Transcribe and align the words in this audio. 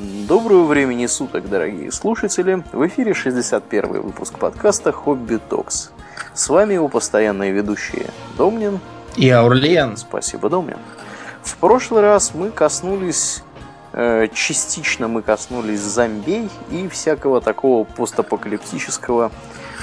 Доброго 0.00 0.62
времени 0.62 1.06
суток, 1.06 1.48
дорогие 1.48 1.90
слушатели! 1.90 2.62
В 2.72 2.86
эфире 2.86 3.14
61 3.14 4.00
выпуск 4.00 4.38
подкаста 4.38 4.92
«Хобби 4.92 5.40
Токс». 5.50 5.90
С 6.34 6.48
вами 6.48 6.74
его 6.74 6.86
постоянные 6.86 7.50
ведущие 7.50 8.10
Домнин 8.36 8.78
и 9.16 9.28
Аурлиен. 9.28 9.96
Спасибо, 9.96 10.48
Домнин. 10.48 10.78
В 11.42 11.56
прошлый 11.56 12.02
раз 12.02 12.32
мы 12.32 12.52
коснулись, 12.52 13.42
э, 13.92 14.28
частично 14.32 15.08
мы 15.08 15.22
коснулись 15.22 15.80
зомбей 15.80 16.48
и 16.70 16.86
всякого 16.86 17.40
такого 17.40 17.82
постапокалиптического, 17.82 19.32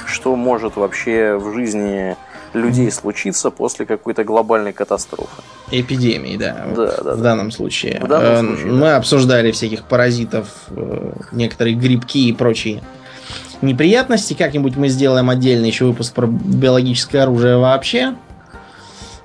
что 0.06 0.38
может 0.38 0.78
вообще 0.78 1.36
в 1.36 1.54
жизни 1.54 2.16
людей 2.56 2.92
случиться 2.92 3.52
после 3.52 3.86
какой-то 3.86 4.24
глобальной 4.24 4.74
катастрофы. 4.74 5.42
Эпидемии, 5.72 6.38
да. 6.38 6.66
Да, 6.76 6.86
да, 6.88 7.02
в 7.02 7.04
да. 7.04 7.16
данном 7.16 7.52
случае. 7.52 8.00
В 8.04 8.08
данном 8.08 8.32
Э, 8.32 8.55
случае, 8.55 8.72
Мы 8.74 8.80
да. 8.82 8.98
обсуждали 8.98 9.52
всяких 9.52 9.84
паразитов, 9.84 10.48
э, 10.70 11.12
некоторые 11.31 11.76
грибки 11.76 12.30
и 12.30 12.34
прочие 12.34 12.81
неприятности. 13.62 14.34
Как-нибудь 14.34 14.76
мы 14.76 14.90
сделаем 14.90 15.30
отдельный 15.30 15.68
еще 15.70 15.86
выпуск 15.86 16.14
про 16.14 16.28
биологическое 16.28 17.23
оружие 17.23 17.58
вообще. 17.58 18.16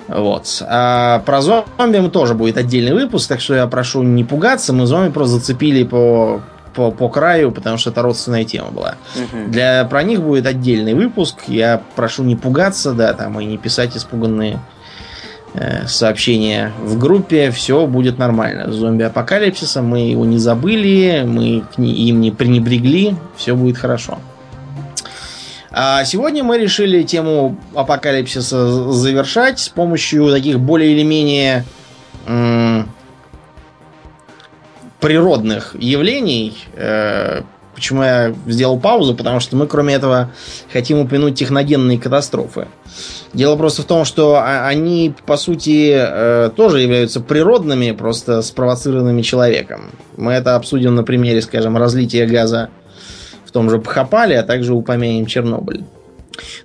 Вот. 0.08 0.62
А 0.66 1.20
про 1.20 1.40
зомби 1.40 2.08
тоже 2.08 2.34
будет 2.34 2.56
отдельный 2.56 2.92
выпуск, 2.92 3.28
так 3.28 3.40
что 3.40 3.54
я 3.54 3.66
прошу 3.66 4.02
не 4.02 4.24
пугаться. 4.24 4.72
Мы 4.72 4.86
зомби 4.86 5.12
просто 5.12 5.36
зацепили 5.36 5.84
по, 5.84 6.40
по, 6.74 6.90
по 6.90 7.08
краю, 7.08 7.52
потому 7.52 7.78
что 7.78 7.90
это 7.90 8.02
родственная 8.02 8.44
тема 8.44 8.70
была. 8.70 8.94
Мгм. 9.14 9.50
Для 9.50 9.84
про 9.84 10.02
них 10.02 10.22
будет 10.22 10.46
отдельный 10.46 10.94
выпуск. 10.94 11.36
Я 11.46 11.82
прошу 11.96 12.22
не 12.22 12.36
пугаться, 12.36 12.92
да, 12.92 13.12
там 13.12 13.38
и 13.40 13.44
не 13.44 13.58
писать 13.58 13.96
испуганные 13.96 14.60
э, 15.54 15.86
сообщения 15.86 16.72
в 16.82 16.98
группе. 16.98 17.50
Все 17.50 17.86
будет 17.86 18.18
нормально. 18.18 18.70
С 18.72 18.76
зомби-апокалипсисом 18.76 19.86
мы 19.86 20.10
его 20.10 20.24
не 20.24 20.38
забыли, 20.38 21.24
мы 21.26 21.64
к 21.74 21.78
ни- 21.78 21.92
им 22.08 22.20
не 22.20 22.30
пренебрегли. 22.30 23.16
Все 23.36 23.54
будет 23.54 23.76
хорошо. 23.76 24.18
А 25.72 26.04
сегодня 26.04 26.42
мы 26.42 26.58
решили 26.58 27.04
тему 27.04 27.56
апокалипсиса 27.74 28.92
завершать 28.92 29.60
с 29.60 29.68
помощью 29.68 30.28
таких 30.30 30.58
более 30.58 30.92
или 30.92 31.04
менее 31.04 31.64
природных 35.00 35.74
явлений. 35.78 36.56
Э, 36.74 37.42
Почему 37.74 38.02
я 38.02 38.34
сделал 38.46 38.78
паузу? 38.78 39.14
Потому 39.14 39.40
что 39.40 39.56
мы, 39.56 39.66
кроме 39.66 39.94
этого, 39.94 40.30
хотим 40.70 40.98
упомянуть 40.98 41.38
техногенные 41.38 41.98
катастрофы. 41.98 42.68
Дело 43.32 43.56
просто 43.56 43.80
в 43.80 43.84
том, 43.86 44.04
что 44.04 44.34
а- 44.36 44.66
они, 44.66 45.14
по 45.24 45.38
сути, 45.38 45.94
э, 45.96 46.50
тоже 46.54 46.80
являются 46.80 47.20
природными, 47.20 47.92
просто 47.92 48.42
спровоцированными 48.42 49.22
человеком. 49.22 49.92
Мы 50.18 50.32
это 50.32 50.56
обсудим 50.56 50.94
на 50.94 51.04
примере, 51.04 51.40
скажем, 51.40 51.78
разлития 51.78 52.26
газа 52.26 52.68
в 53.46 53.50
том 53.50 53.70
же 53.70 53.78
Пхопале, 53.78 54.38
а 54.38 54.42
также 54.42 54.74
упомянем 54.74 55.24
Чернобыль. 55.24 55.84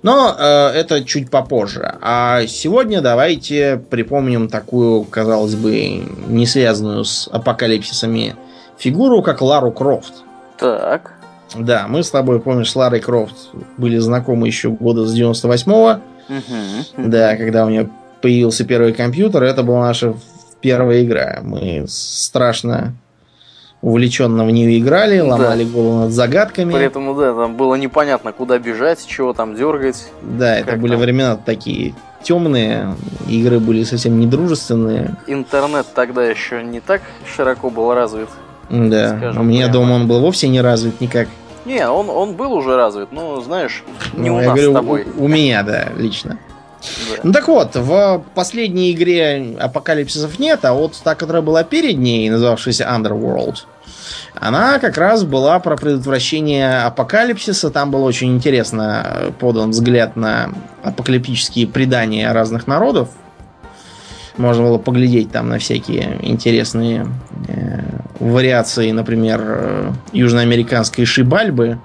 Но 0.02 0.34
э, 0.38 0.68
это 0.74 1.04
чуть 1.04 1.30
попозже. 1.30 1.96
А 2.00 2.46
сегодня 2.46 3.00
давайте 3.00 3.80
припомним 3.90 4.48
такую, 4.48 5.04
казалось 5.04 5.54
бы, 5.54 6.02
не 6.28 6.46
связанную 6.46 7.04
с 7.04 7.28
апокалипсисами 7.28 8.36
фигуру, 8.78 9.22
как 9.22 9.42
Лару 9.42 9.72
Крофт. 9.72 10.14
Так. 10.58 11.12
Да, 11.54 11.86
мы 11.88 12.02
с 12.02 12.10
тобой, 12.10 12.40
помнишь, 12.40 12.70
с 12.70 12.76
Ларой 12.76 13.00
Крофт 13.00 13.36
были 13.76 13.98
знакомы 13.98 14.46
еще 14.46 14.70
года 14.70 15.06
с 15.06 15.14
98-го. 15.14 16.00
Мгм. 16.28 17.10
Да, 17.10 17.36
когда 17.36 17.64
у 17.64 17.70
нее 17.70 17.88
появился 18.20 18.64
первый 18.64 18.92
компьютер, 18.92 19.44
это 19.44 19.62
была 19.62 19.86
наша 19.86 20.14
первая 20.60 21.04
игра. 21.04 21.40
Мы 21.42 21.84
страшно 21.88 22.94
увлеченно 23.86 24.44
в 24.44 24.50
нее 24.50 24.80
играли, 24.80 25.20
ломали 25.20 25.64
голову 25.64 26.00
над 26.00 26.10
загадками. 26.10 26.72
Поэтому, 26.72 27.14
да, 27.14 27.32
там 27.32 27.54
было 27.54 27.76
непонятно, 27.76 28.32
куда 28.32 28.58
бежать, 28.58 29.06
чего 29.06 29.32
там 29.32 29.54
дергать. 29.54 30.10
Да, 30.22 30.58
это 30.58 30.76
были 30.76 30.92
там? 30.92 31.00
времена 31.00 31.36
такие 31.36 31.94
темные, 32.20 32.96
игры 33.28 33.60
были 33.60 33.84
совсем 33.84 34.18
недружественные. 34.18 35.14
Интернет 35.28 35.86
тогда 35.94 36.24
еще 36.24 36.64
не 36.64 36.80
так 36.80 37.00
широко 37.36 37.70
был 37.70 37.94
развит. 37.94 38.28
Да, 38.70 39.16
Скажем 39.18 39.42
у 39.42 39.44
меня 39.44 39.68
прямо. 39.68 39.72
дома 39.72 39.92
он 39.92 40.08
был 40.08 40.18
вовсе 40.18 40.48
не 40.48 40.60
развит 40.60 41.00
никак. 41.00 41.28
Не, 41.64 41.88
он, 41.88 42.10
он 42.10 42.32
был 42.32 42.54
уже 42.54 42.74
развит, 42.74 43.12
но, 43.12 43.40
знаешь, 43.40 43.84
не 44.14 44.30
Ну, 44.30 44.34
у 44.34 44.38
нас 44.38 44.46
говорю, 44.46 44.72
с 44.72 44.74
тобой. 44.74 45.06
У, 45.16 45.26
у 45.26 45.28
меня, 45.28 45.62
да, 45.62 45.90
лично. 45.96 46.38
Да. 46.80 47.20
Ну 47.22 47.32
так 47.32 47.46
вот, 47.48 47.74
в 47.74 48.24
последней 48.34 48.92
игре 48.92 49.56
апокалипсисов 49.58 50.38
нет, 50.40 50.64
а 50.64 50.72
вот 50.72 51.00
та, 51.02 51.14
которая 51.14 51.42
была 51.42 51.62
перед 51.64 51.98
ней, 51.98 52.28
называвшаяся 52.30 52.84
Underworld, 52.84 53.64
она 54.34 54.78
как 54.78 54.98
раз 54.98 55.24
была 55.24 55.58
про 55.58 55.76
предотвращение 55.76 56.82
апокалипсиса. 56.82 57.70
Там 57.70 57.90
был 57.90 58.04
очень 58.04 58.34
интересно 58.34 59.02
э, 59.04 59.30
подан 59.38 59.70
взгляд 59.70 60.16
на 60.16 60.50
апокалиптические 60.82 61.66
предания 61.66 62.30
разных 62.32 62.66
народов. 62.66 63.08
Можно 64.36 64.64
было 64.64 64.78
поглядеть 64.78 65.32
там 65.32 65.48
на 65.48 65.58
всякие 65.58 66.18
интересные 66.20 67.06
э, 67.48 67.80
вариации, 68.20 68.90
например, 68.90 69.40
э, 69.42 69.92
южноамериканской 70.12 71.06
шибальбы 71.06 71.78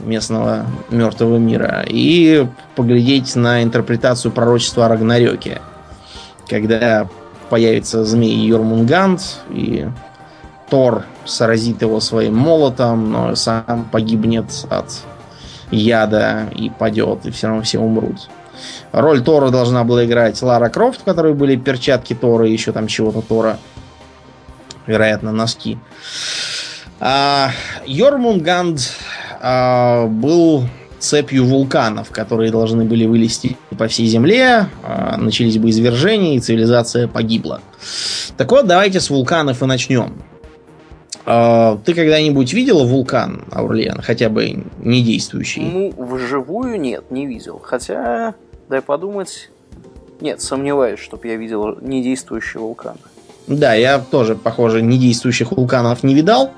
местного 0.00 0.66
мертвого 0.90 1.38
мира 1.38 1.84
и 1.88 2.46
поглядеть 2.76 3.34
на 3.36 3.62
интерпретацию 3.62 4.32
пророчества 4.32 4.86
о 4.86 4.88
Рагнарёке, 4.88 5.60
когда 6.48 7.08
появится 7.48 8.04
змей 8.04 8.36
Йормунганд 8.46 9.20
и 9.50 9.86
Тор 10.68 11.04
сразит 11.26 11.82
его 11.82 12.00
своим 12.00 12.36
молотом, 12.36 13.10
но 13.10 13.34
сам 13.34 13.88
погибнет 13.90 14.46
от 14.70 15.02
яда 15.70 16.48
и 16.54 16.70
падет, 16.70 17.26
и 17.26 17.30
все 17.30 17.48
равно 17.48 17.62
все 17.62 17.78
умрут. 17.78 18.28
Роль 18.92 19.22
Тора 19.22 19.50
должна 19.50 19.84
была 19.84 20.04
играть 20.04 20.40
Лара 20.42 20.68
Крофт, 20.68 21.00
в 21.00 21.04
которой 21.04 21.34
были 21.34 21.56
перчатки 21.56 22.14
Тора 22.14 22.48
и 22.48 22.52
еще 22.52 22.72
там 22.72 22.86
чего-то 22.86 23.22
Тора. 23.22 23.58
Вероятно, 24.86 25.32
носки. 25.32 25.78
А, 27.00 27.50
Йормунганд 27.86 28.80
а, 29.40 30.06
был 30.06 30.64
цепью 30.98 31.44
вулканов, 31.44 32.10
которые 32.10 32.50
должны 32.50 32.84
были 32.84 33.04
вылезти 33.04 33.56
по 33.76 33.88
всей 33.88 34.06
Земле. 34.06 34.68
а, 34.82 35.16
начались 35.16 35.58
бы 35.58 35.70
извержения, 35.70 36.36
и 36.36 36.40
цивилизация 36.40 37.08
погибла. 37.08 37.60
Так 38.36 38.50
вот, 38.52 38.66
давайте 38.66 39.00
с 39.00 39.10
вулканов 39.10 39.62
и 39.62 39.66
начнем. 39.66 40.14
А, 41.26 41.78
ты 41.84 41.94
когда-нибудь 41.94 42.52
видел 42.52 42.84
вулкан, 42.86 43.44
Аурлиан? 43.50 44.00
Хотя 44.02 44.28
бы 44.28 44.64
не 44.78 45.02
действующий? 45.02 45.62
Ну, 45.62 45.94
вживую 45.96 46.80
нет, 46.80 47.10
не 47.10 47.26
видел. 47.26 47.60
Хотя, 47.62 48.34
дай 48.68 48.82
подумать... 48.82 49.50
Нет, 50.20 50.40
сомневаюсь, 50.40 51.00
чтобы 51.00 51.26
я 51.26 51.36
видел 51.36 51.76
недействующий 51.80 52.60
вулкан. 52.60 52.96
Да, 53.46 53.74
я 53.74 53.98
тоже, 53.98 54.36
похоже, 54.36 54.80
недействующих 54.80 55.52
вулканов 55.52 56.02
не 56.02 56.14
видал. 56.14 56.52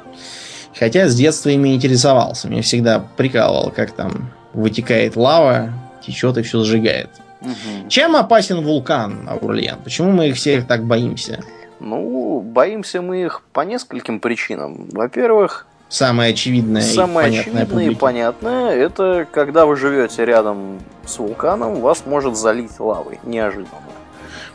Хотя 0.79 1.09
с 1.09 1.15
детства 1.15 1.49
ими 1.49 1.75
интересовался. 1.75 2.49
Меня 2.49 2.63
всегда 2.63 3.05
прикалывало, 3.17 3.71
как 3.71 3.93
там 3.93 4.31
вытекает 4.53 5.17
лава, 5.17 5.71
течет 6.07 6.37
и 6.39 6.43
все 6.43 6.63
сжигает. 6.63 7.09
Мгм. 7.41 7.89
Чем 7.89 8.15
опасен 8.15 8.63
вулкан, 8.63 9.29
Аурлиан? 9.29 9.79
Почему 9.83 10.13
мы 10.13 10.29
их 10.29 10.37
всех 10.37 10.67
так 10.67 10.85
боимся? 10.85 11.41
Ну, 11.81 12.41
боимся 12.41 13.03
мы 13.03 13.23
их 13.23 13.43
по 13.53 13.61
нескольким 13.61 14.21
причинам. 14.21 14.89
Во-первых, 14.93 15.67
Самое 15.89 16.33
очевидное 16.33 16.83
самое 16.83 17.29
и 17.29 17.31
понятное 17.31 17.63
очевидное 17.63 17.91
и 17.91 17.95
понятное, 17.95 18.71
это 18.73 19.27
когда 19.31 19.67
вы 19.67 19.77
живете 19.77 20.25
рядом 20.25 20.81
с 21.07 21.17
вулканом, 21.19 21.81
вас 21.81 22.03
может 22.07 22.37
залить 22.37 22.81
лавой 22.81 23.21
неожиданно. 23.23 23.71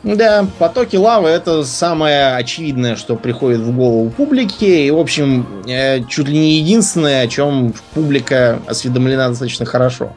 Да, 0.02 0.46
потоки 0.58 0.96
лавы 0.96 1.28
это 1.28 1.62
самое 1.62 2.34
очевидное, 2.34 2.96
что 2.96 3.14
приходит 3.14 3.60
в 3.60 3.74
голову 3.74 4.10
публики. 4.10 4.64
И, 4.64 4.90
в 4.90 4.98
общем, 4.98 5.46
э, 5.68 6.02
чуть 6.08 6.28
ли 6.28 6.38
не 6.38 6.58
единственное, 6.58 7.22
о 7.22 7.28
чем 7.28 7.72
публика 7.94 8.58
осведомлена 8.66 9.28
достаточно 9.28 9.64
хорошо. 9.64 10.12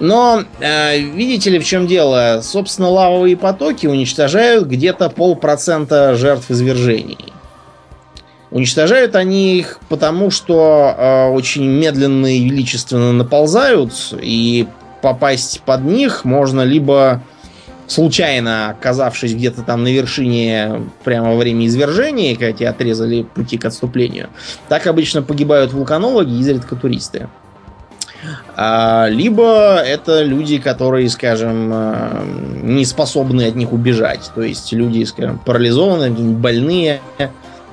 Но, 0.00 0.42
э, 0.58 0.98
видите 0.98 1.50
ли, 1.50 1.60
в 1.60 1.64
чем 1.64 1.86
дело? 1.86 2.40
Собственно, 2.42 2.88
лавовые 2.88 3.36
потоки 3.36 3.86
уничтожают 3.86 4.66
где-то 4.66 5.10
полпроцента 5.10 6.16
жертв 6.16 6.50
извержений. 6.50 7.32
Уничтожают 8.50 9.14
они 9.14 9.58
их 9.58 9.78
потому, 9.88 10.30
что 10.30 10.94
э, 10.98 11.28
очень 11.28 11.64
медленно 11.64 12.26
и 12.26 12.44
величественно 12.44 13.12
наползают, 13.12 13.92
и 14.20 14.66
попасть 15.00 15.62
под 15.62 15.84
них 15.84 16.24
можно 16.24 16.62
либо 16.62 17.22
случайно 17.92 18.70
оказавшись 18.70 19.34
где-то 19.34 19.62
там 19.62 19.82
на 19.82 19.88
вершине 19.88 20.82
прямо 21.04 21.30
во 21.30 21.36
время 21.36 21.66
извержения, 21.66 22.34
когда 22.34 22.52
тебе 22.52 22.68
отрезали 22.68 23.22
пути 23.22 23.58
к 23.58 23.64
отступлению. 23.64 24.28
Так 24.68 24.86
обычно 24.86 25.22
погибают 25.22 25.72
вулканологи 25.72 26.32
изредка 26.38 26.76
туристы. 26.76 27.28
А, 28.56 29.08
либо 29.08 29.76
это 29.78 30.22
люди, 30.22 30.58
которые, 30.58 31.08
скажем, 31.08 31.70
э, 31.72 32.24
не 32.62 32.84
способны 32.84 33.46
от 33.46 33.56
них 33.56 33.72
убежать. 33.72 34.30
То 34.34 34.42
есть 34.42 34.72
люди, 34.72 35.02
скажем, 35.04 35.38
парализованные, 35.38 36.10
больные, 36.10 37.00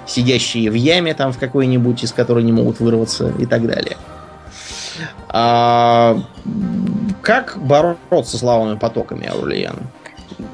сидящие 0.08 0.72
в 0.72 0.74
яме 0.74 1.14
там 1.14 1.34
в 1.34 1.38
какой-нибудь, 1.38 2.04
из 2.04 2.12
которой 2.12 2.44
не 2.44 2.52
могут 2.52 2.80
вырваться 2.80 3.32
и 3.38 3.46
так 3.46 3.68
далее. 3.68 3.98
А, 5.28 6.18
как 7.22 7.58
бороться 7.62 8.38
с 8.38 8.42
лавовыми 8.42 8.78
потоками, 8.78 9.28
Аурлиен? 9.28 9.76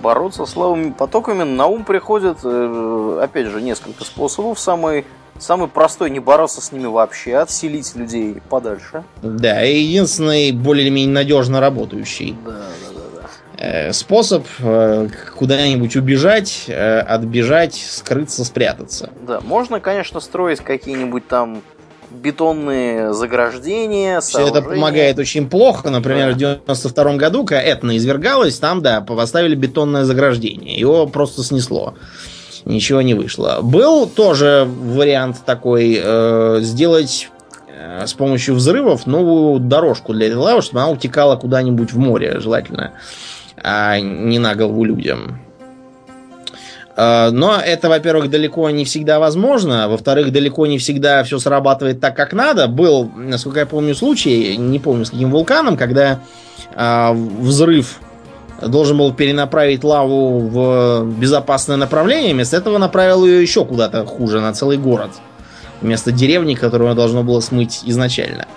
Бороться 0.01 0.45
с 0.45 0.55
лавовыми 0.55 0.91
потоками 0.91 1.43
на 1.43 1.67
ум 1.67 1.83
приходит, 1.83 2.39
э, 2.43 3.19
опять 3.21 3.47
же, 3.47 3.61
несколько 3.61 4.03
способов. 4.03 4.59
Самый 4.59 5.05
Самый 5.37 5.67
простой 5.67 6.11
не 6.11 6.19
бороться 6.19 6.61
с 6.61 6.71
ними 6.71 6.85
вообще, 6.85 7.35
отселить 7.35 7.93
людей 7.95 8.37
подальше. 8.49 9.03
Да, 9.21 9.65
и 9.65 9.79
единственный 9.79 10.53
более-менее 10.53 11.13
надежно 11.13 11.59
работающий. 11.59 12.37
Да, 12.45 12.51
да, 12.51 12.57
да, 12.93 13.21
да. 13.21 13.61
Э, 13.61 13.91
способ 13.91 14.45
э, 14.59 15.09
куда-нибудь 15.37 15.97
убежать, 15.97 16.69
отбежать, 16.69 17.75
скрыться, 17.75 18.45
спрятаться. 18.45 19.09
Да, 19.27 19.41
можно, 19.41 19.81
конечно, 19.81 20.21
строить 20.21 20.61
какие-нибудь 20.61 21.27
там 21.27 21.61
бетонные 22.15 23.13
заграждения. 23.13 24.21
Все 24.21 24.47
это 24.47 24.61
помогает 24.61 25.19
очень 25.19 25.49
плохо. 25.49 25.89
Например, 25.89 26.29
да. 26.29 26.33
в 26.33 26.37
92 26.65 27.15
году, 27.15 27.45
когда 27.45 27.61
Этна 27.61 27.97
извергалась, 27.97 28.57
там, 28.57 28.81
да, 28.81 29.01
поставили 29.01 29.55
бетонное 29.55 30.03
заграждение. 30.03 30.77
Его 30.77 31.07
просто 31.07 31.43
снесло. 31.43 31.95
Ничего 32.65 33.01
не 33.01 33.13
вышло. 33.13 33.59
Был 33.61 34.07
тоже 34.07 34.67
вариант 34.67 35.37
такой, 35.45 35.99
э, 36.03 36.59
сделать 36.61 37.29
э, 37.67 38.07
с 38.07 38.13
помощью 38.13 38.55
взрывов 38.55 39.05
новую 39.05 39.59
дорожку 39.59 40.13
для 40.13 40.27
этой 40.27 40.37
лавы, 40.37 40.63
чтобы 40.63 40.81
она 40.81 40.89
утекала 40.89 41.35
куда-нибудь 41.35 41.93
в 41.93 41.99
море, 41.99 42.39
желательно, 42.39 42.93
а 43.61 43.99
не 43.99 44.39
на 44.39 44.55
голову 44.55 44.83
людям. 44.83 45.44
Э, 46.95 47.29
но 47.31 47.59
это, 47.59 47.89
во-первых, 47.89 48.29
далеко 48.29 48.69
не 48.69 48.85
всегда 48.85 49.19
возможно. 49.19 49.87
Во-вторых, 49.89 50.31
далеко 50.31 50.65
не 50.65 50.77
всегда 50.77 51.23
все 51.23 51.39
срабатывает 51.39 51.99
так, 51.99 52.15
как 52.15 52.33
надо. 52.33 52.67
Был, 52.67 53.11
насколько 53.15 53.59
я 53.59 53.65
помню, 53.65 53.95
случай, 53.95 54.57
не 54.57 54.79
помню 54.79 55.05
с 55.05 55.09
каким 55.09 55.31
вулканом, 55.31 55.77
когда 55.77 56.19
э, 56.73 57.11
взрыв 57.13 57.99
должен 58.61 58.97
был 58.97 59.13
перенаправить 59.13 59.83
лаву 59.83 60.39
в 60.39 61.05
безопасное 61.17 61.75
направление, 61.75 62.33
вместо 62.33 62.55
этого 62.55 62.77
направил 62.77 63.25
ее 63.25 63.41
еще 63.41 63.65
куда-то 63.65 64.05
хуже, 64.05 64.39
на 64.39 64.53
целый 64.53 64.77
город. 64.77 65.11
Вместо 65.81 66.13
деревни, 66.13 66.55
которую 66.55 66.95
должно 66.95 67.21
было 67.21 67.41
смыть 67.41 67.81
изначально. 67.83 68.47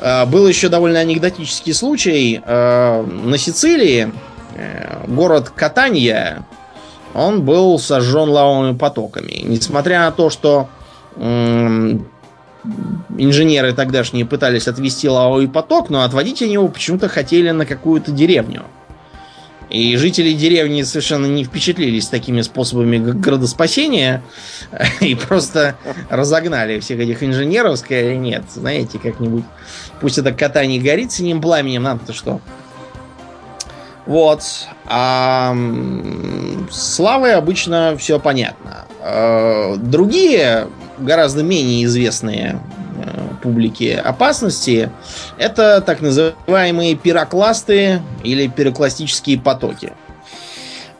Э, 0.00 0.24
был 0.24 0.48
еще 0.48 0.70
довольно 0.70 1.00
анекдотический 1.00 1.74
случай. 1.74 2.40
На 2.46 3.36
Сицилии 3.36 4.10
город 5.06 5.50
Катания 5.54 6.44
он 7.14 7.42
был 7.42 7.78
сожжен 7.78 8.28
лавовыми 8.28 8.76
потоками. 8.76 9.42
Несмотря 9.42 10.00
на 10.00 10.12
то, 10.12 10.30
что 10.30 10.68
инженеры 13.16 13.72
тогдашние 13.72 14.26
пытались 14.26 14.68
отвести 14.68 15.08
лавовый 15.08 15.48
поток, 15.48 15.90
но 15.90 16.02
отводить 16.02 16.42
они 16.42 16.54
его 16.54 16.68
почему-то 16.68 17.08
хотели 17.08 17.50
на 17.50 17.66
какую-то 17.66 18.12
деревню. 18.12 18.64
И 19.70 19.96
жители 19.96 20.32
деревни 20.32 20.82
совершенно 20.82 21.26
не 21.26 21.44
впечатлились 21.44 22.08
такими 22.08 22.40
способами 22.42 22.98
градоспасения 22.98 24.22
и 25.00 25.14
просто 25.14 25.76
разогнали 26.08 26.80
всех 26.80 26.98
этих 26.98 27.22
инженеров, 27.22 27.78
сказали, 27.78 28.16
нет, 28.16 28.42
знаете, 28.52 28.98
как-нибудь, 28.98 29.44
пусть 30.00 30.18
это 30.18 30.32
катание 30.32 30.80
горит 30.80 31.12
синим 31.12 31.40
пламенем, 31.40 31.84
нам-то 31.84 32.12
что? 32.12 32.40
Вот. 34.10 34.42
А 34.86 35.54
с 36.68 36.98
лавой 36.98 37.36
обычно 37.36 37.96
все 37.96 38.18
понятно. 38.18 38.86
А, 39.00 39.76
другие, 39.76 40.66
гораздо 40.98 41.44
менее 41.44 41.84
известные 41.84 42.60
э, 43.04 43.28
публике 43.40 43.94
опасности 43.94 44.90
это 45.38 45.80
так 45.80 46.00
называемые 46.00 46.96
пирокласты 46.96 48.02
или 48.24 48.48
пирокластические 48.48 49.38
потоки. 49.38 49.92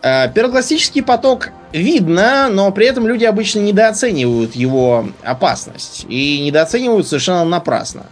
А, 0.03 0.29
пирокластический 0.29 1.03
поток 1.03 1.49
видно, 1.73 2.49
но 2.49 2.71
при 2.71 2.87
этом 2.87 3.09
люди 3.09 3.25
обычно 3.25 3.59
недооценивают 3.59 4.55
его 4.55 5.09
опасность. 5.25 6.07
И 6.09 6.43
недооценивают 6.45 7.09
совершенно 7.09 7.45
напрасно. 7.45 8.07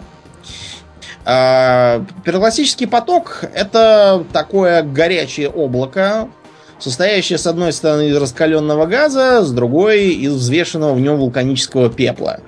А, 1.30 2.06
Пирокластический 2.25 2.86
поток– 2.86 3.44
это 3.54 4.25
такое 4.32 4.82
горячее 4.82 5.50
облако, 5.50 6.30
состоящее 6.78 7.36
с 7.36 7.46
одной 7.46 7.75
стороны 7.75 8.08
из 8.08 8.16
раскаленного 8.16 8.86
газа, 8.86 9.44
с 9.44 9.52
другой 9.52 10.08
из 10.08 10.32
взвешенного 10.32 10.94
в 10.94 11.00
нем 11.00 11.19
вулканического 11.19 11.90
пепла. 11.90 12.40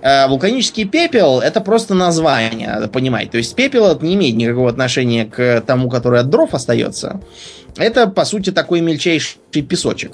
А, 0.00 0.26
вулканический 0.28 0.86
пепел 0.86 1.40
это 1.40 1.60
просто 1.60 1.92
название, 1.92 2.68
надо 2.68 2.88
понимать. 2.88 3.30
То 3.30 3.36
есть 3.36 3.54
пепел 3.54 3.88
это 3.88 4.02
не 4.02 4.14
имеет 4.14 4.36
никакого 4.36 4.70
отношения 4.70 5.26
к 5.26 5.60
тому, 5.60 5.90
который 5.90 6.20
от 6.20 6.30
дров 6.30 6.54
остается. 6.54 7.20
Это, 7.76 8.06
по 8.06 8.24
сути, 8.24 8.52
такой 8.52 8.80
мельчайший 8.80 9.38
песочек 9.50 10.12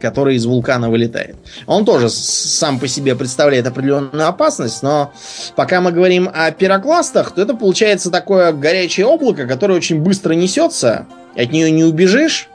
который 0.00 0.36
из 0.36 0.46
вулкана 0.46 0.90
вылетает. 0.90 1.36
Он 1.66 1.84
тоже 1.84 2.08
сам 2.08 2.78
по 2.78 2.88
себе 2.88 3.14
представляет 3.14 3.66
определенную 3.66 4.28
опасность, 4.28 4.82
но 4.82 5.12
пока 5.54 5.80
мы 5.80 5.92
говорим 5.92 6.30
о 6.32 6.50
пирокластах, 6.50 7.32
то 7.32 7.42
это 7.42 7.54
получается 7.54 8.10
такое 8.10 8.52
горячее 8.52 9.06
облако, 9.06 9.46
которое 9.46 9.74
очень 9.74 10.00
быстро 10.00 10.34
несется, 10.34 11.06
от 11.34 11.52
нее 11.52 11.70
не 11.70 11.84
убежишь. 11.84 12.48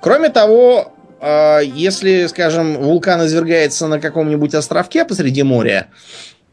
Кроме 0.00 0.28
того, 0.28 0.92
э, 1.20 1.60
если, 1.74 2.26
скажем, 2.26 2.76
вулкан 2.76 3.26
извергается 3.26 3.86
на 3.88 4.00
каком-нибудь 4.00 4.54
островке 4.54 5.04
посреди 5.04 5.42
моря, 5.42 5.88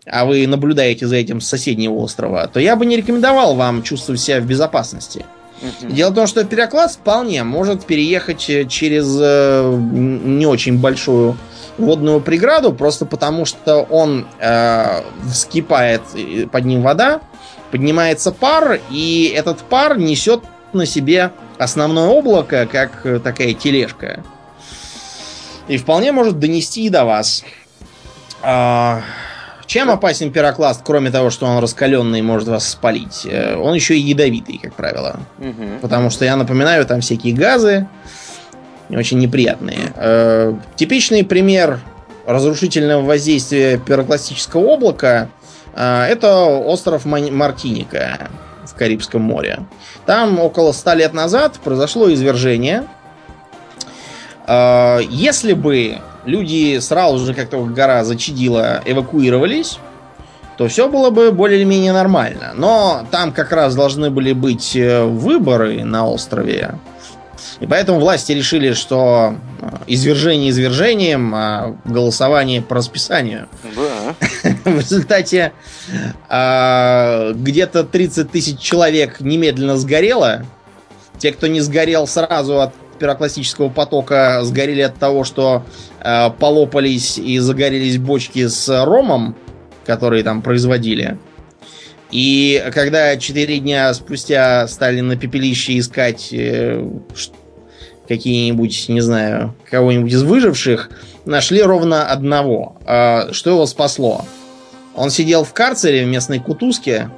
а 0.06 0.26
вы 0.26 0.46
наблюдаете 0.48 1.08
за 1.08 1.16
этим 1.16 1.42
с 1.42 1.48
соседнего 1.48 1.94
острова, 1.96 2.48
то 2.48 2.60
я 2.60 2.76
бы 2.76 2.86
не 2.86 2.98
рекомендовал 2.98 3.56
вам 3.56 3.84
чувствовать 3.84 4.22
себя 4.22 4.40
в 4.40 4.46
безопасности. 4.46 5.26
Дело 5.82 6.12
в 6.12 6.16
том, 6.16 6.28
что 6.28 6.44
переклад 6.44 6.92
вполне 6.92 7.44
может 7.44 7.86
переехать 7.86 8.50
э, 8.50 8.66
через 8.66 9.18
э, 9.20 9.74
не 9.74 10.46
очень 10.46 10.80
большую 10.80 11.38
водную 11.78 12.22
преграду, 12.22 12.74
просто 12.74 13.06
потому 13.06 13.46
что 13.46 13.80
он 13.80 14.28
э, 14.40 15.02
вскипает 15.32 16.02
под 16.52 16.66
ним 16.66 16.82
вода, 16.82 17.22
поднимается 17.72 18.32
пар, 18.32 18.80
и 18.90 19.34
этот 19.36 19.60
пар 19.60 19.98
несет 19.98 20.42
на 20.74 20.86
себе 20.86 21.32
основное 21.58 22.08
облако, 22.08 22.68
как 22.70 23.06
э, 23.06 23.20
такая 23.20 23.54
тележка. 23.54 24.24
И 25.68 25.78
вполне 25.78 26.12
может 26.12 26.40
донести 26.40 26.86
и 26.86 26.90
до 26.90 27.06
вас. 27.06 27.44
А, 28.42 29.02
чем 29.68 29.90
опасен 29.90 30.32
пирокласт, 30.32 30.82
кроме 30.84 31.10
того, 31.10 31.30
что 31.30 31.46
он 31.46 31.60
раскаленный 31.60 32.20
и 32.20 32.22
может 32.22 32.48
вас 32.48 32.68
спалить? 32.68 33.26
Э, 33.26 33.56
он 33.56 33.74
еще 33.74 33.98
и 33.98 34.00
ядовитый, 34.00 34.60
как 34.62 34.74
правило. 34.76 35.20
Угу. 35.40 35.80
Потому 35.82 36.10
что, 36.10 36.26
я 36.26 36.36
напоминаю, 36.36 36.86
там 36.86 37.02
всякие 37.02 37.34
газы 37.34 37.88
очень 38.90 39.18
неприятные. 39.18 39.94
Э, 39.96 40.54
типичный 40.76 41.24
пример 41.24 41.80
разрушительного 42.28 43.02
воздействия 43.04 43.78
пирокластического 43.78 44.74
облака 44.74 45.30
э, 45.74 46.04
это 46.04 46.46
остров 46.46 47.06
Мартиника 47.06 48.30
в 48.66 48.76
Карибском 48.76 49.22
море. 49.22 49.60
Там 50.06 50.40
около 50.40 50.72
ста 50.74 50.94
лет 50.94 51.14
назад 51.14 51.60
произошло 51.64 52.12
извержение. 52.14 52.84
Если 54.48 55.54
бы 55.54 55.98
люди 56.26 56.80
сразу 56.80 57.26
же, 57.26 57.34
как 57.34 57.50
только 57.50 57.74
гора 57.74 58.04
зачадила, 58.04 58.82
эвакуировались, 58.86 59.80
то 60.58 60.68
все 60.68 60.88
было 60.88 61.10
бы 61.10 61.32
более-менее 61.32 61.94
нормально. 61.94 62.54
Но 62.56 63.06
там 63.12 63.32
как 63.32 63.52
раз 63.52 63.76
должны 63.76 64.10
были 64.10 64.34
быть 64.34 64.76
э, 64.76 65.04
выборы 65.04 65.84
на 65.84 66.08
острове. 66.08 66.76
И 67.60 67.68
поэтому 67.68 68.00
власти 68.00 68.32
решили, 68.32 68.74
что 68.74 69.36
э, 69.62 69.70
извержение 69.88 70.50
извержением, 70.50 71.34
а 71.36 71.76
голосование 71.86 72.62
по 72.62 72.76
расписанию. 72.76 73.48
Да. 73.76 74.16
В 74.72 74.80
результате 74.80 75.54
а, 76.30 77.34
где-то 77.34 77.84
30 77.84 78.32
тысяч 78.32 78.60
человек 78.60 79.20
немедленно 79.20 79.78
сгорело. 79.78 80.46
Те, 81.18 81.32
кто 81.32 81.48
не 81.48 81.62
сгорел 81.62 82.08
сразу 82.08 82.62
от 82.62 82.74
пирокластического 83.00 83.70
потока 83.70 84.40
сгорели 84.44 84.82
от 84.82 84.96
того, 84.96 85.24
что 85.24 85.64
э, 86.02 86.30
полопались 86.32 87.18
и 87.18 87.40
загорелись 87.40 87.98
бочки 87.98 88.48
с 88.48 88.86
ромом, 88.86 89.36
которые 89.86 90.24
там 90.24 90.42
производили. 90.42 91.18
И 92.12 92.64
когда 92.74 93.18
четыре 93.18 93.60
дня 93.60 93.94
спустя 93.94 94.68
стали 94.68 95.02
на 95.02 95.18
пепелище 95.18 95.80
искать 95.80 96.30
э, 96.32 96.88
какие-нибудь, 98.08 98.90
не 98.90 99.02
знаю, 99.02 99.56
кого-нибудь 99.70 100.12
из 100.12 100.24
выживших, 100.24 100.90
нашли 101.26 101.62
ровно 101.62 102.08
одного. 102.08 102.78
Э, 102.86 103.32
что 103.34 103.52
его 103.52 103.66
спасло? 103.66 104.26
Он 104.96 105.10
сидел 105.10 105.44
в 105.44 105.54
карцере 105.54 106.06
в 106.06 106.08
местной 106.08 106.40
кутузке, 106.40 107.10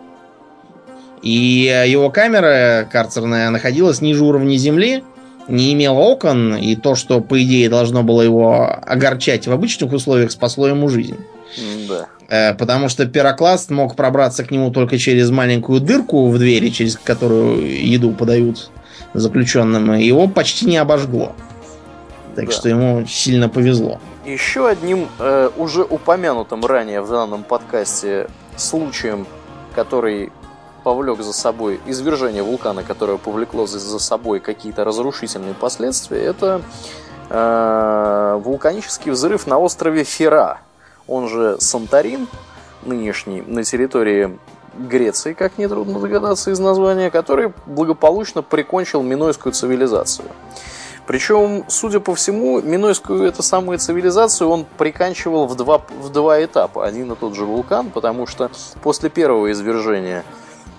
и 1.21 1.83
его 1.87 2.09
камера 2.09 2.87
карцерная 2.91 3.49
находилась 3.49 4.01
ниже 4.01 4.23
уровня 4.23 4.55
земли, 4.57 5.03
не 5.47 5.73
имел 5.73 5.97
окон, 5.97 6.55
и 6.55 6.75
то, 6.75 6.95
что, 6.95 7.21
по 7.21 7.41
идее, 7.41 7.69
должно 7.69 8.03
было 8.03 8.21
его 8.21 8.69
огорчать 8.85 9.47
в 9.47 9.51
обычных 9.51 9.93
условиях, 9.93 10.31
спасло 10.31 10.67
ему 10.67 10.89
жизнь. 10.89 11.17
Да. 11.87 12.07
Э, 12.29 12.53
потому 12.53 12.89
что 12.89 13.05
пирокласт 13.05 13.69
мог 13.69 13.95
пробраться 13.95 14.43
к 14.43 14.51
нему 14.51 14.71
только 14.71 14.97
через 14.97 15.29
маленькую 15.29 15.79
дырку 15.79 16.27
в 16.29 16.37
двери, 16.37 16.69
через 16.69 16.97
которую 16.97 17.85
еду 17.87 18.11
подают 18.11 18.69
заключенным, 19.13 19.93
и 19.93 20.03
его 20.03 20.27
почти 20.27 20.65
не 20.65 20.77
обожгло. 20.77 21.33
Так 22.35 22.47
Да. 22.47 22.51
что 22.51 22.69
ему 22.69 23.05
сильно 23.07 23.49
повезло. 23.49 23.99
Еще 24.25 24.67
одним 24.67 25.07
э, 25.19 25.49
уже 25.57 25.83
упомянутым 25.83 26.65
ранее 26.65 27.01
в 27.01 27.09
данном 27.09 27.43
подкасте 27.43 28.27
случаем, 28.57 29.25
который 29.73 30.31
повлек 30.87 31.21
за 31.21 31.33
собой 31.33 31.81
извержение 31.85 32.43
вулкана, 32.43 32.81
которое 32.81 33.17
повлекло 33.17 33.67
за, 33.67 33.99
собой 33.99 34.39
какие-то 34.39 34.85
разрушительные 34.85 35.53
последствия, 35.53 36.23
это 36.23 36.61
э, 37.29 38.39
вулканический 38.41 39.11
взрыв 39.11 39.47
на 39.47 39.59
острове 39.59 40.05
Фера, 40.05 40.61
он 41.05 41.27
же 41.27 41.57
Санторин, 41.59 42.29
нынешний, 42.83 43.41
на 43.41 43.65
территории 43.65 44.39
Греции, 44.77 45.33
как 45.33 45.57
нетрудно 45.57 45.99
догадаться 45.99 46.51
из 46.51 46.59
названия, 46.59 47.11
который 47.11 47.51
благополучно 47.65 48.41
прикончил 48.41 49.03
минойскую 49.03 49.51
цивилизацию. 49.51 50.29
Причем, 51.05 51.65
судя 51.67 51.99
по 51.99 52.15
всему, 52.15 52.61
Минойскую 52.61 53.23
эту 53.23 53.43
самую 53.43 53.77
цивилизацию 53.79 54.49
он 54.49 54.65
приканчивал 54.77 55.47
в 55.47 55.55
два, 55.55 55.81
в 56.01 56.09
два 56.11 56.41
этапа. 56.41 56.85
Один 56.85 57.11
и 57.11 57.15
тот 57.17 57.35
же 57.35 57.43
вулкан, 57.43 57.89
потому 57.89 58.25
что 58.25 58.51
после 58.83 59.09
первого 59.09 59.51
извержения 59.51 60.23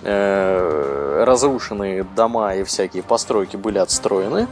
разрушенные 0.02 2.04
дома 2.04 2.54
и 2.54 2.62
всякие 2.62 3.02
постройки 3.02 3.56
были 3.56 3.78
отстроены. 3.78 4.46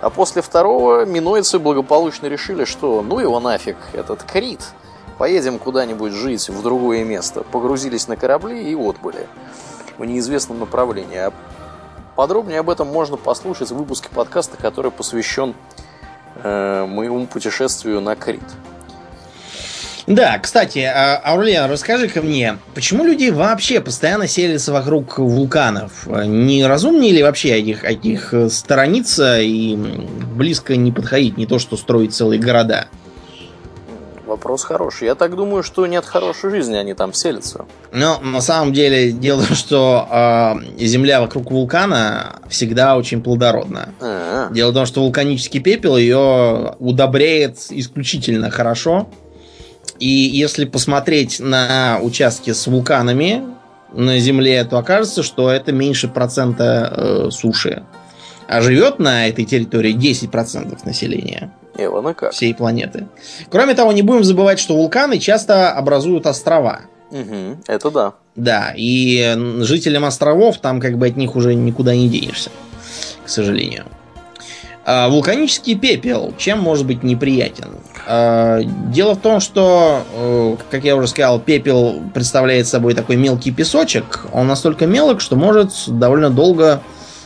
А 0.00 0.10
после 0.10 0.42
второго 0.42 1.04
минойцы 1.04 1.58
благополучно 1.58 2.26
решили, 2.26 2.64
что 2.64 3.02
ну 3.02 3.18
его 3.18 3.40
нафиг, 3.40 3.76
этот 3.92 4.22
Крит, 4.22 4.60
поедем 5.18 5.58
куда-нибудь 5.58 6.12
жить 6.12 6.48
в 6.48 6.62
другое 6.62 7.04
место. 7.04 7.42
Погрузились 7.42 8.08
на 8.08 8.16
корабли 8.16 8.70
и 8.70 8.74
отбыли 8.74 9.26
в 9.98 10.04
неизвестном 10.04 10.60
направлении. 10.60 11.18
А 11.18 11.32
Подробнее 12.16 12.60
об 12.60 12.70
этом 12.70 12.88
можно 12.88 13.16
послушать 13.16 13.70
в 13.70 13.76
выпуске 13.76 14.08
подкаста, 14.08 14.56
который 14.56 14.92
посвящен 14.92 15.54
э, 16.36 16.86
моему 16.86 17.26
путешествию 17.26 18.00
на 18.00 18.14
Крит. 18.14 18.42
Да, 20.06 20.38
кстати, 20.38 20.80
а, 20.80 21.16
Аурлиан, 21.24 21.70
расскажи-ка 21.70 22.20
мне, 22.20 22.58
почему 22.74 23.04
люди 23.04 23.30
вообще 23.30 23.80
постоянно 23.80 24.26
селятся 24.26 24.72
вокруг 24.72 25.18
вулканов? 25.18 26.06
Не 26.06 26.66
разумнее 26.66 27.12
ли 27.12 27.22
вообще 27.22 27.54
от 27.54 27.64
них, 27.64 27.84
от 27.84 28.04
них 28.04 28.34
сторониться 28.50 29.40
и 29.40 29.74
близко 29.76 30.76
не 30.76 30.92
подходить, 30.92 31.38
не 31.38 31.46
то 31.46 31.58
что 31.58 31.76
строить 31.76 32.14
целые 32.14 32.38
города? 32.38 32.88
Вопрос 34.26 34.64
хороший. 34.64 35.06
Я 35.06 35.14
так 35.14 35.36
думаю, 35.36 35.62
что 35.62 35.86
не 35.86 35.96
от 35.96 36.06
хорошей 36.06 36.50
жизни 36.50 36.76
они 36.76 36.94
там 36.94 37.12
селятся. 37.12 37.66
Но 37.92 38.18
на 38.20 38.40
самом 38.40 38.72
деле 38.72 39.12
дело 39.12 39.42
в 39.42 39.48
том, 39.48 39.56
что 39.56 40.08
э, 40.10 40.84
земля 40.84 41.20
вокруг 41.20 41.50
вулкана 41.50 42.40
всегда 42.48 42.96
очень 42.96 43.22
плодородна. 43.22 43.90
А, 44.00 44.48
Дело 44.50 44.70
в 44.70 44.74
том, 44.74 44.86
что 44.86 45.02
вулканический 45.02 45.60
пепел 45.60 45.96
ее 45.96 46.74
удобряет 46.78 47.58
исключительно 47.70 48.50
хорошо. 48.50 49.08
И 49.98 50.08
если 50.08 50.64
посмотреть 50.64 51.40
на 51.40 51.98
участки 52.02 52.52
с 52.52 52.66
вулканами 52.66 53.42
на 53.92 54.18
Земле, 54.18 54.64
то 54.64 54.78
окажется, 54.78 55.22
что 55.22 55.50
это 55.50 55.72
меньше 55.72 56.08
процента 56.08 56.92
э, 56.96 57.30
суши. 57.30 57.84
А 58.48 58.60
живет 58.60 58.98
на 58.98 59.28
этой 59.28 59.44
территории 59.44 59.94
10% 59.94 60.84
населения 60.84 61.52
Эван, 61.78 62.08
и 62.08 62.14
как? 62.14 62.32
всей 62.32 62.54
планеты. 62.54 63.06
Кроме 63.50 63.74
того, 63.74 63.92
не 63.92 64.02
будем 64.02 64.24
забывать, 64.24 64.58
что 64.58 64.76
вулканы 64.76 65.18
часто 65.18 65.72
образуют 65.72 66.26
острова. 66.26 66.82
Мгм, 67.10 67.62
это 67.66 67.90
да. 67.90 68.14
Да, 68.36 68.72
и 68.76 69.34
жителям 69.60 70.04
островов 70.04 70.58
там 70.58 70.80
как 70.80 70.98
бы 70.98 71.06
от 71.06 71.16
них 71.16 71.36
уже 71.36 71.54
никуда 71.54 71.94
не 71.94 72.08
денешься, 72.08 72.50
к 73.24 73.28
сожалению. 73.28 73.84
А, 74.86 75.08
вулканический 75.08 75.76
пепел 75.76 76.34
чем 76.36 76.60
может 76.60 76.86
быть 76.86 77.02
неприятен? 77.02 77.76
А, 78.06 78.60
дело 78.62 79.14
в 79.14 79.20
том, 79.20 79.40
что, 79.40 80.02
э, 80.14 80.56
как 80.70 80.84
я 80.84 80.94
уже 80.96 81.08
сказал, 81.08 81.40
пепел 81.40 82.02
представляет 82.12 82.66
собой 82.66 82.94
такой 82.94 83.16
мелкий 83.16 83.50
песочек. 83.50 84.26
Он 84.32 84.46
настолько 84.46 84.86
мелок, 84.86 85.20
что 85.22 85.36
может 85.36 85.70
довольно 85.86 86.28
долго 86.28 86.82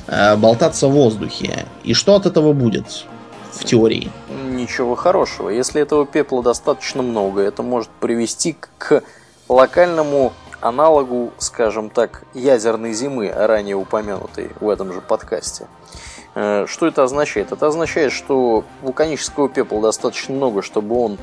э, 0.06 0.36
болтаться 0.36 0.86
в 0.86 0.92
воздухе. 0.92 1.66
И 1.82 1.94
что 1.94 2.14
от 2.14 2.26
этого 2.26 2.52
будет 2.52 3.04
в 3.52 3.64
теории? 3.64 4.10
Ничего 4.50 4.94
хорошего. 4.94 5.48
Если 5.48 5.82
этого 5.82 6.06
пепла 6.06 6.42
достаточно 6.42 7.02
много, 7.02 7.40
это 7.42 7.62
может 7.64 7.88
привести 8.00 8.56
к- 8.78 9.02
локальному 9.48 10.32
аналогу, 10.60 11.32
скажем 11.38 11.90
так, 11.90 12.22
ядерной 12.34 12.92
зимы, 12.92 13.32
ранее 13.34 13.76
упомянутой 13.76 14.50
в 14.60 14.68
этом 14.68 14.92
же 14.92 15.00
подкасте. 15.00 15.66
Э, 16.38 16.66
Что 16.68 16.86
это 16.86 17.02
означает? 17.02 17.50
Это 17.50 17.66
означает, 17.66 18.12
что 18.12 18.64
вулканического 18.82 19.48
пепла 19.48 19.82
достаточно 19.82 20.34
много, 20.36 20.62
чтобы 20.62 20.96
он 20.96 21.18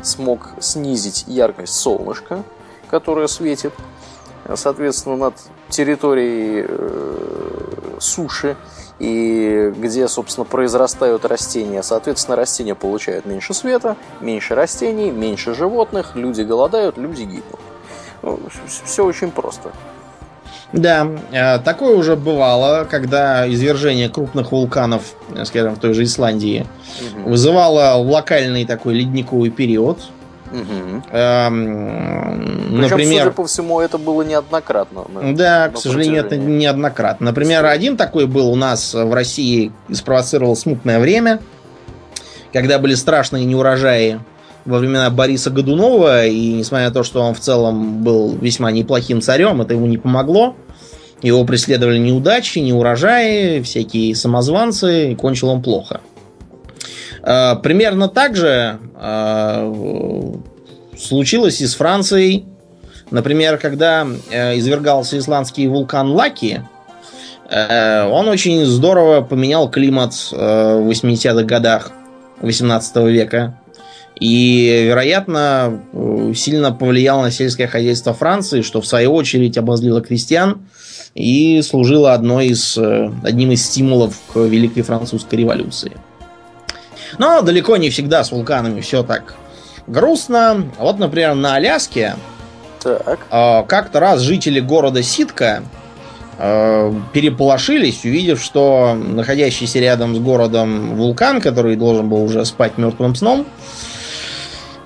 смог 0.00 0.50
снизить 0.60 1.24
яркость 1.26 1.74
солнышка, 1.74 2.44
которое 2.88 3.26
светит, 3.26 3.72
э, 4.44 4.54
соответственно, 4.54 5.16
над 5.16 5.34
территорией 5.70 6.66
э, 6.68 7.96
суши 7.98 8.56
и 9.00 9.72
где, 9.76 10.06
собственно, 10.06 10.44
произрастают 10.44 11.24
растения. 11.24 11.82
Соответственно, 11.82 12.36
растения 12.36 12.76
получают 12.76 13.26
меньше 13.26 13.54
света, 13.54 13.96
меньше 14.20 14.54
растений, 14.54 15.10
меньше 15.10 15.52
животных, 15.52 16.14
люди 16.14 16.42
голодают, 16.42 16.96
люди 16.96 17.22
гибнут. 17.22 17.60
Все 18.84 19.04
очень 19.04 19.32
просто. 19.32 19.72
Да, 20.72 21.08
э, 21.32 21.58
такое 21.58 21.96
уже 21.96 22.14
бывало, 22.14 22.86
когда 22.88 23.48
извержение 23.50 24.08
крупных 24.08 24.52
вулканов, 24.52 25.02
э, 25.34 25.44
скажем, 25.44 25.74
в 25.74 25.80
той 25.80 25.94
же 25.94 26.04
Исландии, 26.04 26.66
Мгм. 27.14 27.24
вызывало 27.30 27.94
локальный 27.96 28.64
такой 28.64 28.94
ледниковый 28.94 29.50
период. 29.50 29.98
Мгм. 30.52 31.04
Эм, 31.12 32.70
Причем, 32.70 32.80
Например, 32.90 33.22
судя 33.24 33.30
по 33.32 33.46
всему, 33.46 33.80
это 33.80 33.98
было 33.98 34.22
неоднократно. 34.22 35.04
на- 35.08 35.34
да, 35.36 35.66
на 35.66 35.72
к 35.72 35.78
сожалению, 35.78 36.24
это 36.24 36.36
неоднократно. 36.36 37.26
Например, 37.26 37.64
один 37.66 37.96
такой 37.96 38.26
был 38.26 38.48
у 38.50 38.56
нас 38.56 38.94
в 38.94 39.12
России, 39.12 39.72
спровоцировал 39.92 40.56
смутное 40.56 40.98
время, 41.00 41.40
когда 42.52 42.78
были 42.78 42.94
страшные 42.94 43.44
неурожаи 43.44 44.18
во 44.64 44.78
времена 44.78 45.10
Бориса 45.10 45.50
Годунова, 45.50 46.26
и 46.26 46.52
несмотря 46.52 46.88
на 46.88 46.94
то, 46.94 47.02
что 47.02 47.22
он 47.22 47.34
в 47.34 47.40
целом 47.40 48.02
был 48.02 48.36
весьма 48.36 48.70
неплохим 48.70 49.20
царем, 49.20 49.60
это 49.60 49.74
ему 49.74 49.86
не 49.86 49.98
помогло. 49.98 50.56
Его 51.22 51.44
преследовали 51.44 51.98
неудачи, 51.98 52.58
неурожаи, 52.60 53.60
всякие 53.62 54.14
самозванцы, 54.14 55.12
и 55.12 55.14
кончил 55.14 55.48
он 55.48 55.62
плохо. 55.62 56.00
Э, 57.22 57.56
Примерно 57.62 58.08
так 58.08 58.36
же 58.36 58.78
э, 58.98 60.34
случилось 60.98 61.60
и 61.60 61.66
с 61.66 61.74
Францией. 61.74 62.46
Например, 63.10 63.58
когда 63.58 64.06
э, 64.30 64.58
извергался 64.58 65.18
исландский 65.18 65.66
вулкан 65.66 66.12
Лаки, 66.12 66.62
э, 67.50 68.08
он 68.08 68.28
очень 68.28 68.64
здорово 68.64 69.20
поменял 69.20 69.70
климат 69.70 70.12
э, 70.32 70.36
в 70.78 70.88
80-х 70.88 71.42
годах 71.42 71.92
18 72.40 72.96
века. 73.08 73.59
И, 74.20 74.84
вероятно, 74.84 75.80
э, 75.94 76.32
сильно 76.36 76.72
повлиял 76.72 77.22
на 77.22 77.30
сельское 77.30 77.66
хозяйство 77.66 78.12
Франции, 78.12 78.60
что 78.60 78.82
в 78.82 78.86
свою 78.86 79.14
очередь 79.14 79.56
обозлило 79.56 80.02
крестьян 80.02 80.60
и 81.14 81.62
служило 81.62 82.12
одной 82.12 82.48
из, 82.48 82.76
э, 82.76 83.10
одним 83.24 83.52
из 83.52 83.64
стимулов 83.64 84.20
к 84.32 84.36
Великой 84.40 84.82
Французской 84.82 85.36
революции. 85.36 85.92
Но 87.16 87.40
далеко 87.40 87.78
не 87.78 87.88
всегда 87.88 88.22
с 88.22 88.30
вулканами 88.30 88.82
все 88.82 89.02
так 89.02 89.36
грустно. 89.86 90.70
Вот, 90.78 90.98
например, 90.98 91.34
на 91.34 91.54
Аляске 91.54 92.16
Так. 92.82 93.20
э, 93.30 93.62
как-то 93.66 94.00
раз 94.00 94.20
жители 94.20 94.60
города 94.60 95.02
Ситка 95.02 95.62
переполошились, 97.12 98.02
увидев, 98.02 98.42
что 98.42 98.94
находящийся 98.94 99.78
рядом 99.78 100.16
с 100.16 100.18
городом 100.18 100.96
вулкан, 100.96 101.42
который 101.42 101.76
должен 101.76 102.08
был 102.08 102.24
уже 102.24 102.46
спать 102.46 102.78
мертвым 102.78 103.14
сном, 103.14 103.44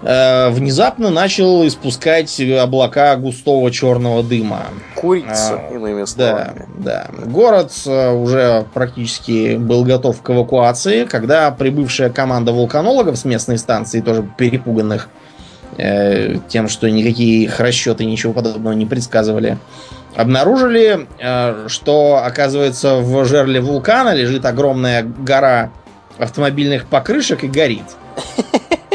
э, 0.04 0.50
внезапно 0.50 1.11
начал 1.11 1.66
испускать 1.66 2.40
облака 2.40 3.16
густого 3.16 3.70
черного 3.70 4.23
дыма. 4.23 4.62
Курица, 4.94 5.61
А, 5.68 5.75
иными 5.75 6.00
Да, 6.00 6.06
словами. 6.06 6.66
да. 6.78 7.06
Город 7.26 7.73
э, 7.87 8.12
уже 8.12 8.64
практически 8.75 9.56
был 9.56 9.84
готов 9.84 10.23
к 10.23 10.30
эвакуации, 10.30 11.04
когда 11.04 11.50
прибывшая 11.50 12.11
команда 12.11 12.52
вулканологов 12.52 13.16
с 13.16 13.25
местной 13.25 13.58
станции, 13.58 14.00
тоже 14.00 14.28
перепуганных, 14.37 15.08
э, 15.78 16.37
тем, 16.49 16.68
что 16.68 16.88
никакие 16.90 17.44
их 17.44 17.58
расчеты 17.58 18.04
ничего 18.04 18.32
подобного 18.32 18.75
не 18.75 18.87
предсказывали, 18.87 19.58
обнаружили, 20.14 21.08
э, 21.18 21.66
что, 21.68 22.23
оказывается, 22.25 22.96
в 22.96 23.25
жерле 23.25 23.61
вулкана 23.61 24.14
лежит 24.14 24.44
огромная 24.44 25.02
гора 25.02 25.70
автомобильных 26.18 26.87
покрышек 26.87 27.42
и 27.42 27.49
горит. 27.49 27.82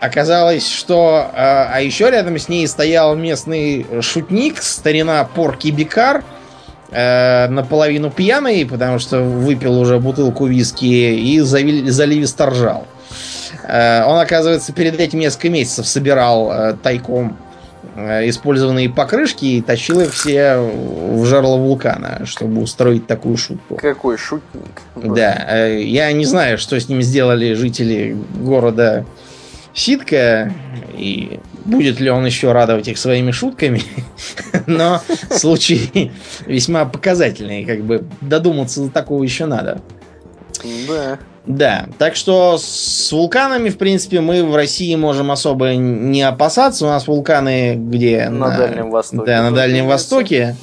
Оказалось, 0.00 0.68
что... 0.68 1.30
А, 1.32 1.70
а 1.72 1.80
еще 1.80 2.10
рядом 2.10 2.38
с 2.38 2.48
ней 2.48 2.66
стоял 2.66 3.16
местный 3.16 3.86
шутник, 4.00 4.62
старина 4.62 5.24
Порки 5.24 5.68
Бикар, 5.68 6.24
э, 6.90 7.48
наполовину 7.48 8.10
пьяный, 8.10 8.66
потому 8.66 8.98
что 8.98 9.20
выпил 9.20 9.78
уже 9.78 9.98
бутылку 9.98 10.46
виски 10.46 10.84
и 10.84 11.40
заливисто 11.40 12.46
ржал. 12.46 12.86
Э, 13.68 14.04
он, 14.06 14.18
оказывается, 14.18 14.72
перед 14.72 14.98
этим 14.98 15.18
несколько 15.18 15.50
месяцев 15.50 15.86
собирал 15.86 16.50
э, 16.50 16.76
тайком 16.82 17.36
э, 17.96 18.28
использованные 18.28 18.88
покрышки 18.88 19.44
и 19.44 19.62
тащил 19.62 20.00
их 20.00 20.12
все 20.12 20.56
в 20.58 21.24
жерло 21.26 21.56
вулкана, 21.56 22.22
чтобы 22.24 22.62
устроить 22.62 23.06
такую 23.06 23.36
шутку. 23.36 23.76
Какой 23.76 24.16
шутник. 24.16 24.82
Да, 24.96 25.66
я 25.66 26.10
не 26.12 26.24
знаю, 26.24 26.56
что 26.58 26.80
с 26.80 26.88
ним 26.88 27.02
сделали 27.02 27.52
жители 27.52 28.16
города 28.40 29.04
Ситка, 29.78 30.52
и 30.96 31.38
будет 31.64 32.00
ли 32.00 32.10
он 32.10 32.26
еще 32.26 32.50
радовать 32.52 32.88
их 32.88 32.98
своими 32.98 33.30
шутками, 33.30 33.82
но 34.66 35.00
случай 35.30 36.10
весьма 36.46 36.84
показательный, 36.84 37.64
как 37.64 37.82
бы 37.82 38.04
додуматься 38.20 38.82
до 38.82 38.90
такого 38.90 39.22
еще 39.22 39.46
надо. 39.46 39.80
Да. 40.88 41.18
Да, 41.46 41.86
так 41.96 42.14
что 42.14 42.58
с 42.58 43.10
вулканами, 43.10 43.70
в 43.70 43.78
принципе, 43.78 44.20
мы 44.20 44.44
в 44.44 44.54
России 44.54 44.94
можем 44.96 45.30
особо 45.30 45.74
не 45.74 46.20
опасаться. 46.20 46.84
У 46.84 46.88
нас 46.88 47.06
вулканы 47.06 47.74
где? 47.74 48.28
На, 48.28 48.50
на 48.50 48.58
Дальнем 48.58 48.90
Востоке. 48.90 49.24
Да, 49.24 49.42
на 49.42 49.56
Дальнем 49.56 49.86
Востоке. 49.86 50.56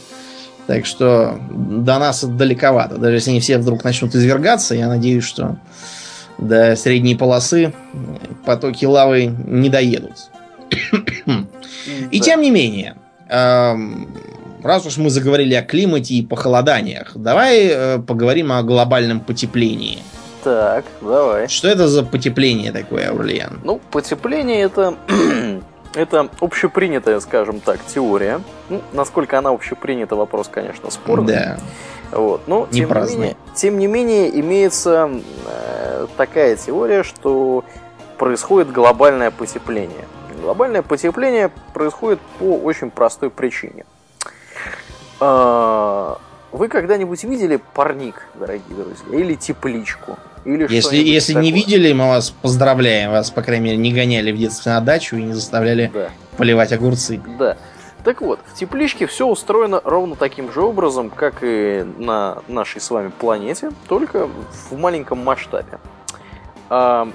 Так 0.68 0.86
что 0.86 1.40
до 1.50 1.98
нас 1.98 2.24
далековато. 2.24 2.98
Даже 2.98 3.16
если 3.16 3.32
они 3.32 3.40
все 3.40 3.58
вдруг 3.58 3.84
начнут 3.84 4.14
извергаться, 4.14 4.76
я 4.76 4.88
надеюсь, 4.88 5.24
что 5.24 5.58
до 6.38 6.76
средней 6.76 7.16
полосы 7.16 7.74
потоки 8.46 8.86
лавы 8.86 9.26
не 9.26 9.70
доедут. 9.70 10.30
И 12.12 12.20
тем 12.20 12.42
не 12.42 12.52
менее, 12.52 12.96
раз 13.28 14.86
уж 14.86 14.98
мы 14.98 15.10
заговорили 15.10 15.54
о 15.54 15.62
климате 15.62 16.16
и 16.16 16.26
похолоданиях, 16.26 17.12
давай 17.16 17.68
э, 17.68 18.00
поговорим 18.00 18.52
о 18.52 18.64
глобальном 18.64 19.20
потеплении. 19.20 20.00
Так, 20.44 20.86
давай. 21.02 21.48
Что 21.48 21.68
это 21.68 21.88
за 21.88 22.04
потепление 22.04 22.72
такое, 22.72 23.10
Аурлиан? 23.10 23.62
Ну, 23.64 23.82
потепление 23.92 24.62
это 24.62 24.96
это 25.96 26.30
общепринятая, 26.40 27.20
скажем 27.20 27.60
так, 27.60 27.80
теория. 27.86 28.42
Ну, 28.70 28.82
насколько 28.94 29.38
она 29.38 29.50
общепринята, 29.50 30.16
вопрос, 30.16 30.50
конечно, 30.52 30.92
спорный. 30.92 31.34
Да. 31.34 31.58
Вот. 32.12 32.48
Но, 32.48 32.68
тем 32.72 32.90
не, 32.90 33.06
менее, 33.06 33.38
тем 33.56 33.80
не 33.80 33.88
менее, 33.88 34.40
имеется 34.40 35.10
э, 35.48 36.08
такая 36.18 36.56
теория, 36.56 37.04
что 37.04 37.64
происходит 38.18 38.72
глобальное 38.72 39.32
потепление. 39.32 40.06
Глобальное 40.42 40.82
потепление 40.82 41.52
происходит 41.74 42.20
по 42.40 42.58
очень 42.58 42.92
простой 42.92 43.30
причине. 43.30 43.86
Э, 45.20 46.16
вы 46.52 46.68
когда-нибудь 46.68 47.24
видели 47.24 47.60
парник, 47.74 48.28
дорогие 48.36 48.76
друзья, 48.76 49.20
или 49.20 49.36
тепличку? 49.36 50.18
Или 50.46 50.72
если 50.72 50.98
если 50.98 51.34
не 51.34 51.52
видели, 51.52 51.92
мы 51.92 52.08
вас 52.08 52.30
поздравляем. 52.30 53.12
Вас, 53.12 53.32
по 53.32 53.42
крайней 53.42 53.66
мере, 53.66 53.78
не 53.78 53.92
гоняли 53.92 54.32
в 54.32 54.38
детстве 54.38 54.72
на 54.72 54.82
дачу 54.82 55.18
и 55.18 55.24
не 55.24 55.34
заставляли 55.34 55.92
да. 55.94 56.10
поливать 56.38 56.72
огурцы. 56.72 57.20
Да. 57.40 57.58
Так 58.04 58.22
вот, 58.22 58.40
в 58.46 58.54
тепличке 58.54 59.08
все 59.08 59.26
устроено 59.26 59.82
ровно 59.84 60.16
таким 60.16 60.52
же 60.52 60.62
образом, 60.62 61.10
как 61.10 61.38
и 61.42 61.84
на 61.98 62.44
нашей 62.48 62.80
с 62.80 62.92
вами 62.92 63.10
планете, 63.10 63.72
только 63.88 64.30
в 64.70 64.78
маленьком 64.78 65.24
масштабе. 65.24 65.80
А, 66.70 67.10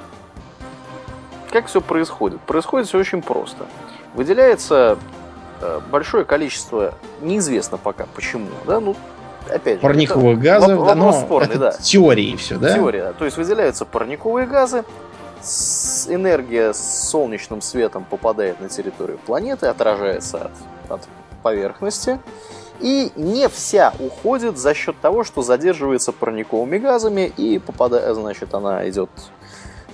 как 1.51 1.67
все 1.67 1.81
происходит? 1.81 2.41
Происходит 2.41 2.89
все 2.89 2.99
очень 2.99 3.23
просто. 3.23 3.67
Выделяется 4.15 4.99
э, 5.61 5.81
большое 5.93 6.25
количество, 6.25 6.95
неизвестно 7.21 7.79
пока 7.79 8.07
почему, 8.13 8.49
да, 8.67 8.81
ну, 8.81 8.97
опять 9.55 9.77
же, 9.77 9.81
парниковых 9.81 10.39
газов, 10.39 10.71
вопрос, 10.71 10.89
да, 10.89 10.95
но 10.95 11.13
спорный, 11.13 11.49
это 11.51 11.59
да. 11.59 11.73
теории 11.73 12.37
все, 12.37 12.59
да? 12.59 12.75
Теория, 12.75 13.03
да. 13.05 13.13
То 13.13 13.25
есть 13.25 13.37
выделяются 13.37 13.85
парниковые 13.85 14.47
газы, 14.47 14.85
энергия 16.09 16.73
с 16.75 17.09
солнечным 17.09 17.63
светом 17.63 18.05
попадает 18.05 18.61
на 18.61 18.69
территорию 18.69 19.19
планеты, 19.19 19.67
отражается 19.67 20.45
от 20.45 20.53
от 20.91 21.09
поверхности. 21.43 22.21
И 22.81 23.13
не 23.15 23.49
вся 23.49 23.93
уходит 23.99 24.57
за 24.57 24.73
счет 24.75 24.99
того, 25.01 25.23
что 25.23 25.43
задерживается 25.43 26.13
парниковыми 26.13 26.79
газами 26.79 27.31
и 27.37 27.59
попадает, 27.59 28.15
значит, 28.15 28.55
она 28.55 28.89
идет, 28.89 29.11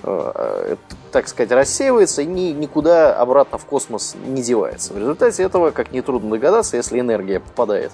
э, 0.03 0.31
э, 0.35 0.75
так 1.11 1.27
сказать, 1.27 1.51
рассеивается 1.51 2.21
и 2.21 2.25
ни, 2.25 2.51
никуда 2.51 3.13
обратно 3.13 3.57
в 3.57 3.65
космос 3.65 4.15
не 4.25 4.41
девается. 4.41 4.93
В 4.93 4.97
результате 4.97 5.43
этого, 5.43 5.71
как 5.71 5.91
нетрудно 5.91 6.31
догадаться, 6.31 6.77
если 6.77 6.99
энергия 6.99 7.41
попадает 7.41 7.91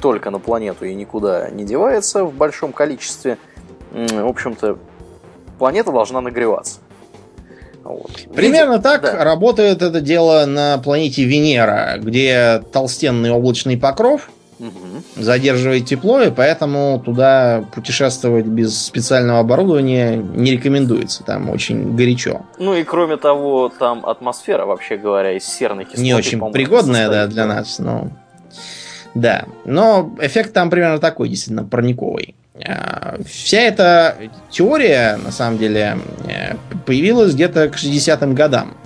только 0.00 0.30
на 0.30 0.38
планету 0.38 0.84
и 0.84 0.94
никуда 0.94 1.50
не 1.50 1.64
девается 1.64 2.24
в 2.24 2.34
большом 2.34 2.72
количестве, 2.72 3.38
в 3.92 4.26
общем-то, 4.26 4.78
планета 5.58 5.92
должна 5.92 6.20
нагреваться. 6.20 6.80
Вот. 7.82 8.10
Примерно 8.34 8.74
Видите? 8.74 8.88
так 8.90 9.02
да. 9.02 9.24
работает 9.24 9.82
это 9.82 10.00
дело 10.00 10.44
на 10.46 10.78
планете 10.78 11.24
Венера, 11.24 11.96
где 11.98 12.62
толстенный 12.72 13.30
облачный 13.30 13.78
покров 13.78 14.30
угу. 14.58 15.02
задерживает 15.16 15.86
тепло, 15.86 16.20
и 16.20 16.30
поэтому 16.30 17.02
туда 17.04 17.64
путешествовать 17.74 18.46
без 18.46 18.78
специального 18.78 19.40
оборудования 19.40 20.16
не 20.16 20.52
рекомендуется. 20.52 21.24
Там 21.24 21.50
очень 21.50 21.96
горячо. 21.96 22.42
Ну 22.58 22.74
и 22.74 22.84
кроме 22.84 23.16
того, 23.16 23.70
там 23.76 24.04
атмосфера, 24.04 24.66
вообще 24.66 24.96
говоря, 24.96 25.36
из 25.36 25.44
серной 25.44 25.84
кислоты. 25.84 26.02
Не 26.02 26.14
очень 26.14 26.52
пригодная, 26.52 27.08
да, 27.08 27.26
для 27.26 27.46
нас, 27.46 27.78
но... 27.78 28.08
Да, 29.14 29.44
но 29.64 30.14
эффект 30.20 30.52
там 30.52 30.70
примерно 30.70 30.98
такой, 30.98 31.28
действительно, 31.28 31.64
парниковый. 31.64 32.34
А, 32.64 33.16
вся 33.26 33.60
эта 33.60 34.16
теория, 34.50 35.18
на 35.22 35.32
самом 35.32 35.58
деле, 35.58 35.98
э, 36.26 36.54
появилась 36.86 37.34
где-то 37.34 37.68
к 37.68 37.76
60-м 37.76 38.34
годам. 38.34 38.76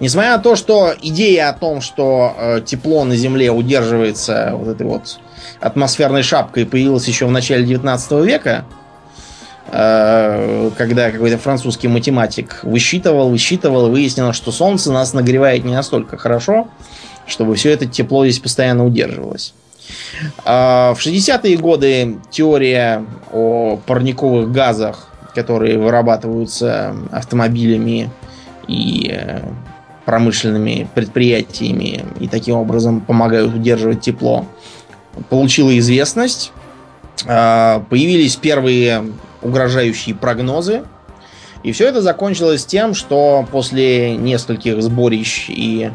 Несмотря 0.00 0.36
на 0.36 0.42
то, 0.42 0.56
что 0.56 0.94
идея 1.02 1.50
о 1.50 1.52
том, 1.52 1.82
что 1.82 2.34
э, 2.38 2.60
тепло 2.64 3.04
на 3.04 3.16
Земле 3.16 3.50
удерживается 3.50 4.52
вот 4.54 4.68
этой 4.68 4.86
вот 4.86 5.20
атмосферной 5.60 6.22
шапкой, 6.22 6.64
появилась 6.64 7.06
еще 7.06 7.26
в 7.26 7.30
начале 7.30 7.66
19 7.66 8.12
века, 8.24 8.64
э, 9.70 10.70
когда 10.78 11.10
какой-то 11.10 11.36
французский 11.36 11.88
математик 11.88 12.60
высчитывал, 12.62 13.28
высчитывал 13.28 13.88
и 13.88 13.90
выяснил, 13.90 14.32
что 14.32 14.52
Солнце 14.52 14.90
нас 14.90 15.12
нагревает 15.12 15.64
не 15.64 15.74
настолько 15.74 16.16
хорошо, 16.16 16.68
чтобы 17.30 17.54
все 17.54 17.70
это 17.70 17.86
тепло 17.86 18.24
здесь 18.26 18.38
постоянно 18.38 18.84
удерживалось. 18.84 19.54
А, 20.44 20.94
в 20.94 21.00
60-е 21.00 21.56
годы 21.56 22.18
теория 22.30 23.04
о 23.32 23.78
парниковых 23.86 24.50
газах, 24.50 25.08
которые 25.34 25.78
вырабатываются 25.78 26.94
автомобилями 27.12 28.10
и 28.66 29.10
э, 29.12 29.40
промышленными 30.04 30.88
предприятиями 30.94 32.04
и 32.18 32.26
таким 32.26 32.56
образом 32.56 33.00
помогают 33.00 33.54
удерживать 33.54 34.00
тепло, 34.00 34.44
получила 35.28 35.76
известность. 35.78 36.52
А, 37.26 37.84
появились 37.88 38.36
первые 38.36 39.04
угрожающие 39.42 40.14
прогнозы. 40.14 40.82
И 41.62 41.72
все 41.72 41.86
это 41.88 42.00
закончилось 42.00 42.64
тем, 42.64 42.94
что 42.94 43.46
после 43.50 44.16
нескольких 44.16 44.82
сборищ 44.82 45.46
и 45.48 45.90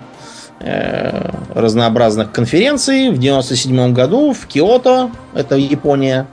разнообразных 0.60 2.32
конференций 2.32 3.10
в 3.10 3.18
97 3.18 3.94
году 3.94 4.34
в 4.34 4.48
Киото, 4.48 5.12
это 5.34 5.56
Япония, 5.56 6.28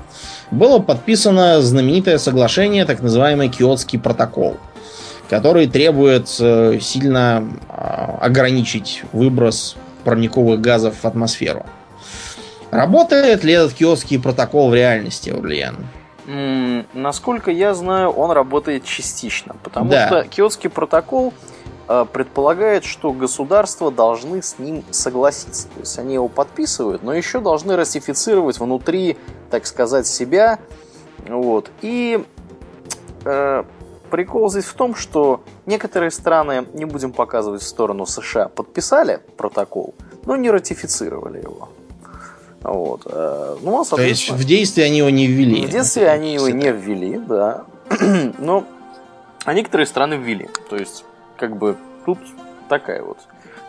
было 0.50 0.78
подписано 0.78 1.60
знаменитое 1.60 2.18
соглашение, 2.18 2.84
так 2.84 3.02
называемый 3.02 3.48
Киотский 3.48 3.98
протокол, 3.98 4.58
который 5.28 5.66
требует 5.66 6.28
э, 6.40 6.78
сильно 6.80 7.48
а, 7.68 8.18
ограничить 8.20 9.02
выброс 9.12 9.76
парниковых 10.04 10.60
газов 10.60 10.96
в 11.02 11.04
атмосферу. 11.04 11.64
Работает 12.70 13.44
ли 13.44 13.52
этот 13.52 13.74
киотский 13.74 14.18
протокол 14.18 14.70
в 14.70 14.74
реальности, 14.74 15.30
Урлиан? 15.30 15.86
насколько 16.94 17.50
я 17.50 17.74
знаю, 17.74 18.10
он 18.10 18.30
работает 18.30 18.84
частично, 18.84 19.56
потому 19.62 19.90
да. 19.90 20.06
что 20.06 20.24
киотский 20.24 20.70
протокол 20.70 21.34
Э, 21.34 21.51
предполагает, 21.86 22.84
что 22.84 23.12
государства 23.12 23.90
должны 23.90 24.42
с 24.42 24.58
ним 24.58 24.84
согласиться. 24.90 25.68
То 25.68 25.80
есть 25.80 25.98
они 25.98 26.14
его 26.14 26.28
подписывают, 26.28 27.02
но 27.02 27.12
еще 27.12 27.40
должны 27.40 27.76
ратифицировать 27.76 28.58
внутри, 28.58 29.16
так 29.50 29.66
сказать, 29.66 30.06
себя. 30.06 30.58
Вот. 31.26 31.70
И 31.82 32.24
э, 33.24 33.64
прикол 34.10 34.50
здесь 34.50 34.64
в 34.64 34.74
том, 34.74 34.94
что 34.94 35.42
некоторые 35.66 36.10
страны, 36.10 36.66
не 36.74 36.84
будем 36.84 37.12
показывать 37.12 37.62
в 37.62 37.66
сторону 37.66 38.06
США, 38.06 38.48
подписали 38.48 39.20
протокол, 39.36 39.94
но 40.24 40.36
не 40.36 40.50
ратифицировали 40.50 41.40
его. 41.42 41.68
Вот. 42.62 43.02
э, 43.06 43.56
Ну, 43.62 43.80
а, 43.80 43.84
То 43.84 44.02
есть 44.02 44.30
в 44.30 44.44
действие 44.44 44.86
они 44.86 44.98
его 44.98 45.10
не 45.10 45.26
ввели. 45.26 45.66
в 45.66 45.70
детстве 45.70 46.08
они 46.08 46.34
его 46.34 46.48
не 46.48 46.70
ввели, 46.70 47.18
да. 47.18 47.64
Но 48.38 48.64
а 49.44 49.54
некоторые 49.54 49.86
страны 49.86 50.14
ввели. 50.14 50.48
То 50.70 50.76
есть, 50.76 51.04
как 51.42 51.56
бы, 51.56 51.76
тут 52.06 52.20
такая 52.68 53.02
вот 53.02 53.18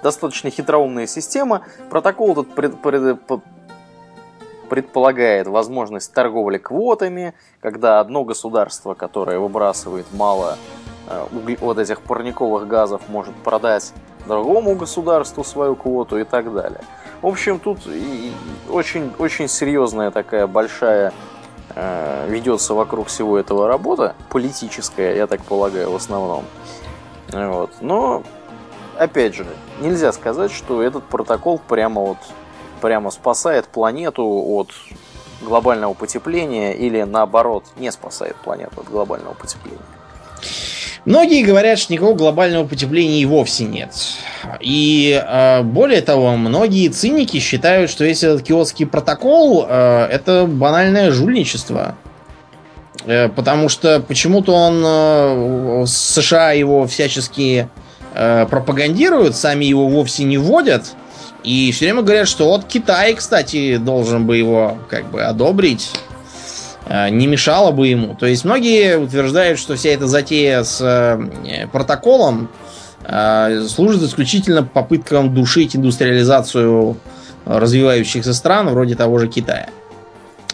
достаточно 0.03 0.51
хитроумная 0.51 1.07
система. 1.07 1.63
Протокол 1.89 2.33
этот 2.33 2.53
пред- 2.53 2.79
пред- 2.79 3.19
по- 3.23 3.41
предполагает 4.69 5.47
возможность 5.47 6.13
торговли 6.13 6.59
квотами, 6.59 7.33
когда 7.62 7.99
одно 7.99 8.23
государство, 8.25 8.93
которое 8.93 9.39
выбрасывает 9.39 10.05
мало 10.13 10.59
э, 11.09 11.25
угле- 11.31 11.57
вот 11.59 11.79
этих 11.79 12.01
парниковых 12.01 12.67
газов, 12.67 13.01
может 13.07 13.33
продать 13.38 13.91
другому 14.27 14.75
государству 14.75 15.43
свою 15.43 15.75
квоту 15.75 16.19
и 16.19 16.25
так 16.25 16.53
далее. 16.53 16.81
В 17.23 17.27
общем, 17.27 17.57
тут 17.57 17.79
очень, 18.69 19.12
очень 19.17 19.47
серьезная 19.47 20.12
такая 20.12 20.45
большая 20.45 21.12
э, 21.73 22.27
ведется 22.29 22.75
вокруг 22.75 23.07
всего 23.07 23.39
этого 23.39 23.67
работа, 23.67 24.13
политическая, 24.29 25.15
я 25.15 25.25
так 25.25 25.41
полагаю, 25.41 25.89
в 25.89 25.95
основном. 25.95 26.43
Вот. 27.34 27.72
Но, 27.82 28.24
опять 28.98 29.36
же, 29.36 29.46
нельзя 29.82 30.12
сказать, 30.13 30.52
что 30.52 30.82
этот 30.82 31.04
протокол 31.04 31.60
прямо 31.60 32.02
вот 32.02 32.17
прямо 32.82 33.12
спасает 33.12 33.67
планету 33.67 34.26
от 34.26 34.69
глобального 35.41 35.93
потепления 35.93 36.74
или 36.74 37.02
наоборот 37.04 37.63
не 37.78 37.91
спасает 37.91 38.36
планету 38.36 38.82
от 38.82 38.89
глобального 38.89 39.34
потепления. 39.34 39.80
Многие 41.06 41.43
говорят, 41.43 41.80
что 41.80 41.91
никакого 41.91 42.15
глобального 42.15 42.65
потепления 42.65 43.22
и 43.22 43.26
вовсе 43.26 43.65
нет. 43.65 43.93
И 44.62 45.22
э, 45.22 45.62
более 45.62 46.02
того, 46.02 46.38
многие 46.38 46.88
циники 46.89 47.39
считают, 47.39 47.91
что 47.91 48.06
весь 48.06 48.24
этот 48.24 48.43
киотский 48.43 48.86
протокол 48.86 49.65
э, 49.67 50.08
это 50.10 50.46
банальное 50.46 51.12
жульничество. 51.12 51.98
Э, 53.06 53.30
потому 53.30 53.70
что 53.70 54.00
почему-то 54.00 54.54
он 54.54 54.82
э, 54.86 55.86
США 55.88 56.52
его 56.52 56.88
всячески 56.88 57.68
э, 58.13 58.46
пропагандируют, 58.50 59.36
сами 59.36 59.66
его 59.66 59.88
вовсе 59.88 60.24
не 60.24 60.38
вводят. 60.38 60.94
И 61.44 61.72
все 61.74 61.86
время 61.86 62.02
говорят, 62.02 62.28
что 62.28 62.48
вот 62.48 62.66
Китай, 62.66 63.13
кстати, 63.16 63.78
должен 63.78 64.26
бы 64.26 64.38
его 64.38 64.78
как 64.89 65.12
бы 65.12 65.24
одобрить 65.24 65.92
не 67.12 67.28
мешало 67.28 67.72
бы 67.72 67.88
ему. 67.88 68.13
То 68.16 68.26
есть 68.26 68.44
многие 68.44 68.98
утверждают, 68.98 69.58
что 69.58 69.78
вся 69.78 69.92
эта 69.92 70.06
затея 70.06 70.63
с 70.63 71.18
протоколом 71.72 72.50
служит 73.70 74.04
исключительно 74.04 74.63
попыткам 74.63 75.34
душить 75.34 75.78
индустриализацию 75.78 76.98
развивающихся 77.46 78.34
стран, 78.34 78.70
вроде 78.70 78.96
того 78.96 79.18
же 79.18 79.30
Китая. 79.30 79.70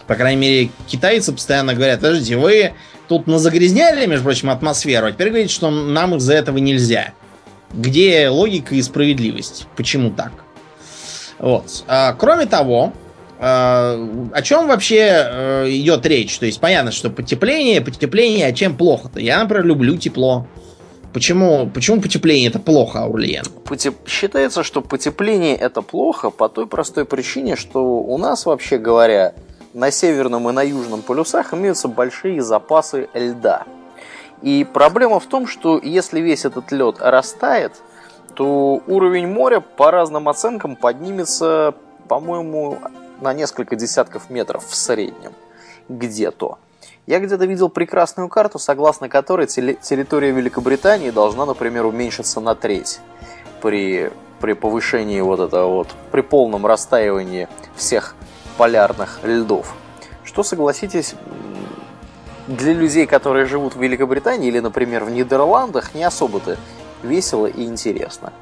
По 0.09 0.15
крайней 0.15 0.41
мере, 0.41 0.71
китайцы 0.87 1.31
постоянно 1.31 1.75
говорят, 1.75 1.99
подождите, 1.99 2.35
вы 2.35 2.73
тут 3.07 3.27
назагрязняли, 3.27 4.07
между 4.07 4.23
прочим, 4.23 4.49
атмосферу, 4.49 5.05
а 5.05 5.11
теперь 5.11 5.27
говорите, 5.29 5.53
что 5.53 5.69
нам 5.69 6.15
из-за 6.15 6.33
этого 6.33 6.57
нельзя. 6.57 7.13
Где 7.71 8.27
логика 8.29 8.73
и 8.73 8.81
справедливость? 8.81 9.67
Почему 9.77 10.09
так? 10.09 10.31
Вот. 11.37 11.83
А, 11.87 12.13
кроме 12.13 12.47
того, 12.47 12.91
а, 13.37 14.29
о 14.33 14.41
чем 14.41 14.67
вообще 14.67 15.09
э, 15.11 15.65
идет 15.69 16.03
речь? 16.07 16.39
То 16.39 16.47
есть 16.47 16.59
понятно, 16.59 16.91
что 16.91 17.11
потепление, 17.11 17.79
потепление, 17.79 18.47
а 18.47 18.51
чем 18.51 18.75
плохо-то? 18.75 19.19
Я, 19.19 19.43
например, 19.43 19.63
люблю 19.63 19.95
тепло. 19.95 20.47
Почему, 21.13 21.69
почему 21.71 22.01
потепление 22.01 22.49
это 22.49 22.57
плохо, 22.57 23.03
Аурлиен? 23.03 23.43
Потеп- 23.63 24.07
Считается, 24.07 24.63
что 24.63 24.81
потепление 24.81 25.55
это 25.55 25.83
плохо 25.83 26.31
по 26.31 26.49
той 26.49 26.65
простой 26.65 27.05
причине, 27.05 27.55
что 27.55 27.99
у 27.99 28.17
нас, 28.17 28.47
вообще 28.47 28.79
говоря, 28.79 29.35
на 29.79 29.91
северном 29.91 30.49
и 30.49 30.51
на 30.51 30.61
южном 30.61 31.01
полюсах 31.01 31.53
имеются 31.53 31.87
большие 31.87 32.41
запасы 32.41 33.09
льда. 33.13 33.63
И 34.41 34.67
проблема 34.71 35.21
в 35.21 35.25
том, 35.25 35.47
что 35.47 35.79
если 35.81 36.19
весь 36.19 36.43
этот 36.43 36.71
лед 36.73 36.97
растает, 36.99 37.73
то 38.33 38.81
уровень 38.87 39.27
моря 39.27 39.61
по 39.61 39.89
разным 39.89 40.27
оценкам 40.27 40.75
поднимется, 40.75 41.73
по-моему, 42.09 42.77
на 43.21 43.33
несколько 43.33 43.77
десятков 43.77 44.29
метров 44.29 44.65
в 44.65 44.75
среднем. 44.75 45.31
Где-то. 45.87 46.57
Я 47.07 47.19
где-то 47.19 47.45
видел 47.45 47.69
прекрасную 47.69 48.27
карту, 48.27 48.59
согласно 48.59 49.07
которой 49.07 49.47
территория 49.47 50.31
Великобритании 50.31 51.09
должна, 51.09 51.45
например, 51.45 51.85
уменьшиться 51.85 52.41
на 52.41 52.53
треть 52.53 52.99
при, 53.61 54.11
при 54.41 54.53
повышении 54.53 55.21
вот 55.21 55.39
этого 55.39 55.67
вот, 55.69 55.87
при 56.11 56.21
полном 56.21 56.65
растаивании 56.65 57.47
всех 57.75 58.15
полярных 58.59 59.19
льдов. 59.23 59.73
Что, 60.25 60.43
согласитесь, 60.43 61.15
для 62.49 62.73
людей, 62.73 63.05
которые 63.05 63.45
живут 63.45 63.75
в 63.75 63.81
Великобритании 63.81 64.49
или, 64.49 64.59
например, 64.59 65.05
в 65.05 65.09
Нидерландах, 65.09 65.95
не 65.95 66.03
особо-то 66.03 66.57
весело 67.01 67.45
и 67.45 67.63
интересно. 67.63 68.33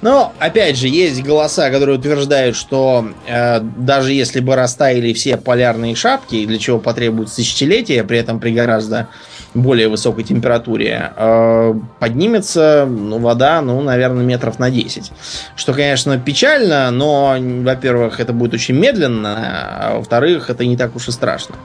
Но, 0.00 0.32
опять 0.40 0.76
же, 0.76 0.88
есть 0.88 1.22
голоса, 1.22 1.70
которые 1.70 1.96
утверждают, 1.96 2.56
что 2.56 3.06
э, 3.28 3.60
даже 3.60 4.12
если 4.14 4.40
бы 4.40 4.56
растаяли 4.56 5.12
все 5.12 5.36
полярные 5.36 5.94
шапки, 5.94 6.44
для 6.44 6.58
чего 6.58 6.80
потребуется 6.80 7.36
тысячелетия, 7.36 8.02
при 8.02 8.18
этом 8.18 8.40
при 8.40 8.50
гораздо 8.50 9.06
более 9.54 9.88
высокой 9.88 10.24
температуре, 10.24 11.12
э, 11.16 11.74
поднимется 11.98 12.86
ну, 12.88 13.18
вода, 13.18 13.60
ну, 13.60 13.80
наверное, 13.82 14.24
метров 14.24 14.58
на 14.58 14.70
10. 14.70 15.12
Что, 15.56 15.74
конечно, 15.74 16.18
печально, 16.18 16.90
но, 16.90 17.36
во-первых, 17.38 18.20
это 18.20 18.32
будет 18.32 18.54
очень 18.54 18.74
медленно, 18.74 19.36
а 19.36 19.96
во-вторых, 19.96 20.50
это 20.50 20.64
не 20.64 20.76
так 20.76 20.96
уж 20.96 21.08
и 21.08 21.12
страшно. 21.12 21.56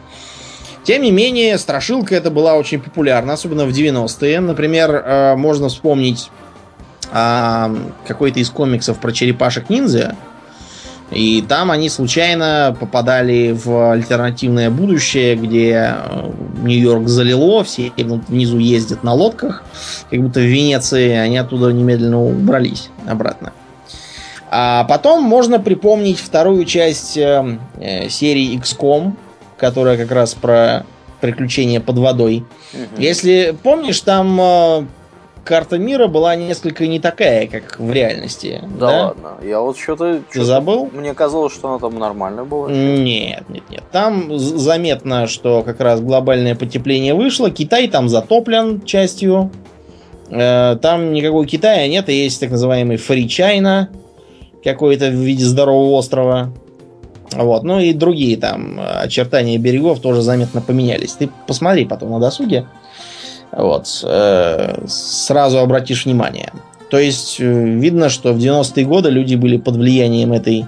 Тем 0.84 1.02
не 1.02 1.12
менее, 1.12 1.58
страшилка 1.58 2.15
это 2.15 2.32
была 2.32 2.56
очень 2.56 2.80
популярна, 2.80 3.34
особенно 3.34 3.65
в 3.65 3.69
90-е. 3.69 4.39
Например, 4.39 4.91
э, 4.91 5.36
можно 5.36 5.69
вспомнить 5.69 6.30
а, 7.12 7.73
какой-то 8.06 8.39
из 8.39 8.50
комиксов 8.50 9.00
про 9.00 9.12
черепашек-ниндзя. 9.12 10.15
И 11.12 11.41
там 11.41 11.72
они 11.72 11.89
случайно 11.89 12.76
попадали 12.78 13.52
в 13.54 13.91
альтернативное 13.91 14.70
будущее, 14.70 15.36
где 15.36 15.96
э, 15.96 16.32
Нью-Йорк 16.63 17.08
залило, 17.08 17.63
все 17.63 17.93
внизу 17.96 18.60
ездят 18.60 19.04
на 19.04 19.13
лодках, 19.13 19.63
как 20.10 20.22
будто 20.22 20.41
в 20.41 20.43
Венеции, 20.43 21.12
они 21.12 21.38
оттуда 21.38 21.72
немедленно 21.72 22.22
убрались 22.22 22.89
обратно. 23.08 23.54
А 24.50 24.84
потом 24.84 25.24
можно 25.24 25.60
припомнить 25.60 26.20
вторую 26.20 26.65
часть 26.65 27.17
э, 27.17 27.58
э, 27.80 28.10
серии 28.10 28.60
XCOM, 28.60 29.13
которая 29.58 29.98
как 29.98 30.12
раз 30.12 30.34
про 30.34 30.86
приключения 31.22 31.80
под 31.80 31.98
водой. 31.98 32.43
Если 32.98 33.56
помнишь, 33.63 34.02
там 34.02 34.88
карта 35.47 35.77
мира 35.77 36.07
была 36.07 36.36
несколько 36.36 36.86
не 36.88 36.99
такая, 36.99 37.47
как 37.47 37.79
в 37.79 37.91
реальности. 37.91 38.62
Да, 38.79 39.07
ладно. 39.07 39.31
Я 39.41 39.62
вот 39.62 39.77
что-то... 39.77 40.21
Ты 40.31 40.43
забыл? 40.43 40.89
Мне 40.93 41.13
казалось, 41.13 41.53
что 41.53 41.69
она 41.69 41.79
там 41.79 41.97
нормально 41.97 42.43
была. 42.43 42.69
Нет, 42.69 43.49
нет, 43.49 43.63
нет. 43.69 43.83
Там 43.91 44.38
заметно, 44.38 45.27
что 45.27 45.63
как 45.63 45.79
раз 45.79 46.01
глобальное 46.01 46.55
потепление 46.55 47.13
вышло. 47.13 47.49
Китай 47.49 47.88
там 47.88 48.10
затоплен 48.10 48.81
частью. 48.81 49.49
Э, 50.29 50.75
Там 50.81 51.13
никакого 51.13 51.45
Китая 51.45 51.88
нет, 51.88 52.10
и 52.10 52.13
есть 52.13 52.39
так 52.41 52.51
называемый 52.51 52.97
Free 52.97 53.27
China, 53.27 53.88
какой-то 54.63 55.07
в 55.07 55.13
виде 55.13 55.45
здорового 55.45 55.95
острова. 55.97 56.51
Вот. 57.31 57.63
Ну 57.63 57.79
и 57.79 57.93
другие 57.93 58.38
там 58.38 58.79
э, 58.79 58.83
очертания 59.03 59.57
берегов 59.57 59.99
тоже 60.01 60.21
заметно 60.21 60.62
поменялись. 60.62 61.13
Ты 61.13 61.29
посмотри 61.47 61.86
потом 61.86 62.12
на 62.12 62.19
досуге. 62.19 62.67
Вот. 63.51 63.88
Э, 64.03 64.86
Сразу 64.88 65.60
обратишь 65.60 66.05
внимание. 66.05 66.51
То 66.89 66.97
есть 66.97 67.38
э, 67.39 67.43
видно, 67.43 68.10
что 68.10 68.33
в 68.33 68.38
90-е 68.38 68.86
годы 68.86 69.10
люди 69.10 69.36
были 69.36 69.57
под 69.57 69.75
влиянием 69.75 70.33
этой 70.33 70.65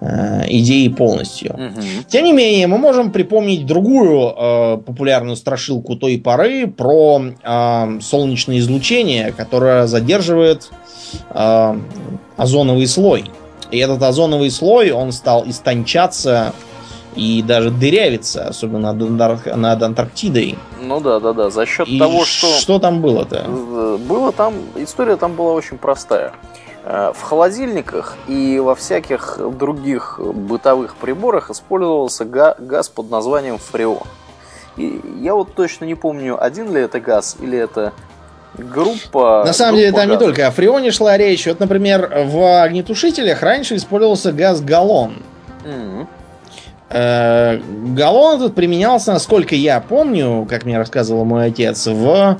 э, 0.00 0.44
идеи 0.48 0.88
полностью. 0.88 1.54
Мгм. 1.58 2.04
Тем 2.08 2.24
не 2.24 2.32
менее, 2.32 2.66
мы 2.66 2.78
можем 2.78 3.10
припомнить 3.10 3.66
другую 3.66 4.32
э, 4.36 4.78
популярную 4.78 5.36
страшилку 5.36 5.96
той 5.96 6.18
поры 6.18 6.66
про 6.66 7.22
э, 7.42 7.98
солнечное 8.00 8.58
излучение, 8.58 9.32
которое 9.32 9.86
задерживает 9.86 10.70
э, 11.30 11.76
озоновый 12.36 12.86
слой. 12.86 13.24
И 13.70 13.78
этот 13.78 14.02
озоновый 14.02 14.50
слой, 14.50 14.92
он 14.92 15.12
стал 15.12 15.44
истончаться 15.46 16.54
и 17.18 17.42
даже 17.42 17.70
дырявиться, 17.70 18.46
особенно 18.48 18.92
над, 18.92 19.02
Антар- 19.10 19.56
над 19.56 19.82
Антарктидой. 19.82 20.56
Ну 20.80 21.00
да, 21.00 21.18
да, 21.18 21.32
да. 21.32 21.50
За 21.50 21.66
счет 21.66 21.88
И 21.88 21.98
того, 21.98 22.24
что... 22.24 22.46
что 22.46 22.78
там 22.78 23.00
было-то? 23.02 23.44
Было 24.08 24.30
там, 24.32 24.54
история 24.76 25.16
там 25.16 25.34
была 25.34 25.52
очень 25.52 25.78
простая. 25.78 26.32
Э, 26.84 27.12
В 27.14 27.20
холодильниках 27.22 28.16
и 28.28 28.60
во 28.60 28.74
всяких 28.76 29.38
других 29.58 30.20
бытовых 30.20 30.94
приборах 30.96 31.50
использовался 31.50 32.24
га- 32.24 32.54
газ 32.58 32.88
под 32.88 33.10
названием 33.10 33.58
фреон. 33.58 34.06
И 34.76 35.00
я 35.20 35.34
вот 35.34 35.54
точно 35.54 35.86
не 35.86 35.96
помню, 35.96 36.40
один 36.40 36.72
ли 36.72 36.80
это 36.80 37.00
газ 37.00 37.36
или 37.40 37.58
это 37.58 37.92
группа... 38.56 39.42
На 39.44 39.52
самом 39.52 39.76
деле 39.76 39.88
группа 39.90 40.00
там 40.02 40.10
не 40.10 40.16
газов. 40.16 40.28
только 40.28 40.46
о 40.46 40.50
фреоне 40.52 40.90
шла 40.92 41.16
речь. 41.16 41.46
Вот, 41.46 41.58
например, 41.60 42.26
в 42.26 42.62
огнетушителях 42.62 43.42
раньше 43.42 43.74
использовался 43.76 44.30
газ 44.32 44.60
галлон. 44.60 45.22
Мгм. 45.64 46.06
Э, 46.90 47.58
Галлон 47.58 48.36
этот 48.36 48.54
применялся, 48.54 49.12
насколько 49.12 49.54
я 49.54 49.80
помню, 49.80 50.46
как 50.48 50.64
мне 50.64 50.78
рассказывал 50.78 51.24
мой 51.24 51.46
отец, 51.46 51.86
в 51.86 52.38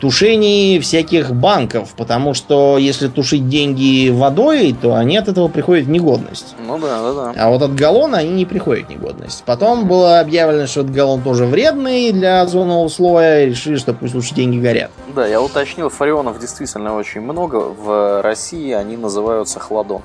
тушении 0.00 0.78
всяких 0.78 1.32
банков, 1.32 1.90
потому 1.96 2.34
что 2.34 2.78
если 2.78 3.08
тушить 3.08 3.48
деньги 3.48 4.08
водой, 4.08 4.74
то 4.80 4.94
они 4.94 5.16
от 5.18 5.28
этого 5.28 5.48
приходят 5.48 5.86
в 5.86 5.90
негодность. 5.90 6.56
Ну 6.66 6.78
да, 6.78 7.02
да, 7.02 7.12
да. 7.12 7.34
А 7.36 7.50
вот 7.50 7.62
от 7.62 7.74
галлона 7.74 8.18
они 8.18 8.30
не 8.30 8.46
приходят 8.46 8.86
в 8.86 8.90
негодность. 8.90 9.44
Потом 9.44 9.86
было 9.86 10.20
объявлено, 10.20 10.66
что 10.66 10.80
этот 10.80 10.92
галлон 10.92 11.22
тоже 11.22 11.44
вредный 11.44 12.12
для 12.12 12.40
озонового 12.40 12.88
слоя, 12.88 13.44
и 13.44 13.50
решили, 13.50 13.76
что 13.76 13.92
пусть 13.92 14.14
лучше 14.14 14.34
деньги 14.34 14.58
горят. 14.58 14.90
Да, 15.14 15.26
я 15.26 15.40
уточнил, 15.40 15.90
фреонов 15.90 16.40
действительно 16.40 16.96
очень 16.96 17.20
много. 17.20 17.56
В 17.56 18.22
России 18.22 18.72
они 18.72 18.96
называются 18.96 19.60
хладонами. 19.60 20.04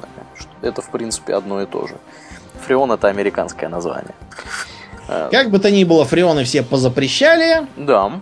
Это, 0.62 0.81
в 0.81 0.89
принципе, 0.89 1.34
одно 1.36 1.62
и 1.62 1.65
то 1.65 1.88
же. 1.88 1.95
Фреон 2.65 2.91
это 2.91 3.08
американское 3.08 3.69
название. 3.69 4.15
Э, 5.08 5.30
Как 5.32 5.49
бы 5.49 5.60
то 5.60 5.69
ни 5.71 5.84
было, 5.84 6.06
фреоны 6.06 6.43
все 6.43 6.63
позапрещали, 6.63 7.67
Да. 7.78 8.21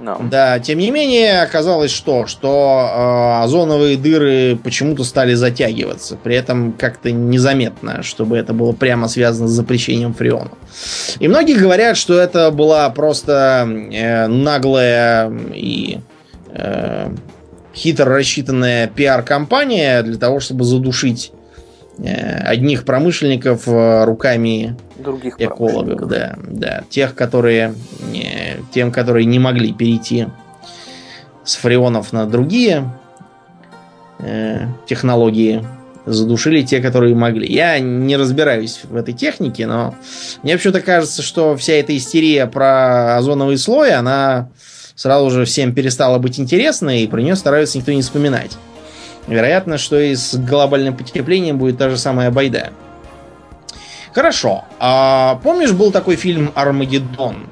Да. 0.00 0.16
Да, 0.20 0.58
тем 0.58 0.78
не 0.78 0.90
менее, 0.90 1.42
оказалось 1.42 1.92
что? 1.92 2.26
Что 2.26 3.38
э, 3.40 3.44
озоновые 3.44 3.96
дыры 3.96 4.56
почему-то 4.56 5.04
стали 5.04 5.34
затягиваться. 5.34 6.16
При 6.16 6.34
этом 6.34 6.72
как-то 6.72 7.12
незаметно, 7.12 8.02
чтобы 8.02 8.36
это 8.36 8.52
было 8.52 8.72
прямо 8.72 9.06
связано 9.06 9.46
с 9.46 9.52
запрещением 9.52 10.12
фреона. 10.12 10.50
И 11.20 11.28
многие 11.28 11.56
говорят, 11.56 11.96
что 11.96 12.18
это 12.18 12.50
была 12.50 12.90
просто 12.90 13.64
э, 13.92 14.26
наглая 14.26 15.32
и 15.54 16.00
э, 16.48 17.10
хитро 17.72 18.06
рассчитанная 18.06 18.88
пиар-компания 18.88 20.02
для 20.02 20.18
того, 20.18 20.40
чтобы 20.40 20.64
задушить 20.64 21.30
одних 21.98 22.84
промышленников 22.84 23.68
э, 23.68 24.04
руками 24.04 24.76
Других 24.96 25.34
экологов, 25.38 26.08
да, 26.08 26.36
да, 26.42 26.84
тех, 26.88 27.14
которые 27.14 27.74
не, 28.10 28.56
тем, 28.72 28.90
которые 28.92 29.26
не 29.26 29.38
могли 29.38 29.72
перейти 29.72 30.28
с 31.44 31.56
фреонов 31.56 32.12
на 32.12 32.26
другие 32.26 32.90
э, 34.20 34.66
технологии, 34.86 35.64
задушили 36.06 36.62
те, 36.62 36.80
которые 36.80 37.14
могли. 37.14 37.52
Я 37.52 37.78
не 37.78 38.16
разбираюсь 38.16 38.80
в 38.84 38.96
этой 38.96 39.14
технике, 39.14 39.66
но 39.66 39.94
мне 40.42 40.56
почему-то 40.56 40.80
кажется, 40.80 41.22
что 41.22 41.56
вся 41.56 41.74
эта 41.74 41.96
истерия 41.96 42.46
про 42.46 43.16
озоновый 43.16 43.58
слой, 43.58 43.92
она 43.92 44.48
сразу 44.94 45.30
же 45.30 45.44
всем 45.44 45.74
перестала 45.74 46.18
быть 46.18 46.38
интересной, 46.40 47.02
и 47.02 47.06
про 47.06 47.20
нее 47.20 47.36
стараются 47.36 47.78
никто 47.78 47.92
не 47.92 48.02
вспоминать. 48.02 48.56
Вероятно, 49.26 49.78
что 49.78 49.98
и 50.00 50.14
с 50.14 50.34
глобальным 50.36 50.96
потеплением 50.96 51.58
будет 51.58 51.78
та 51.78 51.88
же 51.90 51.96
самая 51.96 52.30
байда. 52.30 52.72
Хорошо. 54.12 54.64
А 54.78 55.40
помнишь, 55.42 55.72
был 55.72 55.90
такой 55.90 56.16
фильм 56.16 56.52
Армагеддон 56.54 57.46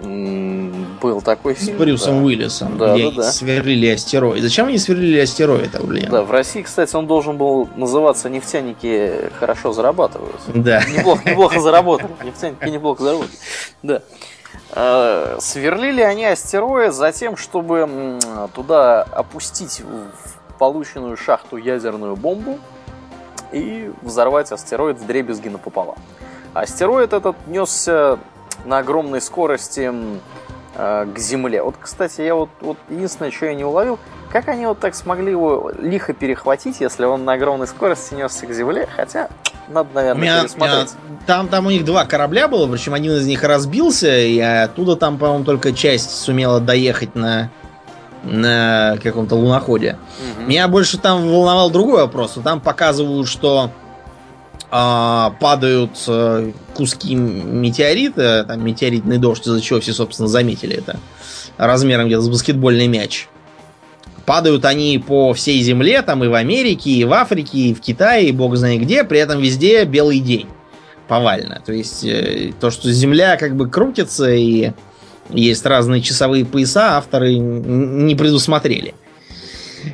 Был 0.00 1.20
такой 1.22 1.54
с 1.54 1.66
фильм. 1.66 1.78
Брюсом 1.78 2.18
да. 2.18 2.24
Уиллисом, 2.24 2.78
Да, 2.78 2.94
где 2.94 3.10
да, 3.10 3.16
да. 3.16 3.32
сверлили 3.32 3.88
астероид? 3.88 4.42
Зачем 4.42 4.66
они 4.66 4.78
сверлили 4.78 5.20
астероид, 5.20 5.80
блин? 5.84 6.08
Да, 6.10 6.22
в 6.22 6.30
России, 6.32 6.62
кстати, 6.62 6.96
он 6.96 7.06
должен 7.06 7.36
был 7.36 7.68
называться 7.76 8.28
«Нефтяники 8.28 9.30
хорошо 9.38 9.72
зарабатывают». 9.72 10.40
Да. 10.52 10.82
Неплохо, 10.84 11.28
неплохо 11.30 11.60
заработали. 11.60 12.10
Нефтяники 12.24 12.68
неплохо 12.68 13.04
заработали. 13.04 13.38
Да. 13.82 14.02
Э, 14.72 15.36
Сверлили 15.40 16.00
они 16.00 16.24
астероид 16.24 16.92
за 16.92 17.12
тем, 17.12 17.36
чтобы 17.36 18.18
туда 18.54 19.02
опустить 19.02 19.82
полученную 20.60 21.16
шахту 21.16 21.56
ядерную 21.56 22.16
бомбу 22.16 22.58
и 23.50 23.90
взорвать 24.02 24.52
астероид 24.52 24.98
в 24.98 25.06
дребезги 25.06 25.48
напополам. 25.48 25.96
Астероид 26.52 27.14
этот 27.14 27.34
несся 27.46 28.18
на 28.66 28.78
огромной 28.78 29.22
скорости 29.22 29.90
э, 30.74 31.06
к 31.14 31.18
Земле. 31.18 31.62
Вот, 31.62 31.76
кстати, 31.80 32.20
я 32.20 32.34
вот, 32.34 32.50
вот 32.60 32.76
единственное, 32.90 33.30
что 33.30 33.46
я 33.46 33.54
не 33.54 33.64
уловил, 33.64 33.98
как 34.30 34.48
они 34.48 34.66
вот 34.66 34.78
так 34.80 34.94
смогли 34.94 35.30
его 35.30 35.72
лихо 35.78 36.12
перехватить, 36.12 36.80
если 36.80 37.06
он 37.06 37.24
на 37.24 37.32
огромной 37.32 37.66
скорости 37.66 38.12
несся 38.12 38.46
к 38.46 38.52
Земле, 38.52 38.86
хотя 38.94 39.30
надо, 39.68 39.88
наверное, 39.94 40.20
меня, 40.20 40.42
пересмотреть. 40.42 40.90
э, 40.90 41.26
там, 41.26 41.48
там 41.48 41.64
у 41.64 41.70
них 41.70 41.86
два 41.86 42.04
корабля 42.04 42.48
было, 42.48 42.70
причем 42.70 42.92
один 42.92 43.14
из 43.14 43.26
них 43.26 43.42
разбился, 43.44 44.18
и 44.18 44.38
оттуда 44.38 44.96
там, 44.96 45.16
по-моему, 45.16 45.44
только 45.44 45.72
часть 45.72 46.10
сумела 46.10 46.60
доехать 46.60 47.14
на, 47.14 47.50
на 48.22 48.98
каком-то 49.02 49.34
луноходе. 49.34 49.98
Мгм. 50.38 50.48
Меня 50.48 50.68
больше 50.68 50.98
там 50.98 51.28
волновал 51.28 51.70
другой 51.70 52.02
вопрос. 52.02 52.36
Там 52.42 52.60
показывают, 52.60 53.28
что 53.28 53.70
а, 54.72 55.34
падают 55.40 56.04
э, 56.06 56.52
куски 56.74 57.16
метеорита, 57.16 58.44
там 58.46 58.64
метеоритный 58.64 59.18
дождь, 59.18 59.44
из-за 59.46 59.60
чего 59.60 59.80
все, 59.80 59.92
собственно, 59.92 60.28
заметили 60.28 60.76
это, 60.76 61.00
размером 61.56 62.06
где-то 62.06 62.22
с 62.22 62.28
баскетбольный 62.28 62.86
мяч. 62.86 63.26
Падают 64.26 64.64
они 64.64 65.02
по 65.04 65.32
всей 65.32 65.60
земле, 65.62 66.02
там 66.02 66.22
и 66.22 66.28
в 66.28 66.34
Америке, 66.34 66.90
и 66.90 67.04
в 67.04 67.12
Африке, 67.12 67.58
и 67.58 67.74
в 67.74 67.80
Китае, 67.80 68.28
и 68.28 68.32
бог 68.32 68.54
знает 68.56 68.82
где, 68.82 69.02
при 69.02 69.18
этом 69.18 69.40
везде 69.40 69.84
белый 69.84 70.20
день. 70.20 70.46
Повально. 71.08 71.60
То 71.66 71.72
есть 71.72 72.04
э, 72.04 72.52
то, 72.60 72.70
что 72.70 72.92
Земля 72.92 73.36
как 73.36 73.56
бы 73.56 73.68
крутится 73.68 74.30
и 74.30 74.70
есть 75.32 75.64
разные 75.66 76.02
часовые 76.02 76.44
пояса, 76.44 76.96
авторы 76.96 77.36
не 77.36 78.14
предусмотрели. 78.14 78.94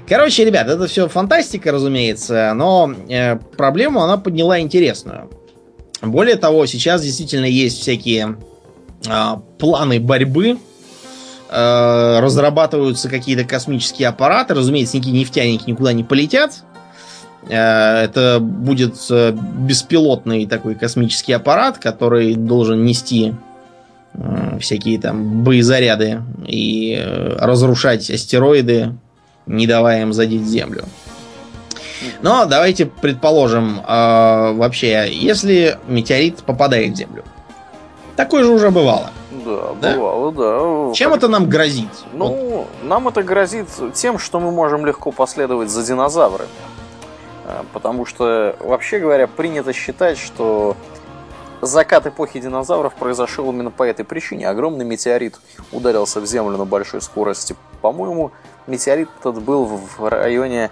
Короче, 0.09 0.45
ребят, 0.45 0.69
это 0.69 0.87
все 0.87 1.09
фантастика, 1.09 1.71
разумеется, 1.73 2.53
но 2.55 2.93
э, 3.09 3.37
проблему 3.57 4.03
она 4.03 4.17
подняла 4.17 4.61
интересную. 4.61 5.31
Более 6.03 6.37
того, 6.37 6.67
сейчас 6.67 7.03
действительно 7.03 7.47
есть 7.47 7.81
всякие 7.81 8.37
а, 9.09 9.37
планы 9.59 10.01
борьбы, 10.01 10.59
э, 11.49 12.19
разрабатываются 12.21 13.09
какие-то 13.09 13.45
космические 13.45 14.09
аппараты, 14.09 14.55
разумеется, 14.55 14.97
никакие 14.97 15.19
нефтяники 15.19 15.71
никуда 15.71 15.93
не 15.93 16.05
полетят. 16.05 16.65
Э, 17.49 18.05
Это 18.05 18.39
будет 18.41 18.97
э, 19.11 19.33
беспилотный 19.33 20.47
такой 20.47 20.75
космический 20.75 21.33
аппарат, 21.33 21.79
который 21.79 22.35
должен 22.35 22.85
нести 22.85 23.29
э, 23.29 23.35
всякие 24.61 24.99
там 24.99 25.43
боезаряды 25.43 26.23
и 26.47 26.97
э, 26.99 27.37
разрушать 27.39 28.11
астероиды, 28.11 28.95
не 29.47 29.67
давая 29.67 30.03
им 30.03 30.13
задеть 30.13 30.47
Землю. 30.47 30.85
Но 32.23 32.47
давайте 32.47 32.87
предположим, 32.87 33.81
э, 33.81 34.53
вообще, 34.53 35.09
если 35.11 35.79
метеорит 35.87 36.39
попадает 36.39 36.93
в 36.95 36.97
Землю. 36.97 37.25
Такое 38.17 38.45
же 38.45 38.53
уже 38.53 38.71
бывало. 38.71 39.11
Да, 39.45 39.75
Да? 39.81 39.95
бывало, 39.95 40.33
да. 40.33 40.95
Чем 40.95 41.13
это 41.13 41.29
нам 41.29 41.49
грозит? 41.49 41.89
Вот 42.13 42.31
Ну, 42.31 42.67
нам 42.83 43.09
это 43.09 43.23
грозит 43.23 43.69
тем, 43.95 44.19
что 44.19 44.41
мы 44.41 44.51
можем 44.51 44.87
легко 44.87 45.13
последовать 45.13 45.71
за 45.71 45.85
динозаврами. 45.87 46.49
А, 47.45 47.65
Потому 47.73 48.07
что, 48.07 48.57
вообще 48.61 48.99
говоря, 48.99 49.27
принято 49.27 49.73
считать, 49.73 50.19
что 50.19 50.77
закат 51.61 52.07
эпохи 52.07 52.41
динозавров 52.41 52.95
произошел 52.95 53.51
именно 53.51 53.71
по 53.71 53.83
этой 53.83 54.05
причине. 54.05 54.49
Огромный 54.49 54.85
метеорит 54.85 55.39
ударился 55.73 56.21
в 56.21 56.27
Землю 56.27 56.57
на 56.57 56.65
большой 56.65 57.01
скорости. 57.01 57.57
По-моему, 57.81 58.33
метеорит 58.67 59.09
этот 59.21 59.43
был 59.43 59.65
в 59.65 60.09
районе 60.09 60.71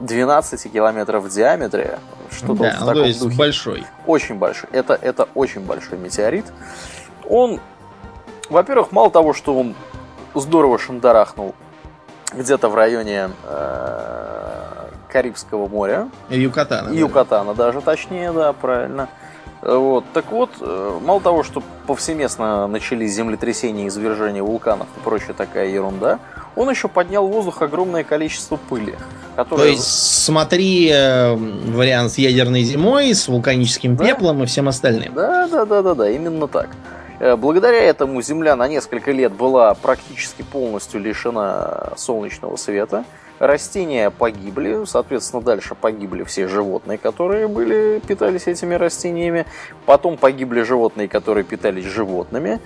12 0.00 0.72
километров 0.72 1.24
в 1.24 1.28
диаметре. 1.28 1.98
Что-то 2.30 2.54
да, 2.54 2.70
в 2.70 2.80
ну, 2.80 2.86
таком 2.86 2.94
то 2.94 3.04
есть 3.04 3.20
духе. 3.20 3.36
большой. 3.36 3.86
Очень 4.06 4.34
большой. 4.36 4.68
Это, 4.72 4.94
это 4.94 5.28
очень 5.34 5.60
большой 5.62 5.98
метеорит. 5.98 6.46
Он, 7.28 7.60
во-первых, 8.50 8.92
мало 8.92 9.10
того, 9.10 9.32
что 9.32 9.58
он 9.58 9.74
здорово 10.34 10.78
шандарахнул 10.78 11.54
где-то 12.32 12.68
в 12.68 12.74
районе 12.74 13.30
э, 13.44 14.88
Карибского 15.08 15.68
моря, 15.68 16.08
Юкатана. 16.28 16.88
да. 16.88 16.94
Юкатана 16.94 17.54
даже 17.54 17.80
точнее, 17.80 18.32
да, 18.32 18.52
правильно. 18.52 19.08
Э, 19.22 19.25
Вот. 19.66 20.04
Так 20.12 20.30
вот, 20.30 20.50
э, 20.60 20.98
мало 21.02 21.20
того, 21.20 21.42
что 21.42 21.60
повсеместно 21.86 22.66
начались 22.68 23.12
землетрясения, 23.12 23.88
извержения 23.88 24.42
вулканов 24.42 24.86
и 24.96 25.00
прочая 25.00 25.34
такая 25.34 25.68
ерунда, 25.68 26.20
он 26.54 26.70
еще 26.70 26.86
поднял 26.88 27.26
в 27.26 27.32
воздух 27.32 27.62
огромное 27.62 28.04
количество 28.04 28.56
пыли, 28.56 28.92
То 28.92 29.44
которое... 29.44 29.70
есть 29.70 30.24
смотри 30.24 30.88
э, 30.92 31.34
вариант 31.34 32.12
с 32.12 32.18
ядерной 32.18 32.62
зимой, 32.62 33.12
с 33.12 33.26
вулканическим 33.26 33.96
Да. 33.96 34.04
пеплом 34.04 34.42
и 34.44 34.46
всем 34.46 34.68
остальным. 34.68 35.12
Да, 35.14 35.48
да, 35.48 35.64
да, 35.64 35.82
да, 35.82 35.94
да, 35.94 36.10
именно 36.10 36.46
так. 36.46 36.68
Э, 37.18 37.34
Благодаря 37.34 37.82
этому 37.82 38.22
Земля 38.22 38.54
на 38.54 38.68
несколько 38.68 39.10
лет 39.10 39.32
была 39.32 39.74
практически 39.74 40.42
полностью 40.42 41.00
лишена 41.00 41.88
солнечного 41.96 42.56
света. 42.56 43.04
Растения 43.38 44.10
погибли, 44.10 44.84
соответственно, 44.86 45.42
дальше 45.42 45.74
погибли 45.74 46.24
все 46.24 46.48
животные, 46.48 46.98
которые 46.98 47.48
были, 47.48 48.00
питались 48.06 48.46
этими 48.46 48.74
растениями. 48.74 49.46
Потом 49.84 50.16
погибли 50.16 50.62
животные, 50.62 51.08
которые 51.08 51.44
питались 51.44 51.84
животными. 51.84 52.60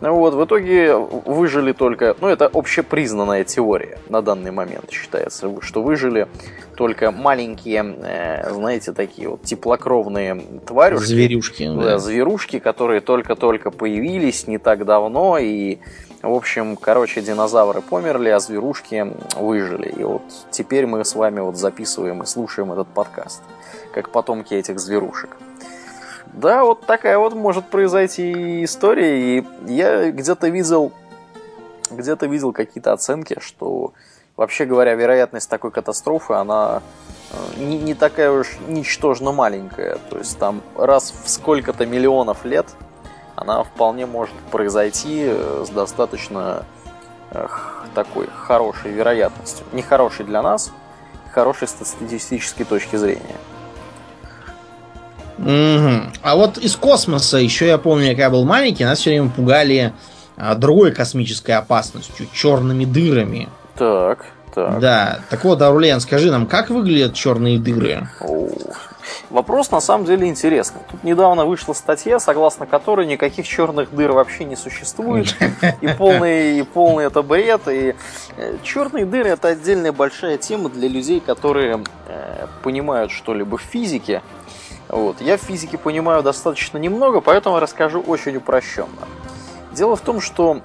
Вот, 0.00 0.34
в 0.34 0.44
итоге 0.44 0.94
выжили 0.96 1.72
только... 1.72 2.16
Ну, 2.20 2.28
это 2.28 2.50
общепризнанная 2.52 3.44
теория 3.44 3.98
на 4.08 4.22
данный 4.22 4.50
момент 4.50 4.90
считается, 4.90 5.50
что 5.60 5.82
выжили 5.82 6.28
только 6.76 7.10
маленькие, 7.10 7.96
э, 8.02 8.52
знаете, 8.52 8.92
такие 8.92 9.28
вот 9.28 9.42
теплокровные 9.42 10.42
тварюшки. 10.66 11.06
Зверюшки. 11.06 11.68
Да, 11.68 11.82
да, 11.82 11.98
зверушки, 11.98 12.58
которые 12.58 13.00
только-только 13.00 13.70
появились 13.70 14.46
не 14.46 14.58
так 14.58 14.84
давно, 14.84 15.38
и, 15.38 15.78
в 16.24 16.34
общем, 16.34 16.76
короче, 16.76 17.20
динозавры 17.20 17.80
померли, 17.80 18.30
а 18.30 18.38
зверушки 18.38 19.12
выжили. 19.36 19.88
И 19.88 20.02
вот 20.02 20.22
теперь 20.50 20.86
мы 20.86 21.04
с 21.04 21.14
вами 21.14 21.40
вот 21.40 21.56
записываем 21.56 22.22
и 22.22 22.26
слушаем 22.26 22.72
этот 22.72 22.88
подкаст, 22.88 23.42
как 23.92 24.10
потомки 24.10 24.54
этих 24.54 24.80
зверушек. 24.80 25.36
Да, 26.32 26.64
вот 26.64 26.86
такая 26.86 27.18
вот 27.18 27.34
может 27.34 27.66
произойти 27.66 28.64
история. 28.64 29.38
И 29.38 29.46
я 29.66 30.10
где-то 30.10 30.48
видел, 30.48 30.92
где-то 31.90 32.26
видел 32.26 32.52
какие-то 32.52 32.92
оценки, 32.92 33.38
что 33.40 33.92
вообще 34.36 34.64
говоря, 34.64 34.94
вероятность 34.94 35.48
такой 35.48 35.70
катастрофы, 35.70 36.34
она 36.34 36.82
э, 37.32 37.60
не, 37.60 37.78
не 37.78 37.94
такая 37.94 38.30
уж 38.32 38.56
ничтожно 38.66 39.32
маленькая. 39.32 39.98
То 40.10 40.18
есть 40.18 40.38
там 40.38 40.62
раз 40.76 41.14
в 41.24 41.28
сколько-то 41.28 41.86
миллионов 41.86 42.44
лет 42.44 42.66
она 43.36 43.64
вполне 43.64 44.06
может 44.06 44.34
произойти 44.50 45.24
э, 45.26 45.64
с 45.66 45.70
достаточно 45.70 46.64
такой 47.94 48.28
хорошей 48.46 48.92
вероятностью. 48.92 49.66
Не 49.72 49.82
хорошей 49.82 50.24
для 50.24 50.40
нас, 50.40 50.70
хорошей 51.32 51.66
с 51.66 51.72
статистической 51.72 52.64
точки 52.64 52.96
зрения. 52.96 53.36
Угу. 55.38 56.12
А 56.22 56.36
вот 56.36 56.58
из 56.58 56.76
космоса 56.76 57.38
еще 57.38 57.66
я 57.66 57.78
помню, 57.78 58.10
когда 58.10 58.24
я 58.24 58.30
был 58.30 58.44
маленький, 58.44 58.84
нас 58.84 59.00
все 59.00 59.10
время 59.10 59.30
пугали 59.30 59.92
а, 60.36 60.54
другой 60.54 60.92
космической 60.92 61.52
опасностью, 61.52 62.28
черными 62.32 62.84
дырами. 62.84 63.48
Так, 63.76 64.26
так. 64.54 64.78
Да. 64.78 65.18
Так 65.30 65.44
вот, 65.44 65.60
Аурелиан, 65.60 66.00
скажи 66.00 66.30
нам, 66.30 66.46
как 66.46 66.70
выглядят 66.70 67.14
черные 67.14 67.58
дыры? 67.58 68.08
О, 68.20 68.48
вопрос 69.30 69.70
на 69.70 69.80
самом 69.80 70.04
деле 70.04 70.28
интересный. 70.28 70.80
Тут 70.90 71.04
недавно 71.04 71.44
вышла 71.44 71.72
статья, 71.72 72.18
согласно 72.18 72.66
которой 72.66 73.06
никаких 73.06 73.46
черных 73.46 73.94
дыр 73.94 74.12
вообще 74.12 74.44
не 74.44 74.56
существует. 74.56 75.36
И 75.80 75.88
полный, 75.88 76.58
и 76.58 76.62
полный 76.62 77.04
это 77.04 77.22
бред. 77.22 77.68
И 77.68 77.94
э, 78.36 78.56
черные 78.62 79.04
дыры 79.04 79.30
это 79.30 79.48
отдельная 79.48 79.92
большая 79.92 80.38
тема 80.38 80.68
для 80.68 80.88
людей, 80.88 81.20
которые 81.20 81.82
э, 82.06 82.46
понимают 82.62 83.10
что-либо 83.10 83.58
в 83.58 83.62
физике. 83.62 84.22
Вот. 84.88 85.20
Я 85.20 85.36
в 85.36 85.40
физике 85.40 85.78
понимаю 85.78 86.22
достаточно 86.22 86.78
немного, 86.78 87.20
поэтому 87.20 87.58
расскажу 87.58 88.00
очень 88.00 88.36
упрощенно. 88.36 88.88
Дело 89.72 89.96
в 89.96 90.00
том, 90.00 90.20
что 90.20 90.60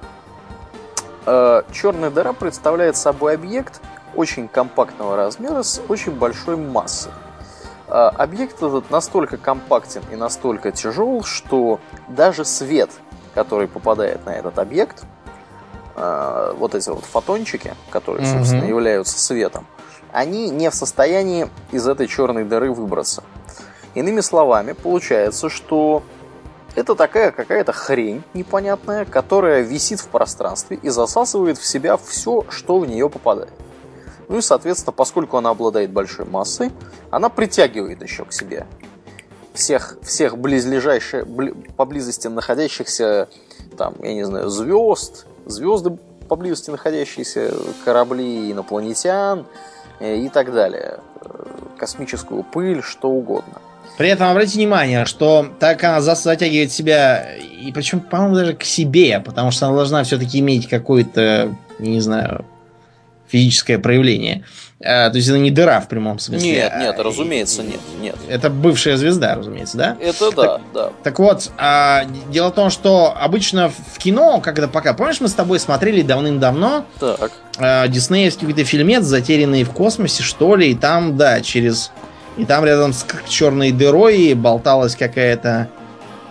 э, 1.26 1.62
черная 1.72 2.10
дыра 2.10 2.32
представляет 2.32 2.96
собой 2.96 3.34
объект 3.34 3.80
очень 4.14 4.48
компактного 4.48 5.16
размера 5.16 5.62
с 5.62 5.80
очень 5.88 6.12
большой 6.12 6.56
массой. 6.56 7.12
Э, 7.90 8.10
объект 8.16 8.56
этот 8.56 8.90
настолько 8.90 9.36
компактен 9.36 10.02
и 10.12 10.16
настолько 10.16 10.70
тяжел, 10.70 11.24
что 11.24 11.80
даже 12.08 12.44
свет, 12.44 12.90
который 13.34 13.66
попадает 13.66 14.24
на 14.24 14.30
этот 14.30 14.58
объект, 14.60 15.02
э, 15.96 16.54
вот 16.56 16.74
эти 16.76 16.88
вот 16.88 17.04
фотончики, 17.04 17.74
которые, 17.90 18.26
собственно, 18.26 18.62
mm-hmm. 18.62 18.68
являются 18.68 19.18
светом, 19.18 19.66
они 20.12 20.50
не 20.50 20.70
в 20.70 20.74
состоянии 20.74 21.48
из 21.72 21.86
этой 21.88 22.06
черной 22.06 22.44
дыры 22.44 22.72
выбраться. 22.72 23.24
Иными 23.94 24.20
словами, 24.20 24.72
получается, 24.72 25.48
что 25.48 26.04
это 26.76 26.94
такая 26.94 27.32
какая-то 27.32 27.72
хрень 27.72 28.22
непонятная, 28.34 29.04
которая 29.04 29.62
висит 29.62 29.98
в 29.98 30.06
пространстве 30.06 30.78
и 30.80 30.88
засасывает 30.90 31.58
в 31.58 31.66
себя 31.66 31.96
все, 31.96 32.44
что 32.50 32.78
в 32.78 32.86
нее 32.86 33.10
попадает. 33.10 33.52
Ну 34.30 34.38
и, 34.38 34.42
соответственно, 34.42 34.92
поскольку 34.92 35.38
она 35.38 35.50
обладает 35.50 35.90
большой 35.90 36.24
массой, 36.24 36.70
она 37.10 37.28
притягивает 37.28 38.00
еще 38.00 38.24
к 38.24 38.32
себе 38.32 38.64
всех, 39.54 39.98
всех 40.04 40.38
близлежащих, 40.38 41.26
бли, 41.26 41.52
поблизости 41.76 42.28
находящихся, 42.28 43.28
там, 43.76 43.94
я 44.00 44.14
не 44.14 44.22
знаю, 44.22 44.48
звезд, 44.48 45.26
звезды 45.46 45.98
поблизости 46.28 46.70
находящиеся, 46.70 47.52
корабли 47.84 48.52
инопланетян 48.52 49.46
э, 49.98 50.18
и 50.18 50.28
так 50.28 50.52
далее, 50.52 51.00
э, 51.22 51.46
космическую 51.76 52.44
пыль, 52.44 52.82
что 52.82 53.10
угодно. 53.10 53.60
При 53.98 54.10
этом 54.10 54.28
обратите 54.28 54.58
внимание, 54.58 55.06
что 55.06 55.48
так 55.58 55.82
она 55.82 56.00
затягивает 56.00 56.70
себя, 56.70 57.34
и 57.36 57.72
причем, 57.72 57.98
по-моему, 57.98 58.36
даже 58.36 58.54
к 58.54 58.62
себе, 58.62 59.18
потому 59.18 59.50
что 59.50 59.66
она 59.66 59.74
должна 59.74 60.04
все-таки 60.04 60.38
иметь 60.38 60.68
какое-то, 60.68 61.52
не 61.80 61.98
знаю, 61.98 62.44
физическое 63.30 63.78
проявление. 63.78 64.44
А, 64.82 65.10
то 65.10 65.16
есть 65.16 65.28
это 65.28 65.38
не 65.38 65.50
дыра 65.50 65.80
в 65.80 65.88
прямом 65.88 66.18
смысле. 66.18 66.52
Нет, 66.52 66.72
нет, 66.78 66.98
а, 66.98 67.02
разумеется, 67.02 67.62
нет, 67.62 67.80
нет. 68.00 68.16
Это 68.28 68.48
бывшая 68.48 68.96
звезда, 68.96 69.34
разумеется, 69.34 69.76
да? 69.76 69.96
Это 70.00 70.30
да, 70.30 70.42
так, 70.42 70.60
да. 70.72 70.92
Так 71.02 71.18
вот, 71.18 71.50
а, 71.58 72.04
дело 72.30 72.48
в 72.48 72.54
том, 72.54 72.70
что 72.70 73.14
обычно 73.14 73.68
в 73.68 73.98
кино, 73.98 74.40
как 74.40 74.58
это 74.58 74.68
пока, 74.68 74.94
помнишь, 74.94 75.20
мы 75.20 75.28
с 75.28 75.34
тобой 75.34 75.60
смотрели 75.60 76.00
давным-давно 76.00 76.86
так. 76.98 77.30
А, 77.58 77.86
диснеевский 77.88 78.46
какой-то 78.46 78.64
фильмец, 78.64 79.04
затерянный 79.04 79.64
в 79.64 79.70
космосе, 79.70 80.22
что 80.22 80.56
ли, 80.56 80.70
и 80.70 80.74
там, 80.74 81.18
да, 81.18 81.42
через 81.42 81.92
и 82.38 82.46
там 82.46 82.64
рядом 82.64 82.94
с 82.94 83.04
черной 83.28 83.72
дырой 83.72 84.32
болталась 84.34 84.96
какая-то 84.96 85.68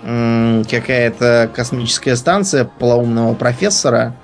какая-то 0.02 1.52
космическая 1.54 2.16
станция 2.16 2.64
полоумного 2.64 3.34
профессора. 3.36 4.16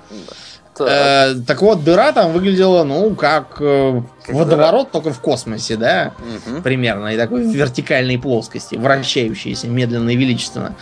Так. 0.76 0.88
Э, 0.88 1.34
так 1.46 1.62
вот, 1.62 1.84
дыра 1.84 2.12
там 2.12 2.32
выглядела, 2.32 2.84
ну, 2.84 3.14
как, 3.14 3.56
э, 3.60 4.02
как 4.24 4.34
водоворот, 4.34 4.88
дыра. 4.88 4.92
только 4.92 5.12
в 5.12 5.20
космосе, 5.20 5.76
да, 5.76 6.12
угу. 6.18 6.62
примерно, 6.62 7.08
и 7.08 7.16
такой 7.16 7.44
в 7.44 7.50
вертикальной 7.50 8.18
плоскости, 8.18 8.76
вращающейся 8.76 9.68
медленно 9.68 10.10
и 10.10 10.16
величественно. 10.16 10.76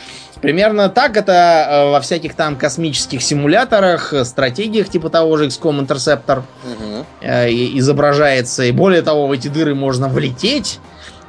Примерно 0.45 0.91
так 0.91 1.17
это 1.17 1.33
э, 1.33 1.91
во 1.91 2.03
всяких 2.03 2.35
там 2.35 2.57
космических 2.57 3.23
симуляторах, 3.23 4.13
э, 4.13 4.27
стратегиях 4.27 4.91
типа 4.91 5.09
того 5.09 5.39
же 5.39 5.47
XCOM 5.47 5.87
Interceptor 5.87 6.41
угу. 6.41 7.07
э, 7.23 7.49
изображается. 7.51 8.65
И 8.65 8.71
более 8.71 9.01
того, 9.01 9.27
в 9.27 9.33
эти 9.33 9.49
дыры 9.49 9.75
можно 9.75 10.07
влететь 10.07 10.81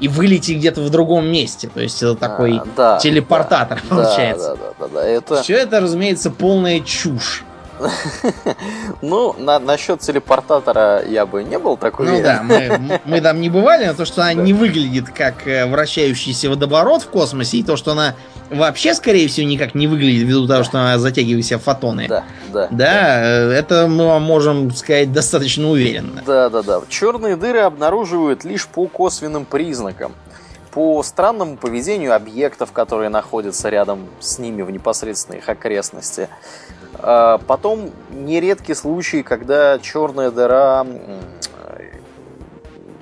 и 0.01 0.10
вылететь 0.10 0.58
где-то 0.58 0.82
в 0.82 0.89
другом 0.89 1.32
месте. 1.32 1.69
То 1.73 1.80
есть 1.80 2.04
это 2.04 2.15
такой 2.15 2.58
а, 2.58 2.67
да, 2.75 2.97
телепортатор 2.97 3.82
да, 3.82 3.95
получается. 3.95 4.58
Да, 4.58 4.73
да, 4.80 4.88
да, 4.88 4.93
да, 4.95 5.08
это... 5.08 5.41
Все 5.41 5.56
это, 5.56 5.80
разумеется, 5.80 6.30
полная 6.30 6.82
чушь. 6.82 7.44
Ну, 9.02 9.36
на, 9.38 9.60
насчет 9.60 10.00
телепортатора 10.00 11.04
я 11.06 11.26
бы 11.26 11.44
не 11.44 11.60
был 11.60 11.78
такой 11.78 12.08
Ну 12.08 12.22
да, 12.22 12.42
мы, 12.44 13.00
мы 13.06 13.22
там 13.22 13.42
не 13.42 13.50
бывали, 13.50 13.86
но 13.86 13.94
то, 13.94 14.06
что 14.06 14.22
она 14.22 14.34
не 14.42 14.54
выглядит 14.54 15.10
как 15.10 15.48
э, 15.48 15.66
вращающийся 15.66 16.50
водоворот 16.50 17.04
в 17.04 17.10
космосе, 17.10 17.58
и 17.58 17.64
то, 17.64 17.76
что 17.76 17.92
она 17.92 18.16
вообще, 18.50 18.94
скорее 18.94 19.28
всего, 19.28 19.48
никак 19.48 19.76
не 19.76 19.88
выглядит 19.88 20.28
ввиду 20.28 20.48
того, 20.48 20.64
что 20.64 20.80
она 20.80 20.98
затягивает 20.98 21.46
себя 21.46 21.60
фотоны. 21.60 22.08
Да, 22.08 22.24
да. 22.54 22.68
Да, 22.72 23.24
э, 23.24 23.52
это 23.52 23.88
мы 23.88 24.06
вам 24.06 24.24
можем 24.24 24.72
сказать 24.72 25.12
достаточно 25.12 25.70
уверенно. 25.70 26.24
Да, 26.26 26.50
да, 26.50 26.62
да. 26.64 26.82
Черные 26.90 27.36
дыры 27.36 27.60
обнаруживают 27.60 28.44
лишь 28.44 28.68
по 28.68 28.88
косвенным 28.88 29.46
признакам 29.46 30.14
по 30.76 31.02
странному 31.04 31.56
поведению 31.56 32.14
объектов, 32.14 32.74
которые 32.74 33.08
находятся 33.08 33.70
рядом 33.70 34.10
с 34.20 34.40
ними 34.40 34.62
в 34.62 34.70
непосредственной 34.70 35.40
их 35.40 35.48
окрестности. 35.48 36.28
А, 37.08 37.38
потом 37.38 37.91
нередки 38.10 38.74
случаи, 38.74 39.22
когда 39.22 39.78
черная 39.78 40.32
дыра 40.32 40.84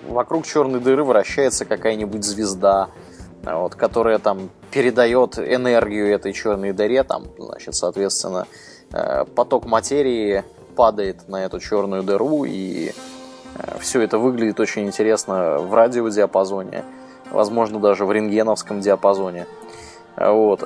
вокруг 0.07 0.45
черной 0.45 0.81
дыры 0.81 1.05
вращается 1.05 1.63
какая-нибудь 1.63 2.23
звезда, 2.23 2.89
вот, 3.43 3.75
которая 3.75 4.19
там 4.19 4.49
передает 4.71 5.39
энергию 5.39 6.13
этой 6.13 6.33
черной 6.33 6.73
дыре, 6.73 7.03
там, 7.03 7.23
значит, 7.39 7.75
соответственно, 7.75 8.45
э, 8.91 9.25
поток 9.35 9.65
материи 9.65 10.43
падает 10.75 11.27
на 11.29 11.45
эту 11.45 11.59
черную 11.59 12.03
дыру, 12.03 12.43
и 12.43 12.89
э, 13.55 13.77
все 13.79 14.01
это 14.01 14.17
выглядит 14.17 14.59
очень 14.59 14.85
интересно 14.85 15.57
в 15.59 15.73
радиодиапазоне 15.73 16.83
возможно, 17.31 17.79
даже 17.79 18.05
в 18.05 18.11
рентгеновском 18.11 18.79
диапазоне. 18.79 19.47
Вот. 20.15 20.63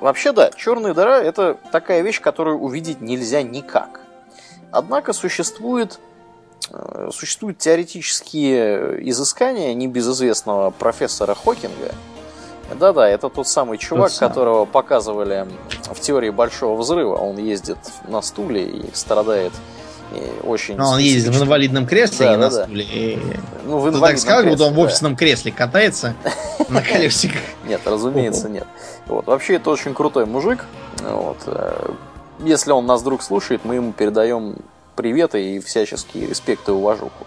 Вообще, 0.00 0.32
да, 0.32 0.50
черная 0.50 0.94
дыра– 0.94 1.20
это 1.22 1.58
такая 1.72 2.02
вещь, 2.02 2.20
которую 2.20 2.58
увидеть 2.58 3.00
нельзя 3.00 3.42
никак. 3.42 4.00
Однако 4.70 5.12
существует, 5.12 5.98
э, 6.70 7.10
существуют 7.12 7.58
теоретические 7.58 9.08
изыскания 9.10 9.74
небезызвестного 9.74 10.70
профессора 10.70 11.34
Хокинга. 11.34 11.92
Да-да, 12.78 13.08
это 13.08 13.28
тот 13.30 13.48
самый 13.48 13.78
чувак, 13.78 14.10
тот 14.10 14.18
которого 14.18 14.66
показывали 14.66 15.48
в 15.86 16.00
теории 16.00 16.30
Большого 16.30 16.78
Взрыва. 16.78 17.16
Он 17.16 17.38
ездит 17.38 17.78
на 18.06 18.20
стуле 18.20 18.68
и 18.68 18.94
страдает 18.94 19.52
очень... 20.42 20.76
Но 20.76 20.92
он 20.92 20.98
ездит 20.98 21.34
в 21.34 21.42
инвалидном 21.42 21.86
кресле 21.86 22.26
да, 22.26 22.34
и 22.34 22.36
да, 22.36 22.42
на 22.42 22.50
стуле. 22.50 22.84
Да. 22.84 22.98
И... 22.98 23.18
Ну, 23.64 23.78
в 23.78 23.92
Ты 23.92 24.00
так 24.00 24.18
сказал, 24.18 24.42
кресле, 24.42 24.66
он 24.66 24.74
в 24.74 24.78
офисном 24.78 25.12
да. 25.12 25.18
кресле 25.18 25.52
катается 25.52 26.14
на 26.68 26.82
колесиках. 26.82 27.40
Нет, 27.66 27.80
разумеется, 27.84 28.48
нет. 28.48 28.66
Вот. 29.06 29.26
Вообще, 29.26 29.54
это 29.54 29.70
очень 29.70 29.94
крутой 29.94 30.26
мужик. 30.26 30.64
Вот. 31.02 31.38
э, 31.46 31.90
Если 32.40 32.70
он 32.70 32.86
нас 32.86 33.02
вдруг 33.02 33.22
слушает, 33.22 33.64
мы 33.64 33.76
ему 33.76 33.92
передаем 33.92 34.56
приветы 34.96 35.56
и 35.56 35.60
всяческие 35.60 36.26
респекты 36.26 36.72
и 36.72 36.74
уважуху. 36.74 37.26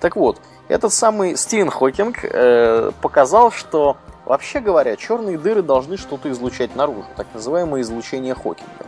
Так 0.00 0.16
вот, 0.16 0.38
этот 0.68 0.92
самый 0.92 1.36
Стивен 1.36 1.70
Хокинг 1.70 2.24
э, 2.24 2.90
показал, 3.00 3.52
что 3.52 3.96
вообще 4.24 4.60
говоря, 4.60 4.96
черные 4.96 5.38
дыры 5.38 5.62
должны 5.62 5.96
что-то 5.96 6.30
излучать 6.30 6.74
наружу, 6.74 7.04
так 7.16 7.26
называемое 7.34 7.82
излучение 7.82 8.34
Хокинга. 8.34 8.86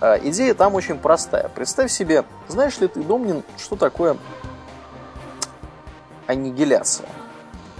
Э, 0.00 0.18
идея 0.22 0.54
там 0.54 0.74
очень 0.74 0.98
простая. 0.98 1.48
Представь 1.54 1.90
себе, 1.90 2.24
знаешь 2.48 2.78
ли 2.78 2.88
ты, 2.88 3.02
Домнин, 3.02 3.42
что 3.58 3.76
такое 3.76 4.16
аннигиляция? 6.26 7.08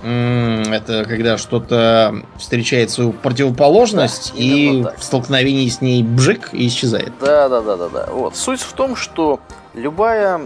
Это 0.02 1.04
когда 1.06 1.36
что-то 1.36 2.14
встречает 2.38 2.90
свою 2.90 3.12
противоположность 3.12 4.32
Да, 4.32 4.40
и 4.40 4.82
в 4.96 5.02
столкновении 5.02 5.68
с 5.68 5.82
ней 5.82 6.02
бжик 6.02 6.54
и 6.54 6.66
исчезает. 6.68 7.12
Да, 7.20 7.50
да, 7.50 7.60
да, 7.60 7.76
да, 7.76 7.88
да. 7.90 8.06
Вот. 8.10 8.34
Суть 8.34 8.62
в 8.62 8.72
том, 8.72 8.96
что 8.96 9.40
любая 9.74 10.40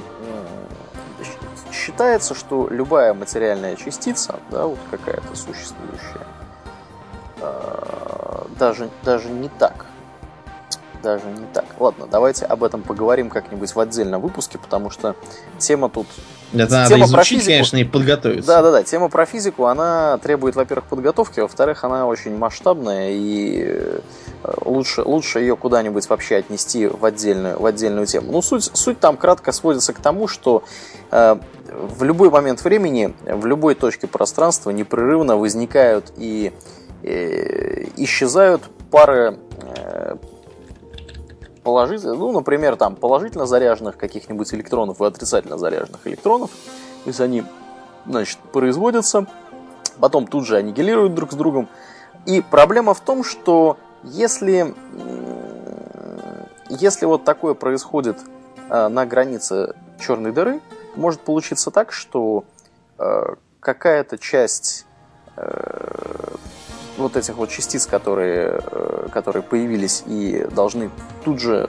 считается, 1.72 2.34
что 2.34 2.68
любая 2.70 3.14
материальная 3.14 3.76
частица, 3.76 4.40
да, 4.50 4.66
вот 4.66 4.78
какая-то 4.90 5.36
существующая, 5.36 6.26
э, 7.40 8.44
даже, 8.58 8.90
даже 9.04 9.28
не 9.28 9.48
так. 9.48 9.86
Даже 11.05 11.26
не 11.26 11.44
так. 11.52 11.66
Ладно, 11.78 12.09
давайте 12.11 12.46
об 12.46 12.64
этом 12.64 12.82
поговорим 12.82 13.28
как-нибудь 13.28 13.74
в 13.74 13.78
отдельном 13.78 14.22
выпуске, 14.22 14.57
потому 14.57 14.88
что 14.88 15.14
тема 15.59 15.90
тут 15.90 16.07
Это 16.55 16.72
надо 16.72 16.88
Тема 16.88 17.07
про 17.09 17.16
изучить, 17.18 17.40
физику. 17.40 17.52
конечно, 17.52 17.76
и 17.76 17.84
подготовиться. 17.84 18.46
Да, 18.46 18.62
да, 18.62 18.70
да. 18.72 18.82
Тема 18.82 19.11
про 19.11 19.26
физику, 19.26 19.66
она 19.66 20.16
требует, 20.22 20.57
во-первых, 20.57 20.86
подготовки, 20.86 21.40
во-вторых, 21.40 21.84
она 21.84 22.07
очень 22.07 22.34
масштабная, 22.38 23.11
и 23.11 23.64
э, 23.66 24.00
лучше, 24.64 25.02
лучше 25.02 25.40
ее 25.40 25.57
куда-нибудь 25.57 26.09
вообще 26.09 26.36
отнести 26.36 26.86
в 26.86 27.05
отдельную, 27.05 27.61
в 27.61 27.66
отдельную 27.66 28.07
тему. 28.07 28.32
Ну, 28.32 28.40
суть, 28.40 28.70
суть 28.72 28.98
там 28.98 29.18
кратко 29.18 29.52
сводится 29.52 29.92
к 29.92 29.98
тому, 29.98 30.26
что 30.26 30.64
э, 31.11 31.36
в 31.68 32.02
любой 32.02 32.30
момент 32.30 32.64
времени, 32.64 33.14
в 33.26 33.44
любой 33.44 33.74
точке 33.74 34.07
пространства 34.07 34.70
непрерывно 34.70 35.36
возникают 35.36 36.14
и 36.16 36.55
э, 37.02 37.88
исчезают 37.98 38.62
пары 38.90 39.36
э, 39.61 40.16
положительно, 41.64 42.14
ну, 42.14 42.30
например, 42.30 42.76
там 42.76 42.94
положительно 42.94 43.46
заряженных 43.46 43.96
каких-нибудь 43.96 44.52
электронов 44.54 45.00
и 45.00 45.04
отрицательно 45.04 45.58
заряженных 45.58 46.06
электронов. 46.06 46.50
Есть 47.06 47.20
они, 47.20 47.44
значит, 48.06 48.38
производятся, 48.52 49.26
потом 49.98 50.26
тут 50.26 50.46
же 50.46 50.56
аннигилируют 50.56 51.14
друг 51.14 51.32
с 51.32 51.34
другом. 51.34 51.68
И 52.26 52.40
проблема 52.42 52.94
в 52.94 53.00
том, 53.00 53.24
что 53.24 53.78
если, 54.02 54.74
если 56.68 57.06
вот 57.06 57.24
такое 57.24 57.54
происходит 57.54 58.18
э, 58.68 58.88
на 58.88 59.06
границе 59.06 59.74
черной 59.98 60.32
дыры, 60.32 60.60
может 60.94 61.20
получиться 61.20 61.70
так, 61.70 61.92
что 61.92 62.44
э, 62.98 63.34
какая-то 63.60 64.18
часть 64.18 64.86
э, 65.36 66.34
вот 66.97 67.16
этих 67.16 67.34
вот 67.36 67.51
частиц, 67.51 67.86
которые, 67.86 68.61
э, 68.62 69.09
которые 69.12 69.42
появились 69.42 70.03
и 70.07 70.47
должны 70.55 70.90
тут 71.24 71.40
же 71.40 71.68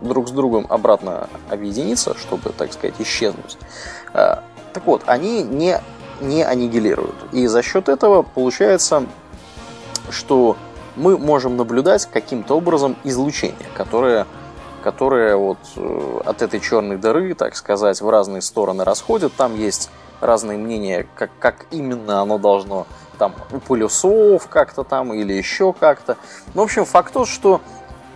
друг 0.00 0.28
с 0.28 0.30
другом 0.30 0.66
обратно 0.68 1.28
объединиться, 1.50 2.16
чтобы, 2.16 2.50
так 2.50 2.72
сказать, 2.72 2.94
исчезнуть. 2.98 3.58
Э, 4.14 4.36
Так 4.74 4.86
вот, 4.86 5.02
они 5.06 5.42
не, 5.42 5.80
не 6.20 6.44
аннигилируют. 6.44 7.16
И 7.32 7.46
за 7.48 7.62
счет 7.62 7.88
этого 7.88 8.22
получается, 8.22 9.06
что 10.10 10.56
мы 10.94 11.16
можем 11.18 11.56
наблюдать 11.56 12.06
каким-то 12.06 12.56
образом 12.56 12.96
излучение, 13.04 13.66
которое, 13.74 14.26
которое 14.82 15.36
вот 15.36 15.58
э, 15.76 16.20
от 16.24 16.42
этой 16.42 16.60
черной 16.60 16.96
дыры, 16.96 17.34
так 17.34 17.56
сказать, 17.56 18.00
в 18.00 18.08
разные 18.08 18.42
стороны 18.42 18.84
расходит. 18.84 19.32
Там 19.36 19.56
есть 19.56 19.90
разные 20.20 20.58
мнения, 20.58 21.06
как, 21.16 21.30
как 21.38 21.66
именно 21.70 22.20
оно 22.20 22.38
должно 22.38 22.86
там 23.18 23.34
полюсов 23.66 24.46
как-то 24.48 24.84
там 24.84 25.12
или 25.12 25.32
еще 25.32 25.72
как-то. 25.72 26.16
Ну, 26.54 26.62
в 26.62 26.64
общем, 26.64 26.84
факт 26.84 27.12
тот, 27.12 27.28
что 27.28 27.60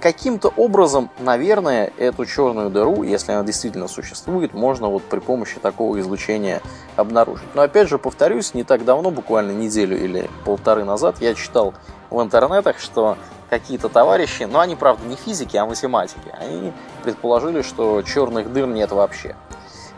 каким-то 0.00 0.52
образом, 0.56 1.10
наверное, 1.20 1.92
эту 1.96 2.26
черную 2.26 2.70
дыру, 2.70 3.04
если 3.04 3.32
она 3.32 3.44
действительно 3.44 3.86
существует, 3.86 4.52
можно 4.52 4.88
вот 4.88 5.04
при 5.04 5.20
помощи 5.20 5.60
такого 5.60 6.00
излучения 6.00 6.60
обнаружить. 6.96 7.46
Но 7.54 7.62
опять 7.62 7.88
же, 7.88 7.98
повторюсь, 7.98 8.52
не 8.52 8.64
так 8.64 8.84
давно, 8.84 9.10
буквально 9.12 9.52
неделю 9.52 9.96
или 9.96 10.28
полторы 10.44 10.84
назад, 10.84 11.20
я 11.20 11.34
читал 11.34 11.74
в 12.10 12.20
интернетах, 12.20 12.80
что 12.80 13.16
какие-то 13.48 13.88
товарищи, 13.88 14.42
но 14.42 14.60
они, 14.60 14.74
правда, 14.74 15.06
не 15.06 15.14
физики, 15.14 15.56
а 15.56 15.66
математики, 15.66 16.34
они 16.40 16.72
предположили, 17.04 17.62
что 17.62 18.02
черных 18.02 18.52
дыр 18.52 18.66
нет 18.66 18.90
вообще. 18.90 19.36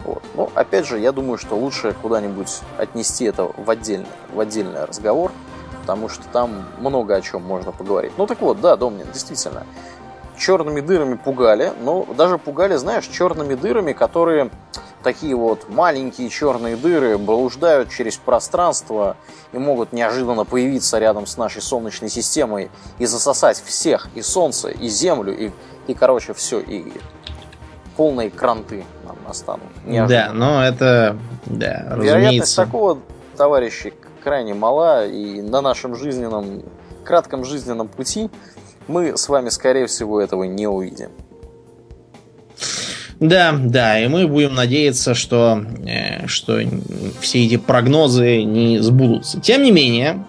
Вот. 0.04 0.22
Но, 0.34 0.50
опять 0.54 0.86
же, 0.86 0.98
я 0.98 1.12
думаю, 1.12 1.38
что 1.38 1.56
лучше 1.56 1.94
куда-нибудь 2.00 2.60
отнести 2.78 3.24
это 3.24 3.44
в 3.44 3.68
отдельный, 3.70 4.06
в 4.32 4.40
отдельный 4.40 4.84
разговор, 4.84 5.32
потому 5.80 6.08
что 6.08 6.24
там 6.28 6.66
много 6.78 7.14
о 7.14 7.20
чем 7.20 7.42
можно 7.42 7.72
поговорить. 7.72 8.12
Ну 8.16 8.26
так 8.26 8.40
вот, 8.40 8.60
да, 8.60 8.76
Домнин, 8.76 9.06
действительно, 9.12 9.66
черными 10.38 10.80
дырами 10.80 11.14
пугали, 11.14 11.72
но 11.80 12.06
даже 12.16 12.38
пугали, 12.38 12.76
знаешь, 12.76 13.06
черными 13.06 13.54
дырами, 13.54 13.92
которые 13.92 14.50
такие 15.02 15.36
вот 15.36 15.68
маленькие 15.68 16.28
черные 16.30 16.76
дыры 16.76 17.18
блуждают 17.18 17.90
через 17.90 18.16
пространство 18.16 19.16
и 19.52 19.58
могут 19.58 19.92
неожиданно 19.92 20.44
появиться 20.44 20.98
рядом 20.98 21.26
с 21.26 21.36
нашей 21.36 21.62
Солнечной 21.62 22.10
системой 22.10 22.70
и 22.98 23.06
засосать 23.06 23.62
всех, 23.62 24.08
и 24.14 24.22
Солнце, 24.22 24.70
и 24.70 24.88
Землю, 24.88 25.36
и, 25.36 25.50
и 25.86 25.94
короче, 25.94 26.32
все, 26.32 26.58
и 26.58 26.92
полные 27.96 28.30
кранты 28.30 28.84
нам 29.06 29.16
настанут. 29.26 29.66
Да, 29.84 29.90
Неожиданно. 29.90 30.32
но 30.32 30.64
это, 30.64 31.16
да, 31.46 31.66
Вероятность 31.66 32.12
разумеется. 32.12 32.56
такого, 32.56 32.98
товарищи, 33.36 33.92
крайне 34.22 34.54
мала, 34.54 35.06
и 35.06 35.42
на 35.42 35.60
нашем 35.60 35.94
жизненном, 35.96 36.62
кратком 37.04 37.44
жизненном 37.44 37.88
пути 37.88 38.30
мы 38.88 39.16
с 39.16 39.28
вами, 39.28 39.48
скорее 39.48 39.86
всего, 39.86 40.20
этого 40.20 40.44
не 40.44 40.66
увидим. 40.66 41.10
Да, 43.20 43.54
да, 43.58 44.00
и 44.00 44.08
мы 44.08 44.26
будем 44.26 44.54
надеяться, 44.54 45.14
что, 45.14 45.64
э, 45.86 46.26
что 46.26 46.60
все 47.20 47.46
эти 47.46 47.56
прогнозы 47.56 48.42
не 48.42 48.80
сбудутся. 48.80 49.40
Тем 49.40 49.62
не 49.62 49.70
менее, 49.70 50.26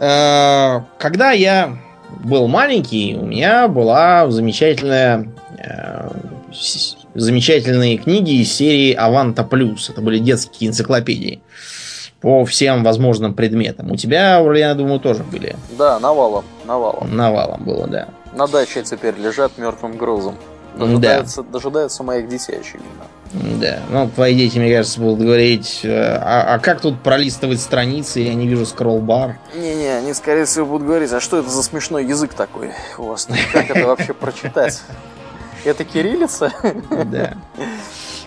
э, 0.00 0.80
когда 0.98 1.32
я 1.32 1.78
был 2.24 2.48
маленький, 2.48 3.16
у 3.16 3.26
меня 3.26 3.68
была 3.68 4.30
замечательная, 4.30 5.28
э, 5.58 6.10
замечательные 7.14 7.98
книги 7.98 8.40
из 8.40 8.52
серии 8.52 8.92
Аванта 8.92 9.44
Плюс. 9.44 9.90
Это 9.90 10.00
были 10.00 10.18
детские 10.18 10.70
энциклопедии 10.70 11.42
по 12.20 12.44
всем 12.46 12.82
возможным 12.84 13.34
предметам. 13.34 13.92
У 13.92 13.96
тебя, 13.96 14.40
Урлен, 14.40 14.68
я 14.68 14.74
думаю, 14.74 14.98
тоже 14.98 15.22
были. 15.24 15.56
Да, 15.76 15.98
навалом, 15.98 16.44
навалом. 16.64 17.14
Навалом 17.14 17.64
было, 17.64 17.86
да. 17.86 18.08
На 18.34 18.46
даче 18.46 18.82
теперь 18.82 19.14
лежат 19.16 19.58
мертвым 19.58 19.98
грузом. 19.98 20.34
Да. 20.74 20.86
Дожидаются, 20.86 21.42
дожидаются 21.42 22.02
моих 22.02 22.28
детей, 22.28 22.58
очевидно. 22.60 23.04
Да, 23.60 23.80
ну, 23.90 24.08
твои 24.08 24.34
дети, 24.34 24.58
мне 24.58 24.74
кажется, 24.74 25.00
будут 25.00 25.20
говорить, 25.20 25.80
э, 25.82 25.90
а, 25.92 26.54
а 26.54 26.58
как 26.60 26.80
тут 26.80 27.02
пролистывать 27.02 27.60
страницы, 27.60 28.20
я 28.20 28.34
не 28.34 28.46
вижу 28.46 28.64
скролл-бар. 28.64 29.38
Не-не, 29.54 29.98
они, 29.98 30.14
скорее 30.14 30.44
всего, 30.44 30.66
будут 30.66 30.86
говорить, 30.86 31.12
а 31.12 31.20
что 31.20 31.38
это 31.38 31.50
за 31.50 31.62
смешной 31.62 32.04
язык 32.06 32.34
такой 32.34 32.70
у 32.96 33.02
вас? 33.02 33.28
Как 33.52 33.70
это 33.70 33.86
вообще 33.86 34.14
прочитать? 34.14 34.80
Это 35.64 35.84
кириллица? 35.84 36.52
Да. 36.90 37.34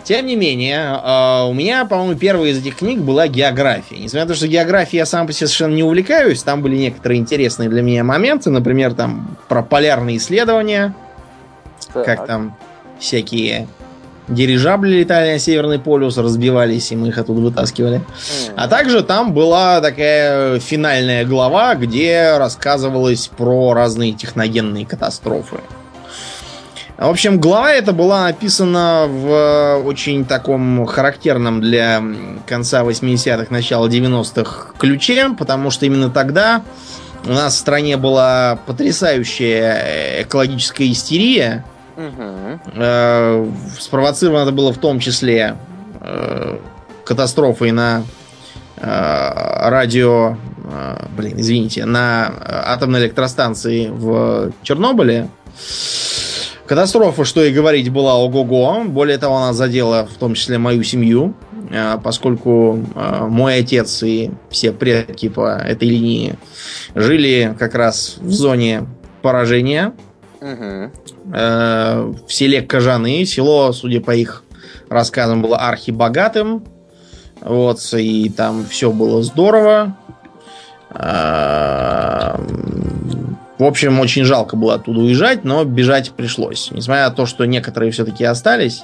Тем 0.04 0.26
не 0.26 0.38
менее, 0.38 1.02
э, 1.04 1.50
у 1.50 1.54
меня, 1.54 1.84
по-моему, 1.84 2.18
первая 2.18 2.52
из 2.52 2.60
этих 2.60 2.78
книг 2.78 3.00
была 3.00 3.28
география. 3.28 3.98
Несмотря 3.98 4.22
на 4.24 4.28
то, 4.30 4.36
что 4.36 4.48
географией 4.48 5.00
я 5.00 5.06
сам 5.06 5.28
по 5.28 5.34
себе 5.34 5.48
совершенно 5.48 5.76
не 5.76 5.84
увлекаюсь, 5.84 6.44
там 6.44 6.62
были 6.62 6.78
некоторые 6.78 7.20
интересные 7.20 7.68
для 7.68 7.82
меня 7.82 8.06
моменты, 8.06 8.50
например, 8.50 8.94
там 8.94 9.38
про 9.50 9.64
полярные 9.64 10.16
исследования, 10.16 10.96
как 11.94 12.06
Так. 12.06 12.26
там 12.28 12.58
всякие 13.00 13.68
дирижабли 14.30 15.00
летали 15.00 15.34
на 15.34 15.40
Северный 15.40 15.80
полюс, 15.80 16.18
разбивались, 16.18 16.92
и 16.92 16.96
мы 16.96 17.10
их 17.10 17.18
оттуда 17.18 17.42
вытаскивали. 17.42 17.96
М. 17.96 18.04
А 18.56 18.68
также 18.70 19.04
там 19.04 19.34
была 19.34 19.82
такая 19.82 20.60
финальная 20.60 21.26
глава, 21.26 21.76
где 21.76 22.38
рассказывалось 22.38 23.28
про 23.28 23.74
разные 23.74 24.14
техногенные 24.14 24.86
катастрофы. 24.86 25.58
В 26.98 27.10
общем, 27.10 27.40
глава 27.40 27.74
эта 27.74 27.94
была 27.94 28.24
написана 28.24 29.06
в 29.08 29.84
очень 29.86 30.26
таком 30.26 30.86
характерном 30.88 31.62
для 31.62 32.02
конца 32.48 32.82
80-х, 32.84 33.48
начала 33.52 33.88
90-х 33.88 34.74
ключе, 34.80 35.30
потому 35.38 35.70
что 35.70 35.86
именно 35.86 36.10
тогда 36.10 36.64
у 37.24 37.30
нас 37.30 37.54
в 37.54 37.58
стране 37.58 37.98
была 37.98 38.58
потрясающая 38.66 40.24
экологическая 40.24 40.92
истерия, 40.92 41.64
Мгм. 41.98 42.62
Э, 42.76 43.52
спровоцировано 43.80 44.44
это 44.44 44.52
было 44.52 44.72
в 44.72 44.78
том 44.78 45.00
числе 45.00 45.58
э, 46.00 46.58
катастрофой 47.04 47.72
на 47.72 48.04
э, 48.78 49.70
радио 49.70 50.38
э, 50.64 51.06
блин, 51.18 51.40
извините, 51.40 51.86
на 51.86 52.32
атомной 52.40 53.00
электростанции 53.00 53.88
в 53.88 54.52
Чернобыле. 54.62 55.30
Катастрофа, 56.68 57.24
что 57.24 57.44
и 57.44 57.54
говорить, 57.54 57.90
была 57.90 58.16
ого-го. 58.16 58.84
Более 58.86 59.18
того, 59.18 59.38
она 59.38 59.54
задела 59.54 60.06
в 60.06 60.16
том 60.16 60.34
числе 60.34 60.58
мою 60.58 60.84
семью, 60.84 61.34
поскольку 62.04 62.84
мой 62.96 63.60
отец 63.60 64.04
и 64.04 64.32
все 64.50 64.72
предки 64.74 65.30
по 65.30 65.58
этой 65.58 65.88
линии 65.88 66.36
жили 66.94 67.56
как 67.58 67.74
раз 67.76 68.18
в 68.20 68.32
зоне 68.32 68.86
поражения. 69.22 69.94
Угу. 70.42 70.92
В 71.26 72.26
селе 72.28 72.62
Кожаны. 72.62 73.26
Село, 73.26 73.72
судя 73.72 74.02
по 74.02 74.12
их 74.12 74.44
рассказам, 74.90 75.42
было 75.42 75.58
архибогатым. 75.58 76.66
Вот, 77.42 77.80
и 77.94 78.30
там 78.30 78.66
все 78.66 78.92
было 78.92 79.24
здорово. 79.24 79.96
В 83.58 83.64
общем, 83.64 84.00
очень 84.00 84.24
жалко 84.24 84.56
было 84.56 84.76
оттуда 84.76 85.00
уезжать, 85.00 85.44
но 85.44 85.64
бежать 85.64 86.12
пришлось. 86.12 86.70
Несмотря 86.72 87.10
на 87.10 87.16
то, 87.16 87.26
что 87.26 87.46
некоторые 87.46 87.92
все-таки 87.92 88.24
остались, 88.24 88.84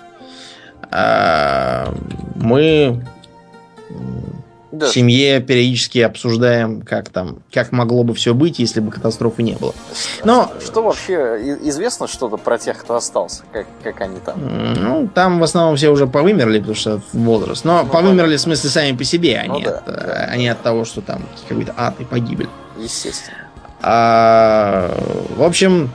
мы 2.36 3.03
да. 4.74 4.88
В 4.88 4.89
семье 4.89 5.39
периодически 5.39 5.99
обсуждаем, 5.99 6.82
как 6.82 7.09
там, 7.09 7.43
как 7.53 7.71
могло 7.71 8.03
бы 8.03 8.15
все 8.15 8.34
быть, 8.34 8.57
если 8.57 8.80
бы 8.80 8.89
катастрофы 8.89 9.43
не 9.43 9.53
было. 9.53 9.76
Но 10.24 10.51
что 10.65 10.82
вообще 10.82 11.57
известно 11.61 12.07
что-то 12.07 12.38
про 12.38 12.57
тех, 12.57 12.80
кто 12.80 12.95
остался, 12.95 13.43
как, 13.51 13.67
как 13.84 14.01
они 14.01 14.17
там? 14.19 14.36
Ну, 14.82 15.07
там 15.13 15.39
в 15.39 15.43
основном 15.43 15.76
все 15.76 15.89
уже 15.89 16.07
повымерли, 16.07 16.57
потому 16.57 16.76
что 16.76 17.01
возраст. 17.13 17.63
Но 17.65 17.84
ну, 17.84 17.89
повымерли 17.89 18.36
в 18.36 18.41
смысле 18.41 18.71
сами 18.71 18.97
по 18.97 19.03
себе, 19.03 19.43
а, 19.45 19.47
ну, 19.47 19.59
не, 19.59 19.63
да, 19.63 19.78
от, 19.78 19.86
да. 19.86 20.28
а 20.32 20.38
не 20.38 20.47
от 20.47 20.59
того, 20.63 20.86
что 20.86 21.01
там 21.01 21.21
какой-то 21.47 21.76
ад 21.78 21.99
и 21.99 22.03
погибель. 22.03 22.49
Естественно. 22.80 23.38
А, 23.86 24.97
в 25.36 25.43
общем, 25.43 25.91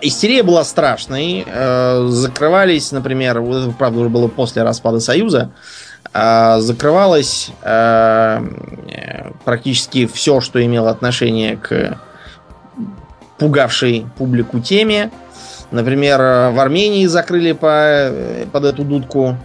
истерия 0.00 0.42
была 0.42 0.64
страшной. 0.64 1.44
Э, 1.46 2.06
закрывались, 2.08 2.90
например, 2.90 3.40
вот 3.40 3.68
это, 3.68 3.70
правда, 3.72 4.00
уже 4.00 4.08
было 4.08 4.26
после 4.26 4.64
распада 4.64 4.98
Союза, 4.98 5.52
а, 6.12 6.58
закрывалось 6.58 7.52
а, 7.62 8.44
практически 9.44 10.06
все, 10.06 10.40
что 10.40 10.64
имело 10.64 10.90
отношение 10.90 11.56
к 11.56 11.98
пугавшей 13.38 14.06
публику 14.18 14.58
теме. 14.58 15.12
Например, 15.70 16.18
в 16.52 16.58
Армении 16.58 17.06
закрыли 17.06 17.52
по, 17.52 18.10
под 18.52 18.64
эту 18.64 18.82
дудку 18.82 19.36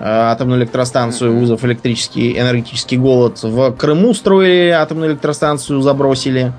атомную 0.00 0.60
электростанцию, 0.60 1.38
вызов 1.38 1.64
электрический, 1.64 2.38
энергетический 2.38 2.96
голод. 2.96 3.42
В 3.42 3.72
Крыму 3.72 4.14
строили 4.14 4.70
атомную 4.70 5.12
электростанцию, 5.12 5.80
забросили. 5.82 6.52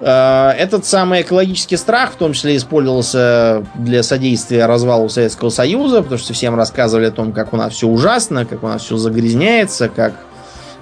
Э, 0.00 0.50
этот 0.56 0.84
самый 0.84 1.22
экологический 1.22 1.76
страх 1.76 2.12
в 2.12 2.16
том 2.16 2.32
числе 2.32 2.56
использовался 2.56 3.64
для 3.74 4.02
содействия 4.02 4.66
развалу 4.66 5.08
Советского 5.08 5.50
Союза, 5.50 6.02
потому 6.02 6.18
что 6.18 6.32
всем 6.32 6.54
рассказывали 6.54 7.06
о 7.06 7.10
том, 7.10 7.32
как 7.32 7.52
у 7.52 7.56
нас 7.56 7.74
все 7.74 7.86
ужасно, 7.86 8.46
как 8.46 8.62
у 8.62 8.68
нас 8.68 8.82
все 8.82 8.96
загрязняется, 8.96 9.88
как 9.88 10.14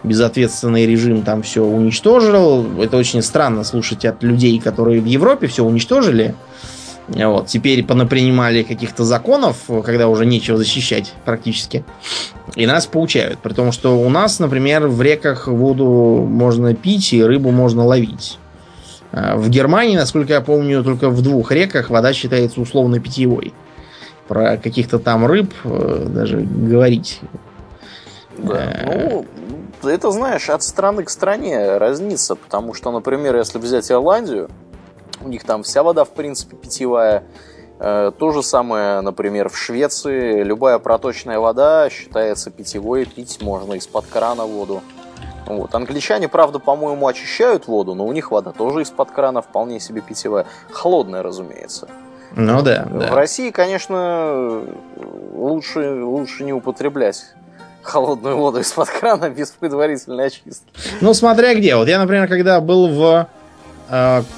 безответственный 0.05 0.87
режим 0.87 1.23
там 1.23 1.43
все 1.43 1.65
уничтожил. 1.65 2.65
Это 2.81 2.97
очень 2.97 3.23
странно 3.23 3.65
слушать 3.65 4.05
от 4.05 4.23
людей, 4.23 4.61
которые 4.61 5.01
в 5.01 5.07
Европе 5.07 5.49
все 5.49 5.65
уничтожили. 5.65 6.35
Вот, 7.09 7.47
теперь 7.47 7.85
понапринимали 7.85 8.63
каких-то 8.63 9.05
законов, 9.05 9.65
когда 9.85 10.09
уже 10.09 10.27
нечего 10.27 10.59
защищать 10.59 11.15
практически. 11.25 11.85
И 12.55 12.67
нас 12.67 12.87
поучают. 12.87 13.39
При 13.39 13.55
том, 13.55 13.73
что 13.73 13.99
у 13.99 14.09
нас, 14.11 14.39
например, 14.41 14.89
в 14.89 15.01
реках 15.01 15.49
воду 15.49 16.27
можно 16.29 16.75
пить 16.75 17.13
и 17.15 17.23
рыбу 17.23 17.51
можно 17.51 17.85
ловить. 17.87 18.39
А, 19.13 19.37
в 19.37 19.49
Германии, 19.49 19.97
насколько 19.97 20.35
я 20.35 20.43
помню, 20.43 20.85
только 20.85 21.09
в 21.09 21.23
двух 21.23 21.51
реках 21.51 21.89
вода 21.89 22.13
считается 22.13 22.61
условно 22.61 23.01
питьевой. 23.01 23.55
Про 24.27 24.59
каких-то 24.59 24.99
там 24.99 25.25
рыб 25.25 25.55
э, 25.65 26.07
даже 26.11 26.37
говорить. 26.41 27.21
Да, 28.37 28.71
э, 28.71 29.23
ну, 29.83 29.89
это, 29.89 30.11
знаешь, 30.11 30.51
от 30.51 30.63
страны 30.63 31.05
к 31.05 31.11
стране 31.11 31.79
разнится, 31.79 32.35
потому 32.35 32.75
что, 32.75 32.91
например, 32.91 33.37
если 33.37 33.59
взять 33.59 33.91
Ирландию, 33.91 34.51
у 35.23 35.29
них 35.29 35.45
там 35.45 35.63
вся 35.63 35.83
вода, 35.83 36.05
в 36.05 36.11
принципе, 36.11 36.57
питьевая. 36.57 37.25
Э, 37.81 38.13
то 38.17 38.33
же 38.33 38.43
самое, 38.43 39.01
например, 39.01 39.49
в 39.49 39.57
Швеции. 39.57 40.43
Любая 40.43 40.79
проточная 40.79 41.39
вода 41.39 41.89
считается 41.91 42.51
питьевой, 42.51 43.05
пить 43.05 43.41
можно 43.41 43.75
из-под 43.75 44.07
крана 44.07 44.45
воду. 44.45 44.83
Вот. 45.47 45.75
Англичане, 45.75 46.29
правда, 46.29 46.59
по-моему, 46.59 47.07
очищают 47.07 47.69
воду, 47.69 47.95
но 47.95 48.07
у 48.07 48.13
них 48.13 48.31
вода 48.31 48.53
тоже 48.53 48.83
из-под 48.83 49.11
крана 49.11 49.41
вполне 49.41 49.81
себе 49.81 50.01
питьевая. 50.01 50.47
Холодная, 50.71 51.23
разумеется. 51.23 51.89
Ну 52.37 52.63
да. 52.63 52.87
В 52.91 52.99
да. 52.99 53.15
России, 53.15 53.51
конечно, 53.51 54.63
лучше, 55.35 56.05
лучше 56.05 56.45
не 56.45 56.53
употреблять 56.53 57.25
холодную 57.83 58.37
воду 58.37 58.61
из-под 58.61 58.91
крана 58.91 59.31
без 59.31 59.51
предварительной 59.51 60.27
очистки. 60.27 60.67
Ну, 61.01 61.15
смотря 61.15 61.55
где. 61.55 61.77
Вот 61.77 61.89
я, 61.89 61.99
например, 61.99 62.29
когда 62.29 62.61
был 62.61 62.89
в 62.89 63.29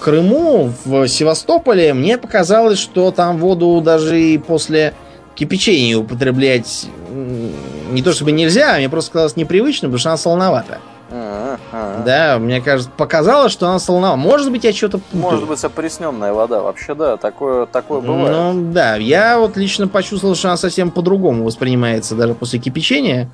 Крыму, 0.01 0.73
в 0.85 1.09
Севастополе, 1.09 1.93
мне 1.93 2.19
показалось, 2.19 2.79
что 2.79 3.11
там 3.11 3.39
воду 3.39 3.81
даже 3.81 4.21
и 4.21 4.39
после 4.39 4.95
кипячения 5.35 5.97
употреблять 5.97 6.87
не 7.91 8.03
то 8.03 8.13
чтобы 8.13 8.31
нельзя, 8.33 8.75
а 8.75 8.79
мне 8.79 8.89
просто 8.89 9.13
казалось 9.13 9.37
непривычно, 9.37 9.89
потому 9.89 9.99
что 9.99 10.11
она 10.11 10.17
солоновата. 10.17 10.79
Да, 12.05 12.39
мне 12.39 12.61
кажется, 12.61 12.91
показалось, 12.97 13.51
что 13.53 13.67
она 13.69 13.81
солоновата. 13.81 14.17
Может 14.19 14.53
быть, 14.53 14.63
я 14.63 14.73
что-то 14.73 14.99
путаю. 14.99 15.33
Может 15.33 15.49
быть, 15.49 15.65
опресненная 15.65 16.33
вода. 16.33 16.61
Вообще, 16.61 16.95
да, 16.95 17.17
такое, 17.17 17.67
такое 17.67 18.01
бывает. 18.01 18.31
Ну, 18.31 18.73
да, 18.73 18.95
я 18.95 19.39
вот 19.39 19.57
лично 19.57 19.89
почувствовал, 19.89 20.37
что 20.37 20.49
она 20.49 20.57
совсем 20.57 20.93
по-другому 20.93 21.43
воспринимается 21.45 22.15
даже 22.15 22.35
после 22.35 22.61
кипячения. 22.61 23.29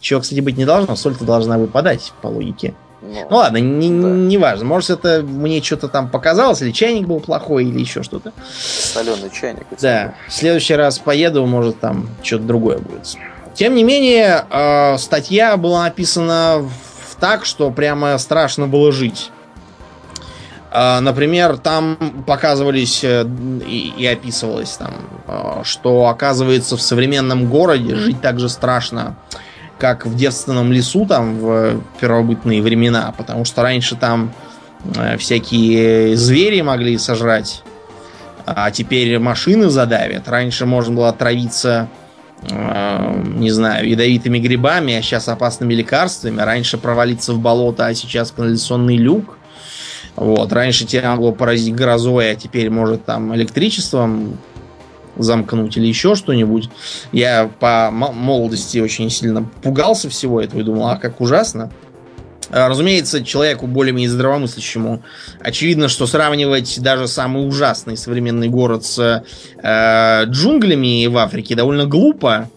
Чего, 0.00 0.20
кстати, 0.20 0.38
быть 0.38 0.56
не 0.56 0.64
должно. 0.64 0.94
Соль-то 0.94 1.24
должна 1.24 1.58
выпадать, 1.58 2.12
по 2.22 2.28
логике. 2.28 2.74
Ну, 3.00 3.26
ну 3.30 3.36
ладно, 3.36 3.58
не, 3.58 3.88
да. 3.88 4.08
не 4.08 4.38
важно. 4.38 4.64
Может, 4.64 4.90
это 4.90 5.22
мне 5.22 5.62
что-то 5.62 5.88
там 5.88 6.08
показалось, 6.08 6.62
или 6.62 6.72
чайник 6.72 7.06
был 7.06 7.20
плохой, 7.20 7.64
или 7.64 7.78
еще 7.78 8.02
что-то. 8.02 8.32
Соленый 8.50 9.30
чайник. 9.30 9.66
Да. 9.80 10.14
В 10.26 10.32
следующий 10.32 10.74
раз 10.74 10.98
поеду, 10.98 11.46
может, 11.46 11.78
там 11.80 12.08
что-то 12.22 12.44
другое 12.44 12.78
будет. 12.78 13.16
Тем 13.54 13.74
не 13.74 13.84
менее, 13.84 14.44
э, 14.50 14.98
статья 14.98 15.56
была 15.56 15.84
написана 15.84 16.68
так, 17.20 17.44
что 17.44 17.70
прямо 17.70 18.16
страшно 18.18 18.66
было 18.66 18.92
жить. 18.92 19.30
Э, 20.70 21.00
например, 21.00 21.58
там 21.58 21.96
показывались 22.26 23.02
э, 23.02 23.26
и, 23.66 23.92
и 23.96 24.06
описывалось 24.06 24.76
там, 24.76 24.94
э, 25.26 25.62
что 25.64 26.06
оказывается 26.08 26.76
в 26.76 26.82
современном 26.82 27.48
городе 27.48 27.96
жить 27.96 28.20
так 28.20 28.38
же 28.38 28.48
страшно, 28.48 29.16
как 29.78 30.06
в 30.06 30.16
девственном 30.16 30.72
лесу 30.72 31.06
там 31.06 31.38
в 31.38 31.80
первобытные 32.00 32.62
времена, 32.62 33.14
потому 33.16 33.44
что 33.44 33.62
раньше 33.62 33.96
там 33.96 34.32
э, 34.96 35.16
всякие 35.16 36.16
звери 36.16 36.60
могли 36.60 36.98
сожрать, 36.98 37.62
а 38.46 38.70
теперь 38.70 39.18
машины 39.18 39.70
задавят. 39.70 40.28
Раньше 40.28 40.66
можно 40.66 40.94
было 40.94 41.08
отравиться 41.08 41.88
не 42.40 43.50
знаю, 43.50 43.88
ядовитыми 43.88 44.38
грибами, 44.38 44.94
а 44.94 45.02
сейчас 45.02 45.28
опасными 45.28 45.74
лекарствами. 45.74 46.40
Раньше 46.40 46.78
провалиться 46.78 47.32
в 47.32 47.40
болото, 47.40 47.86
а 47.86 47.94
сейчас 47.94 48.30
канализационный 48.30 48.96
люк. 48.96 49.38
Вот. 50.14 50.52
Раньше 50.52 50.84
тебя 50.84 51.10
могло 51.10 51.32
поразить 51.32 51.74
грозой, 51.74 52.32
а 52.32 52.34
теперь 52.36 52.70
может 52.70 53.04
там 53.04 53.34
электричеством 53.34 54.38
замкнуть 55.22 55.76
или 55.76 55.86
еще 55.86 56.14
что-нибудь. 56.14 56.70
Я 57.12 57.50
по 57.60 57.90
молодости 57.90 58.78
очень 58.78 59.10
сильно 59.10 59.44
пугался 59.62 60.08
всего 60.08 60.40
этого 60.40 60.60
и 60.60 60.64
думал, 60.64 60.88
а 60.88 60.96
как 60.96 61.20
ужасно. 61.20 61.70
А, 62.50 62.68
разумеется, 62.68 63.24
человеку 63.24 63.66
более-менее 63.66 64.10
здравомыслящему 64.10 65.02
очевидно, 65.40 65.88
что 65.88 66.06
сравнивать 66.06 66.80
даже 66.80 67.08
самый 67.08 67.46
ужасный 67.46 67.96
современный 67.96 68.48
город 68.48 68.84
с 68.84 69.24
э, 69.62 70.24
джунглями 70.24 71.06
в 71.06 71.18
Африке 71.18 71.54
довольно 71.54 71.86
глупо. 71.86 72.48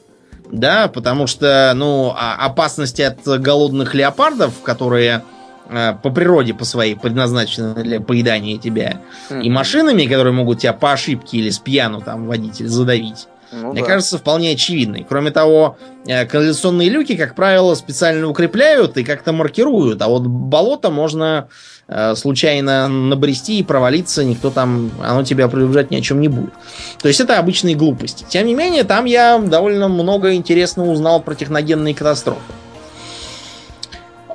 Да, 0.51 0.89
потому 0.89 1.28
что, 1.28 1.72
ну, 1.76 2.14
а, 2.14 2.36
опасности 2.45 3.01
от 3.01 3.26
голодных 3.26 3.93
леопардов, 3.95 4.62
которые 4.64 5.24
по 5.70 6.09
природе 6.09 6.53
по 6.53 6.66
своей 6.66 6.95
предназначены 6.95 7.84
для 7.84 8.01
поедания 8.01 8.57
тебя, 8.57 9.01
mm-hmm. 9.30 9.41
и 9.41 9.49
машинами, 9.49 10.05
которые 10.05 10.34
могут 10.34 10.59
тебя 10.59 10.74
по 10.74 10.91
ошибке 10.91 11.38
или 11.38 11.49
с 11.49 11.59
пьяну 11.59 12.01
там 12.01 12.28
водитель 12.28 12.68
задавить, 12.68 13.28
ну, 13.51 13.74
Мне 13.74 13.82
да. 13.82 13.88
кажется, 13.88 14.18
вполне 14.18 14.51
очевидный. 14.51 15.05
Кроме 15.07 15.32
того, 15.32 15.78
э, 16.05 16.26
канализационные 16.26 16.89
люки, 16.89 17.18
как 17.18 17.36
правило, 17.36 17.76
специально 17.76 18.26
укрепляют 18.28 18.95
и 18.97 19.03
как-то 19.03 19.34
маркируют, 19.34 20.01
а 20.01 20.07
вот 20.07 20.24
болото 20.24 20.89
можно 20.89 21.49
э, 21.89 22.16
случайно 22.16 22.88
набрести 22.88 23.59
и 23.59 23.64
провалиться, 23.64 24.24
никто 24.24 24.51
там, 24.51 24.89
оно 25.03 25.24
тебя 25.24 25.49
предупреждать 25.49 25.91
ни 25.91 25.97
о 25.97 26.01
чем 26.01 26.22
не 26.22 26.30
будет. 26.30 26.53
То 27.01 27.09
есть 27.09 27.20
это 27.20 27.39
обычные 27.39 27.76
глупости. 27.76 28.26
Тем 28.30 28.47
не 28.47 28.53
менее, 28.53 28.86
там 28.86 29.03
я 29.03 29.38
довольно 29.38 29.89
много 29.89 30.34
интересного 30.34 30.89
узнал 30.89 31.22
про 31.22 31.36
техногенные 31.36 31.93
катастрофы. 31.93 32.41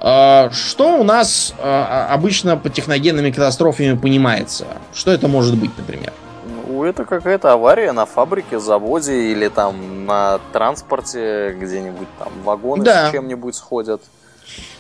А, 0.09 0.50
что 0.52 1.00
у 1.00 1.02
нас 1.02 1.52
а, 1.59 2.07
обычно 2.12 2.57
под 2.57 2.72
техногенными 2.72 3.32
катастрофами 3.32 3.96
понимается? 3.96 4.66
Что 4.94 5.11
это 5.11 5.26
может 5.26 5.57
быть, 5.59 5.76
например? 5.76 6.12
Ну, 6.68 6.84
это 6.84 7.04
какая-то 7.04 7.52
авария 7.52 7.90
на 7.90 8.07
фабрике, 8.07 8.61
заводе 8.61 9.32
или 9.32 9.48
там 9.48 10.07
на 10.07 10.38
транспорте 10.52 11.57
где-нибудь 11.61 12.07
там 12.20 12.28
вагоны 12.44 12.84
Да. 12.84 13.09
с 13.09 13.12
чем-нибудь 13.12 13.57
сходят. 13.57 14.00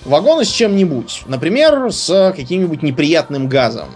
Вагоны 0.04 0.44
с 0.44 0.48
чем-нибудь. 0.48 1.24
Например, 1.26 1.90
с 1.90 2.32
каким-нибудь 2.36 2.84
неприятным 2.84 3.48
газом. 3.48 3.88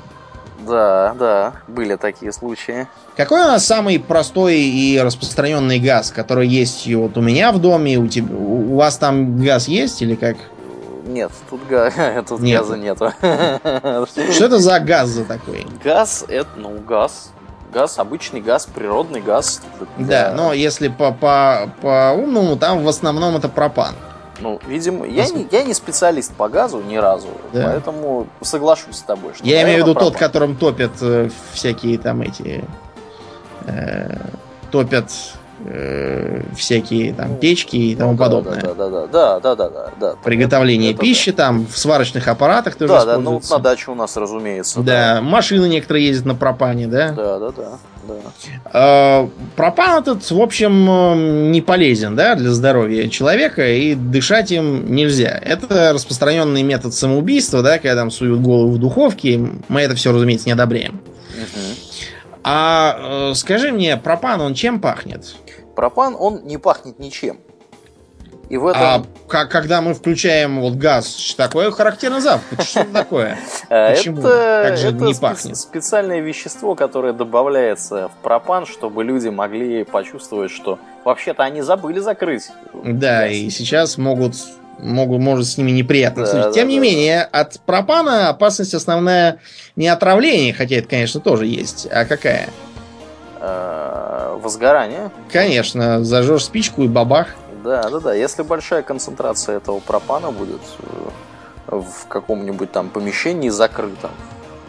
Да, 0.66 1.14
да, 1.16 1.53
были 1.68 1.95
такие 1.95 2.33
случаи. 2.33 2.89
Какой 3.16 3.41
у 3.43 3.45
нас 3.45 3.64
самый 3.64 4.01
простой 4.01 4.57
и 4.59 4.99
распространенный 4.99 5.78
газ, 5.78 6.11
который 6.11 6.49
есть 6.49 6.93
вот 6.93 7.16
у 7.16 7.20
меня 7.20 7.53
в 7.53 7.61
доме, 7.61 7.99
у 7.99 8.09
тебя, 8.09 8.35
у 8.35 8.76
вас 8.76 8.99
там 8.99 9.41
газ 9.41 9.68
есть 9.68 10.03
или 10.03 10.16
как? 10.16 10.37
Нет, 11.11 11.33
тут, 11.49 11.67
га- 11.69 12.23
тут 12.29 12.41
Нет. 12.41 12.61
газа 12.61 12.77
нету. 12.77 13.13
Что 13.21 14.45
это 14.45 14.59
за 14.59 14.79
газ 14.81 15.09
за 15.09 15.25
такой? 15.25 15.67
Газ, 15.83 16.25
это, 16.29 16.49
ну, 16.57 16.79
газ. 16.81 17.31
Газ, 17.73 17.99
обычный 17.99 18.41
газ, 18.41 18.67
природный 18.67 19.21
газ. 19.21 19.63
Да, 19.97 20.33
но 20.37 20.53
если 20.53 20.89
по, 20.89 21.13
по, 21.13 21.71
по 21.81 22.13
умному, 22.17 22.57
там 22.57 22.83
в 22.85 22.89
основном 22.89 23.37
это 23.37 23.49
пропан. 23.49 23.95
Ну, 24.41 24.59
видимо, 24.67 25.07
я 25.07 25.29
не, 25.29 25.47
я 25.51 25.63
не 25.65 25.75
специалист 25.75 26.33
по 26.35 26.49
газу 26.49 26.81
ни 26.81 26.97
разу, 26.97 27.29
Да. 27.53 27.65
поэтому 27.67 28.27
соглашусь 28.41 28.97
с 28.97 29.03
тобой. 29.03 29.35
Что, 29.35 29.45
Я 29.45 29.63
имею 29.63 29.77
в 29.77 29.87
виду 29.87 29.95
наверное, 29.95 30.01
тот, 30.11 30.13
пропан. 30.15 30.29
которым 30.29 30.57
топят 30.57 30.93
э, 31.03 31.29
всякие 31.53 31.99
там 31.99 32.23
эти... 32.23 32.65
э, 33.67 34.17
топят 34.71 35.11
э, 35.67 36.43
всякие 36.57 37.13
там 37.13 37.37
печки 37.37 37.77
и 37.77 37.95
тому 37.95 38.13
Ну, 38.13 38.17
да, 38.19 38.25
подобное. 38.25 38.61
Да, 38.61 38.75
да, 38.75 38.89
да, 38.89 39.07
да, 39.07 39.41
да, 39.41 39.55
да, 39.55 39.69
да, 39.69 39.91
да. 40.01 40.15
Приготовление 40.25 40.93
Это 40.93 41.01
пищи 41.01 41.33
там 41.33 41.67
в 41.67 41.77
сварочных 41.77 42.29
аппаратах 42.29 42.77
тоже 42.77 42.93
Да, 42.93 43.05
да, 43.05 43.19
ну 43.19 43.33
вот 43.33 43.51
на 43.51 43.59
даче 43.59 43.91
у 43.91 43.95
нас, 43.95 44.17
разумеется. 44.17 44.81
Да, 44.81 45.21
машины 45.23 45.69
некоторые 45.69 46.07
ездят 46.07 46.27
на 46.27 46.35
пропане, 46.35 46.87
да? 46.87 47.13
Да, 47.13 47.39
да, 47.39 47.51
да, 47.51 47.79
да. 48.09 48.15
Э, 48.73 49.29
Пропан 49.57 50.03
этот, 50.03 50.31
в 50.31 50.41
общем, 50.41 50.89
э, 50.89 51.51
не 51.51 51.61
полезен, 51.61 52.17
да, 52.17 52.35
для 52.35 52.51
здоровья 52.51 53.09
человека, 53.09 53.69
и 53.69 53.95
дышать 53.95 54.53
им 54.53 54.93
нельзя. 54.95 55.39
Это 55.43 55.93
распространенный 55.93 56.63
метод 56.63 56.95
самоубийства, 56.95 57.63
да, 57.63 57.79
когда 57.79 57.97
там 57.97 58.11
суют 58.11 58.41
голову 58.41 58.73
в 58.73 58.79
духовке. 58.79 59.41
Мы 59.69 59.83
это 59.83 59.95
все, 59.95 60.13
разумеется, 60.13 60.47
не 60.47 60.53
одобряем. 60.53 61.01
А 62.43 63.31
э, 63.31 63.35
скажи 63.35 63.71
мне, 63.71 63.97
пропан, 63.97 64.41
он 64.41 64.55
чем 64.55 64.81
пахнет? 64.81 65.35
Пропан, 65.81 66.14
он 66.20 66.43
не 66.45 66.59
пахнет 66.59 66.99
ничем. 66.99 67.39
И 68.51 68.59
в 68.59 68.66
этом... 68.66 68.83
А 68.83 69.03
как, 69.26 69.51
когда 69.51 69.81
мы 69.81 69.95
включаем 69.95 70.61
вот 70.61 70.74
газ, 70.74 71.35
такое 71.39 71.70
характерный 71.70 72.20
запах? 72.20 72.61
Что 72.61 72.81
это 72.81 72.93
такое? 72.93 73.39
почему? 73.70 74.18
Это, 74.18 74.64
Как 74.68 74.76
же 74.76 74.89
это 74.89 75.05
не 75.05 75.14
пахнет? 75.14 75.57
специальное 75.57 76.20
вещество, 76.20 76.74
которое 76.74 77.14
добавляется 77.14 78.09
в 78.09 78.22
пропан, 78.22 78.66
чтобы 78.66 79.05
люди 79.05 79.28
могли 79.28 79.85
почувствовать, 79.85 80.51
что 80.51 80.78
вообще-то 81.07 81.45
они 81.45 81.62
забыли 81.62 82.01
закрыть. 82.01 82.51
Да, 82.85 83.22
газ. 83.22 83.33
и 83.33 83.49
сейчас 83.49 83.97
могут, 83.97 84.35
могут 84.81 85.20
может 85.22 85.47
с 85.47 85.57
ними 85.57 85.70
неприятно 85.70 86.24
Да, 86.24 86.31
случиться. 86.31 86.51
да, 86.51 86.55
Тем 86.57 86.68
не 86.68 86.76
да, 86.76 86.83
менее, 86.83 87.22
от 87.22 87.59
пропана 87.61 88.28
опасность 88.28 88.74
основная 88.74 89.39
не 89.76 89.89
отравление, 89.89 90.53
хотя 90.53 90.76
это, 90.76 90.89
конечно, 90.89 91.20
тоже 91.22 91.47
есть. 91.47 91.89
А 91.91 92.05
какая? 92.05 92.51
Э, 93.41 94.38
возгорание. 94.41 95.11
Конечно, 95.32 96.05
зажжешь 96.05 96.45
спичку 96.45 96.82
и 96.82 96.88
бабах. 96.88 97.28
Да, 97.64 97.88
да, 97.88 98.01
да. 98.01 98.14
Если 98.14 98.43
большая 98.43 98.82
концентрация 98.82 99.57
этого 99.57 99.80
пропана 99.80 100.30
будет 100.30 100.61
э, 101.68 101.80
в 101.80 102.07
каком-нибудь 102.09 102.70
там 102.70 102.91
помещении 102.91 103.49
закрытом, 103.49 104.11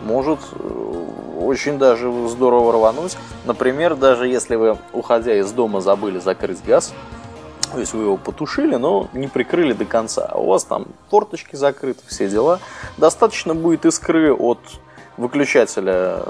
может 0.03 0.39
э, 0.53 1.05
очень 1.41 1.77
даже 1.77 2.09
здорово 2.29 2.71
рвануть. 2.73 3.17
Например, 3.45 3.95
даже 3.95 4.27
если 4.27 4.55
вы, 4.55 4.77
уходя 4.93 5.35
из 5.35 5.51
дома, 5.51 5.81
забыли 5.81 6.19
закрыть 6.19 6.63
газ, 6.63 6.93
то 7.73 7.79
есть 7.79 7.93
вы 7.93 8.03
его 8.03 8.17
потушили, 8.17 8.75
но 8.75 9.09
не 9.11 9.27
прикрыли 9.27 9.73
до 9.73 9.83
конца, 9.85 10.27
а 10.29 10.37
у 10.37 10.47
вас 10.47 10.63
там 10.63 10.87
форточки 11.09 11.57
закрыты, 11.57 12.01
все 12.07 12.29
дела, 12.29 12.59
достаточно 12.97 13.53
будет 13.53 13.85
искры 13.85 14.33
от 14.33 14.59
выключателя 15.21 16.23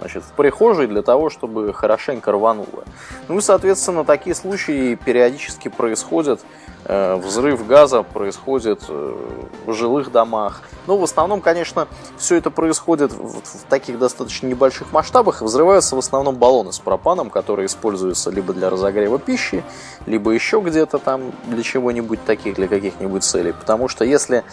значит, 0.00 0.24
в 0.24 0.32
прихожей 0.32 0.86
для 0.86 1.02
того, 1.02 1.30
чтобы 1.30 1.72
хорошенько 1.72 2.32
рвануло. 2.32 2.84
Ну 3.28 3.38
и, 3.38 3.40
соответственно, 3.40 4.04
такие 4.04 4.34
случаи 4.34 4.96
периодически 4.96 5.68
происходят. 5.68 6.40
Э, 6.84 7.16
Взрыв 7.16 7.66
газа 7.66 8.02
происходит 8.02 8.82
э, 8.88 9.16
в 9.64 9.72
жилых 9.72 10.12
домах. 10.12 10.62
Ну, 10.86 10.98
в 10.98 11.04
основном, 11.04 11.40
конечно, 11.40 11.88
все 12.18 12.36
это 12.36 12.50
происходит 12.50 13.12
в, 13.12 13.40
в 13.40 13.64
таких 13.68 13.98
достаточно 13.98 14.46
небольших 14.46 14.92
масштабах. 14.92 15.40
Взрываются 15.40 15.96
в 15.96 16.00
основном 16.00 16.34
баллоны 16.34 16.72
с 16.72 16.78
пропаном, 16.78 17.30
которые 17.30 17.66
используются 17.66 18.30
либо 18.30 18.52
для 18.52 18.68
разогрева 18.68 19.18
пищи, 19.18 19.64
либо 20.06 20.32
еще 20.32 20.60
где-то 20.60 20.98
там 20.98 21.32
для 21.46 21.62
чего-нибудь 21.62 22.22
таких, 22.24 22.56
для 22.56 22.68
каких-нибудь 22.68 23.22
целей. 23.22 23.52
Потому 23.52 23.88
что 23.88 24.04
если 24.04 24.44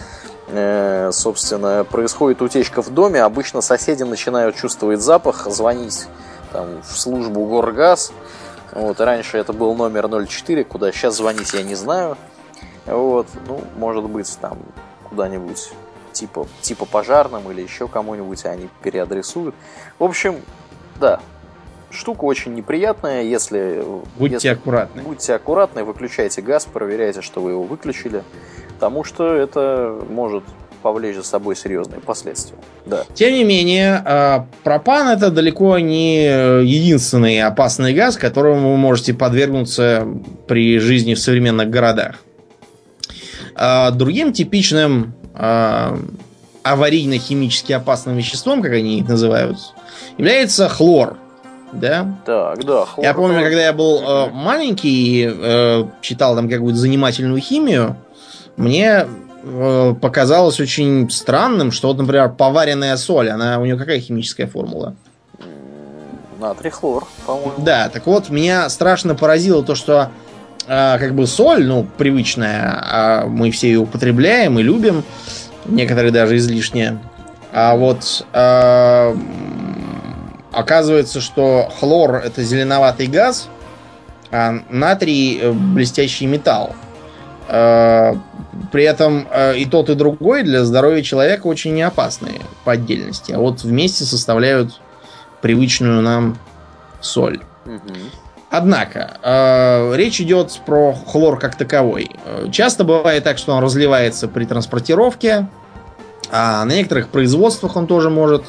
собственно, 1.12 1.84
происходит 1.84 2.42
утечка 2.42 2.82
в 2.82 2.90
доме, 2.90 3.22
обычно 3.22 3.62
соседи 3.62 4.04
начинают 4.04 4.56
чувствовать 4.56 5.02
запах, 5.02 5.48
звонить 5.50 6.08
там, 6.52 6.82
в 6.82 7.00
службу 7.00 7.46
Горгаз. 7.46 8.12
Вот, 8.72 9.00
раньше 9.00 9.38
это 9.38 9.54
был 9.54 9.74
номер 9.76 10.08
04, 10.08 10.64
куда 10.64 10.92
сейчас 10.92 11.18
звонить 11.18 11.54
я 11.54 11.64
не 11.64 11.76
знаю. 11.76 12.18
Вот, 12.86 13.28
ну, 13.48 13.62
может 13.78 14.06
быть, 14.06 14.38
там 14.40 14.60
куда-нибудь 15.10 15.72
типа, 16.14 16.48
типа 16.62 16.86
пожарным 16.86 17.50
или 17.52 17.62
еще 17.62 17.88
кому-нибудь 17.88 18.46
они 18.46 18.70
переадресуют. 18.82 19.56
В 20.00 20.04
общем, 20.04 20.42
да, 21.00 21.20
штука 21.90 22.26
очень 22.26 22.54
неприятная, 22.54 23.24
если... 23.24 23.84
Будьте 24.18 24.36
если- 24.36 24.48
аккуратны. 24.50 25.02
Будьте 25.02 25.36
аккуратны, 25.36 25.84
выключайте 25.84 26.42
газ, 26.42 26.66
проверяйте, 26.66 27.22
что 27.22 27.42
вы 27.42 27.52
его 27.52 27.64
выключили, 27.64 28.24
потому 28.82 29.04
что 29.04 29.36
это 29.36 29.96
может 30.10 30.44
повлечь 30.82 31.16
за 31.16 31.22
собой 31.22 31.56
серьезные 31.56 32.00
последствия. 32.00 32.58
Да. 32.88 33.04
Тем 33.14 33.32
не 33.34 33.44
менее, 33.44 34.02
э, 34.04 34.40
пропан 34.64 35.10
это 35.10 35.30
далеко 35.30 35.78
не 35.78 36.24
единственный 36.66 37.44
опасный 37.44 37.94
газ, 37.94 38.18
которому 38.18 38.72
вы 38.72 38.78
можете 38.78 39.14
подвергнуться 39.14 40.08
при 40.48 40.80
жизни 40.80 41.14
в 41.14 41.20
современных 41.20 41.70
городах. 41.70 42.16
А 43.54 43.92
Другим 43.92 44.34
типичным 44.34 45.14
э, 45.36 45.98
аварийно-химически 46.64 47.74
опасным 47.74 48.18
веществом, 48.18 48.64
как 48.64 48.72
они 48.72 48.98
их 49.02 49.08
называют, 49.08 49.58
является 50.18 50.68
хлор. 50.70 51.18
Да? 51.72 52.18
Так, 52.26 52.66
да. 52.66 52.86
хлор- 52.86 53.04
Я 53.04 53.14
помню, 53.14 53.44
когда 53.44 53.62
я 53.64 53.74
был 53.74 54.02
э, 54.02 54.30
маленький 54.32 54.90
и 54.90 55.32
э, 55.32 55.84
читал 56.02 56.36
там 56.36 56.50
какую-то 56.50 56.80
занимательную 56.80 57.40
химию, 57.40 57.96
мне 58.58 59.08
э, 59.44 59.96
показалось 60.02 60.60
очень 60.60 61.10
странным, 61.10 61.72
что 61.72 61.88
вот, 61.88 61.98
например, 61.98 62.30
поваренная 62.30 62.98
соль, 62.98 63.30
она 63.30 63.60
у 63.60 63.66
нее 63.66 63.78
какая 63.78 64.00
химическая 64.00 64.48
формула? 64.48 64.96
Натрий 66.40 66.72
хлор, 66.72 67.08
по-моему. 67.26 67.54
Да, 67.60 67.90
так 67.90 68.06
вот, 68.08 68.30
меня 68.30 68.68
страшно 68.70 69.16
поразило 69.16 69.64
то, 69.64 69.76
что 69.76 70.10
э, 70.68 70.98
как 70.98 71.14
бы 71.14 71.28
соль, 71.28 71.66
ну, 71.66 71.88
привычная, 71.98 72.84
а 72.84 73.26
мы 73.28 73.52
все 73.52 73.68
ее 73.68 73.80
употребляем 73.80 74.58
и 74.60 74.64
любим, 74.64 75.04
некоторые 75.66 76.12
даже 76.12 76.38
излишне. 76.38 77.00
А 77.54 77.76
вот 77.76 78.26
э, 78.34 79.16
оказывается, 80.52 81.22
что 81.22 81.70
хлор 81.80 82.16
это 82.16 82.44
зеленоватый 82.44 83.08
газ, 83.08 83.50
а 84.32 84.60
натрий 84.70 85.40
э, 85.42 85.52
блестящий 85.52 86.26
металл. 86.26 86.76
Э, 87.50 88.16
При 88.72 88.84
этом 88.84 89.28
э, 89.32 89.58
и 89.58 89.66
тот, 89.66 89.90
и 89.90 89.96
другой 89.96 90.44
для 90.44 90.66
здоровья 90.66 91.02
человека 91.02 91.48
очень 91.48 91.74
не 91.74 91.84
опасны 91.84 92.42
по 92.64 92.74
отдельности. 92.74 93.32
А 93.32 93.40
вот 93.40 93.64
вместе 93.64 94.04
составляют 94.04 94.80
привычную 95.42 96.02
нам 96.02 96.38
соль. 97.00 97.42
Однако, 98.50 99.18
э, 99.24 99.96
речь 99.96 100.20
идет 100.20 100.60
про 100.66 100.94
хлор 100.94 101.40
как 101.40 101.56
таковой. 101.56 102.12
Э, 102.26 102.48
Часто 102.52 102.84
бывает 102.84 103.24
так, 103.24 103.38
что 103.38 103.54
он 103.54 103.64
разливается 103.64 104.28
при 104.28 104.44
транспортировке, 104.44 105.48
а 106.30 106.66
на 106.66 106.76
некоторых 106.76 107.08
производствах 107.08 107.78
он 107.78 107.88
тоже 107.88 108.10
может 108.10 108.44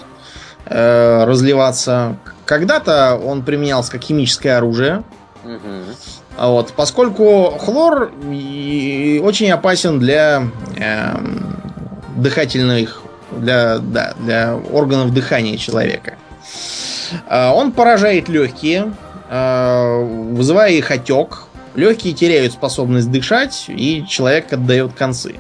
э, 0.67 1.25
разливаться. 1.25 2.17
Когда-то 2.47 3.15
он 3.15 3.45
применялся 3.45 3.93
как 3.93 4.03
химическое 4.03 4.57
оружие. 4.57 5.05
Мгм. 5.45 5.85
А 6.37 6.49
Вот, 6.49 6.73
поскольку 6.75 7.51
хлор 7.59 8.11
и- 8.31 9.21
очень 9.23 9.51
опасен 9.51 9.99
для 9.99 10.49
эм, 10.77 11.57
дыхательных, 12.17 13.03
для, 13.33 13.79
да, 13.79 14.15
для 14.19 14.57
органов 14.73 15.13
дыхания 15.13 15.57
человека. 15.57 16.15
А, 17.29 17.53
Он 17.55 17.73
поражает 17.73 18.29
легкие, 18.29 18.93
э, 19.31 20.05
вызывая 20.33 20.73
их 20.73 20.91
отек. 20.91 21.45
Легкие 21.75 22.13
теряют 22.13 22.53
способность 22.53 23.11
дышать, 23.11 23.65
и 23.69 24.05
человек 24.07 24.53
отдает 24.53 24.93
концы. 24.93 25.37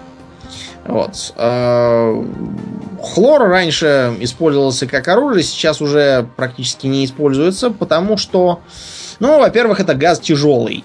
Вот. 0.86 1.32
Э, 1.36 2.24
хлор 3.02 3.42
раньше 3.48 4.14
использовался 4.20 4.86
как 4.86 5.08
оружие, 5.08 5.42
сейчас 5.42 5.80
уже 5.80 6.26
практически 6.36 6.86
не 6.86 7.04
используется, 7.04 7.70
потому 7.70 8.16
что, 8.16 8.60
ну, 9.20 9.38
во-первых, 9.38 9.80
это 9.80 9.94
газ 9.94 10.20
тяжелый. 10.20 10.84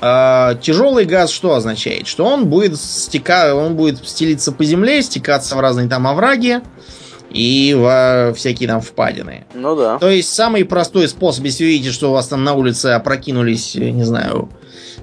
А, 0.00 0.54
тяжелый 0.56 1.04
газ 1.04 1.30
что 1.30 1.54
означает? 1.54 2.06
Что 2.06 2.24
он 2.24 2.46
будет 2.46 2.78
стека, 2.78 3.54
он 3.54 3.76
будет 3.76 4.06
стелиться 4.06 4.52
по 4.52 4.64
земле, 4.64 5.02
стекаться 5.02 5.56
в 5.56 5.60
разные 5.60 5.88
там 5.88 6.06
овраги 6.06 6.60
и 7.30 7.74
в 7.78 8.34
всякие 8.34 8.68
там 8.68 8.80
впадины. 8.80 9.46
Ну 9.54 9.76
да. 9.76 9.98
То 9.98 10.08
есть 10.08 10.32
самый 10.32 10.64
простой 10.64 11.06
способ, 11.08 11.44
если 11.44 11.64
вы 11.64 11.70
видите, 11.70 11.92
что 11.92 12.10
у 12.10 12.12
вас 12.12 12.28
там 12.28 12.44
на 12.44 12.54
улице 12.54 12.86
опрокинулись, 12.86 13.74
не 13.74 14.04
знаю, 14.04 14.48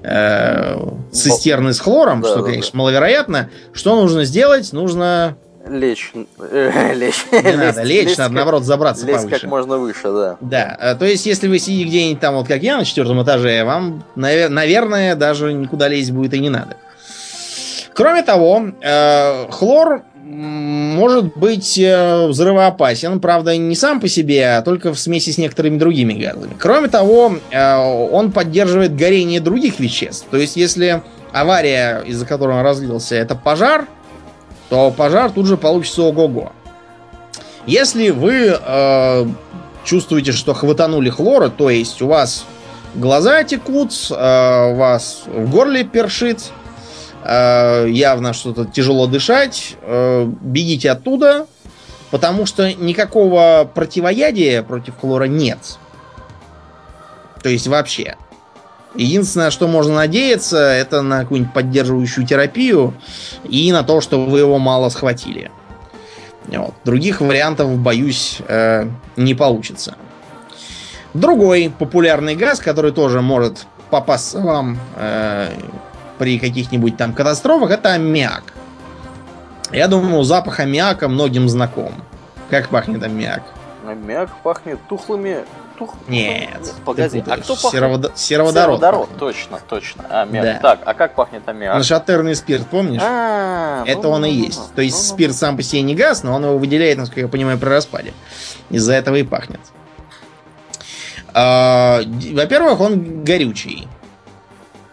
э, 0.04 0.78
цистерны 1.12 1.74
с 1.74 1.80
хлором, 1.80 2.22
да, 2.22 2.30
что, 2.30 2.39
да, 2.39 2.45
конечно, 2.45 2.72
да. 2.74 2.78
маловероятно, 2.80 3.50
что 3.74 4.02
нужно 4.02 4.26
сделать? 4.26 4.74
Нужно 4.74 5.38
Лечь. 5.70 6.11
Э, 6.39 6.93
лечь. 6.95 7.26
Не 7.32 7.41
лезть, 7.41 7.57
надо 7.57 7.84
лечь, 7.84 8.07
лезть 8.07 8.18
надо 8.18 8.30
как, 8.30 8.36
наоборот 8.36 8.63
забраться 8.63 9.05
лезть 9.05 9.24
повыше. 9.24 9.41
как 9.41 9.49
можно 9.49 9.78
выше, 9.78 10.03
да. 10.03 10.38
Да, 10.41 10.78
э, 10.80 10.95
то 10.95 11.05
есть 11.05 11.26
если 11.26 11.47
вы 11.47 11.59
сидите 11.59 11.86
где-нибудь 11.86 12.20
там, 12.20 12.36
вот 12.36 12.47
как 12.47 12.61
я, 12.63 12.78
на 12.78 12.86
четвертом 12.86 13.22
этаже, 13.24 13.63
вам, 13.63 14.03
наверное, 14.15 15.15
даже 15.15 15.53
никуда 15.53 15.88
лезть 15.88 16.11
будет 16.11 16.34
и 16.34 16.39
не 16.39 16.49
надо. 16.49 16.78
Кроме 17.93 18.22
того, 18.24 18.68
э, 18.82 19.51
хлор 19.51 20.03
может 20.24 21.38
быть 21.38 21.78
взрывоопасен, 21.78 23.20
правда, 23.22 23.55
не 23.55 23.76
сам 23.76 24.01
по 24.01 24.09
себе, 24.09 24.57
а 24.57 24.61
только 24.61 24.93
в 24.93 24.99
смеси 24.99 25.32
с 25.32 25.38
некоторыми 25.38 25.78
другими 25.78 26.13
газами. 26.13 26.51
Кроме 26.59 26.89
того, 26.89 27.38
он 27.53 28.32
поддерживает 28.34 28.93
горение 28.93 29.39
других 29.39 29.80
веществ. 29.80 30.26
То 30.30 30.36
есть, 30.36 30.57
если 30.57 31.01
авария, 31.32 32.01
из-за 32.05 32.26
которой 32.26 32.57
он 32.57 32.61
разлился, 32.61 33.15
это 33.15 33.36
пожар, 33.36 33.88
то 34.70 34.91
пожар 34.91 35.32
тут 35.32 35.47
же 35.47 35.57
получится 35.57 36.03
ого-го. 36.03 36.51
Если 37.65 38.09
вы 38.11 38.57
э, 38.59 39.26
чувствуете, 39.84 40.32
что 40.32 40.53
хватанули 40.53 41.09
хлора, 41.09 41.49
то 41.49 41.70
есть 41.70 42.01
у 42.01 42.07
вас 42.07 42.45
глаза 42.95 43.43
текут, 43.43 43.91
э, 44.09 44.72
у 44.72 44.76
вас 44.76 45.24
в 45.26 45.49
горле 45.49 45.84
першит, 45.84 46.51
э, 47.24 47.88
явно 47.89 48.34
что-то 48.34 48.65
тяжело 48.65 49.07
дышать, 49.07 49.76
э, 49.82 50.26
бегите 50.41 50.91
оттуда, 50.91 51.47
потому 52.11 52.45
что 52.45 52.74
никакого 52.74 53.70
противоядия 53.74 54.63
против 54.63 54.97
хлора 54.99 55.26
нет. 55.26 55.78
То 57.41 57.49
есть 57.49 57.68
вообще. 57.68 58.15
Единственное, 58.96 59.52
что 59.52 59.68
можно 59.68 59.96
надеяться, 59.96 60.58
это 60.58 61.02
на 61.02 61.22
какую-нибудь 61.22 61.54
поддерживающую 61.54 62.26
терапию 62.26 62.94
и 63.44 63.72
на 63.72 63.84
то, 63.84 64.02
что 64.02 64.26
вы 64.26 64.40
его 64.40 64.58
мало 64.58 64.90
схватили. 64.90 65.52
Вот. 66.48 66.74
Других 66.86 67.22
вариантов, 67.22 67.78
боюсь, 67.78 68.40
э, 68.48 68.88
не 69.18 69.36
получится. 69.36 69.96
Другой 71.14 71.72
популярный 71.78 72.36
газ, 72.36 72.60
который 72.60 72.92
тоже 72.92 73.22
может 73.22 73.68
попасться 73.90 74.40
вам 74.40 74.80
э, 74.96 75.50
при 76.18 76.40
каких-нибудь 76.40 76.98
там 76.98 77.14
катастрофах, 77.14 77.72
это 77.72 77.94
аммиак. 77.94 78.54
Я 79.72 79.88
думаю, 79.88 80.24
запах 80.24 80.60
аммиака 80.60 81.08
многим 81.08 81.50
знаком. 81.50 81.92
Как 82.50 82.70
пахнет 82.70 83.04
аммиак? 83.04 83.44
Аммиак 83.86 84.30
пахнет 84.44 84.80
тухлыми 84.88 85.40
тух? 85.78 85.93
Нет. 86.07 86.73
Погоди, 86.86 87.23
а 87.28 87.38
кто 87.38 87.55
пахнет? 87.55 87.71
Сероводо... 87.71 88.11
Сероводород. 88.15 88.80
Сероводород, 88.80 89.17
точно, 89.17 89.59
точно. 89.67 90.05
Аммиак. 90.09 90.45
Да. 90.45 90.59
Так, 90.59 90.80
а 90.86 90.93
как 90.93 91.15
пахнет 91.15 91.47
аммиак? 91.47 91.75
Нашатырный 91.75 92.36
спирт, 92.36 92.67
помнишь? 92.67 93.01
А, 93.03 93.84
Это 93.86 94.03
ну, 94.03 94.09
он 94.09 94.25
и 94.25 94.32
есть. 94.32 94.73
То 94.75 94.82
есть 94.82 94.97
ну, 94.97 95.15
спирт 95.15 95.36
сам 95.36 95.57
по 95.57 95.63
себе 95.63 95.82
не 95.82 95.95
газ, 95.95 96.23
но 96.23 96.34
он 96.34 96.43
его 96.43 96.57
выделяет, 96.57 96.97
насколько 96.97 97.21
я 97.21 97.28
понимаю, 97.28 97.57
при 97.57 97.69
распаде. 97.69 98.13
Из-за 98.69 98.93
этого 98.93 99.15
и 99.15 99.23
пахнет. 99.23 99.61
А, 101.34 102.01
во-первых, 102.34 102.80
он 102.80 103.23
горючий. 103.23 103.88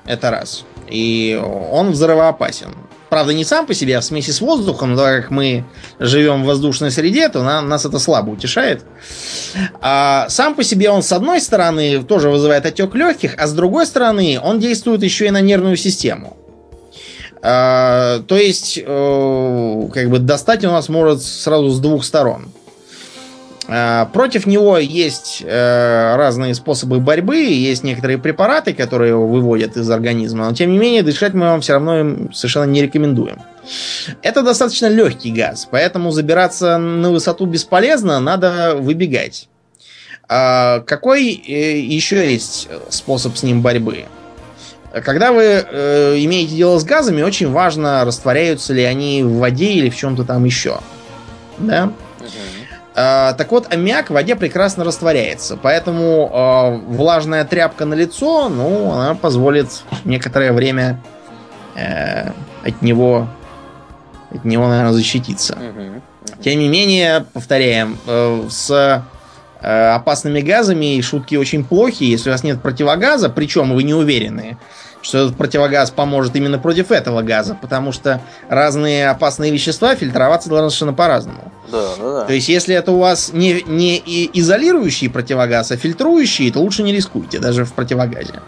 Это 0.04 0.30
раз. 0.30 0.64
И 0.88 1.40
он 1.72 1.92
взрывоопасен. 1.92 2.74
Правда, 3.14 3.32
не 3.32 3.44
сам 3.44 3.64
по 3.64 3.74
себе, 3.74 3.96
а 3.96 4.00
в 4.00 4.04
смеси 4.04 4.32
с 4.32 4.40
воздухом, 4.40 4.94
но 4.94 4.96
так 4.96 5.22
как 5.22 5.30
мы 5.30 5.64
живем 6.00 6.42
в 6.42 6.46
воздушной 6.46 6.90
среде, 6.90 7.28
то 7.28 7.44
на, 7.44 7.62
нас 7.62 7.86
это 7.86 8.00
слабо 8.00 8.30
утешает. 8.30 8.82
А 9.80 10.26
сам 10.28 10.56
по 10.56 10.64
себе 10.64 10.90
он, 10.90 11.04
с 11.04 11.12
одной 11.12 11.40
стороны, 11.40 12.02
тоже 12.02 12.28
вызывает 12.28 12.66
отек 12.66 12.92
легких, 12.96 13.36
а 13.38 13.46
с 13.46 13.52
другой 13.52 13.86
стороны, 13.86 14.40
он 14.42 14.58
действует 14.58 15.04
еще 15.04 15.28
и 15.28 15.30
на 15.30 15.40
нервную 15.40 15.76
систему. 15.76 16.36
А, 17.40 18.18
то 18.26 18.36
есть, 18.36 18.80
э, 18.84 19.88
как 19.94 20.10
бы 20.10 20.18
достать 20.18 20.64
он 20.64 20.72
нас 20.72 20.88
может 20.88 21.22
сразу 21.22 21.70
с 21.70 21.78
двух 21.78 22.04
сторон. 22.04 22.48
А, 23.66 24.06
против 24.06 24.46
него 24.46 24.76
есть 24.76 25.42
э, 25.44 26.16
разные 26.16 26.54
способы 26.54 27.00
борьбы, 27.00 27.36
есть 27.36 27.82
некоторые 27.82 28.18
препараты, 28.18 28.74
которые 28.74 29.10
его 29.10 29.26
выводят 29.26 29.76
из 29.76 29.90
организма, 29.90 30.48
но 30.48 30.54
тем 30.54 30.70
не 30.70 30.78
менее 30.78 31.02
дышать 31.02 31.32
мы 31.32 31.46
вам 31.46 31.60
все 31.62 31.74
равно 31.74 32.30
совершенно 32.32 32.64
не 32.64 32.82
рекомендуем. 32.82 33.38
Это 34.20 34.42
достаточно 34.42 34.86
легкий 34.86 35.32
газ, 35.32 35.66
поэтому 35.70 36.10
забираться 36.10 36.76
на 36.76 37.10
высоту 37.10 37.46
бесполезно, 37.46 38.20
надо 38.20 38.76
выбегать. 38.76 39.48
А 40.28 40.80
какой 40.80 41.32
э, 41.32 41.78
еще 41.78 42.30
есть 42.30 42.68
способ 42.90 43.36
с 43.36 43.42
ним 43.42 43.62
борьбы? 43.62 44.04
Когда 45.02 45.32
вы 45.32 45.42
э, 45.42 46.16
имеете 46.18 46.54
дело 46.54 46.78
с 46.78 46.84
газами, 46.84 47.22
очень 47.22 47.50
важно, 47.50 48.04
растворяются 48.04 48.74
ли 48.74 48.84
они 48.84 49.22
в 49.22 49.38
воде 49.38 49.72
или 49.72 49.88
в 49.88 49.96
чем-то 49.96 50.24
там 50.24 50.44
еще. 50.44 50.80
Да? 51.58 51.92
А, 52.20 52.63
так 52.94 53.50
вот, 53.50 53.72
аммиак 53.72 54.10
в 54.10 54.12
воде 54.12 54.36
прекрасно 54.36 54.84
растворяется, 54.84 55.56
поэтому 55.60 56.30
э, 56.32 56.92
влажная 56.92 57.44
тряпка 57.44 57.84
на 57.86 57.94
лицо, 57.94 58.48
ну, 58.48 58.92
она 58.92 59.14
позволит 59.14 59.82
некоторое 60.04 60.52
время 60.52 61.00
э, 61.74 62.30
от 62.64 62.82
него, 62.82 63.26
от 64.30 64.44
него, 64.44 64.68
наверное, 64.68 64.92
защититься. 64.92 65.58
Тем 66.40 66.58
не 66.58 66.68
менее, 66.68 67.26
повторяем, 67.32 67.98
э, 68.06 68.46
с 68.48 68.70
э, 69.60 69.90
опасными 69.94 70.40
газами 70.40 71.00
шутки 71.00 71.34
очень 71.34 71.64
плохи. 71.64 72.04
Если 72.04 72.28
у 72.28 72.32
вас 72.32 72.44
нет 72.44 72.62
противогаза, 72.62 73.28
причем 73.28 73.74
вы 73.74 73.82
не 73.82 73.94
уверены, 73.94 74.56
что 75.04 75.18
этот 75.18 75.36
противогаз 75.36 75.90
поможет 75.90 76.34
именно 76.34 76.58
против 76.58 76.90
этого 76.90 77.20
газа, 77.22 77.56
потому 77.60 77.92
что 77.92 78.22
разные 78.48 79.10
опасные 79.10 79.52
вещества 79.52 79.94
фильтроваться 79.94 80.48
должны 80.48 80.70
совершенно 80.70 80.94
по-разному. 80.94 81.52
Да, 81.70 81.88
да, 81.98 82.12
да. 82.20 82.24
То 82.24 82.32
есть, 82.32 82.48
если 82.48 82.74
это 82.74 82.90
у 82.92 82.98
вас 82.98 83.30
не, 83.32 83.62
не 83.66 83.98
изолирующий 84.32 85.10
противогаз, 85.10 85.70
а 85.70 85.76
фильтрующий, 85.76 86.50
то 86.50 86.60
лучше 86.60 86.82
не 86.82 86.92
рискуйте, 86.92 87.38
даже 87.38 87.66
в 87.66 87.74
противогазе. 87.74 88.40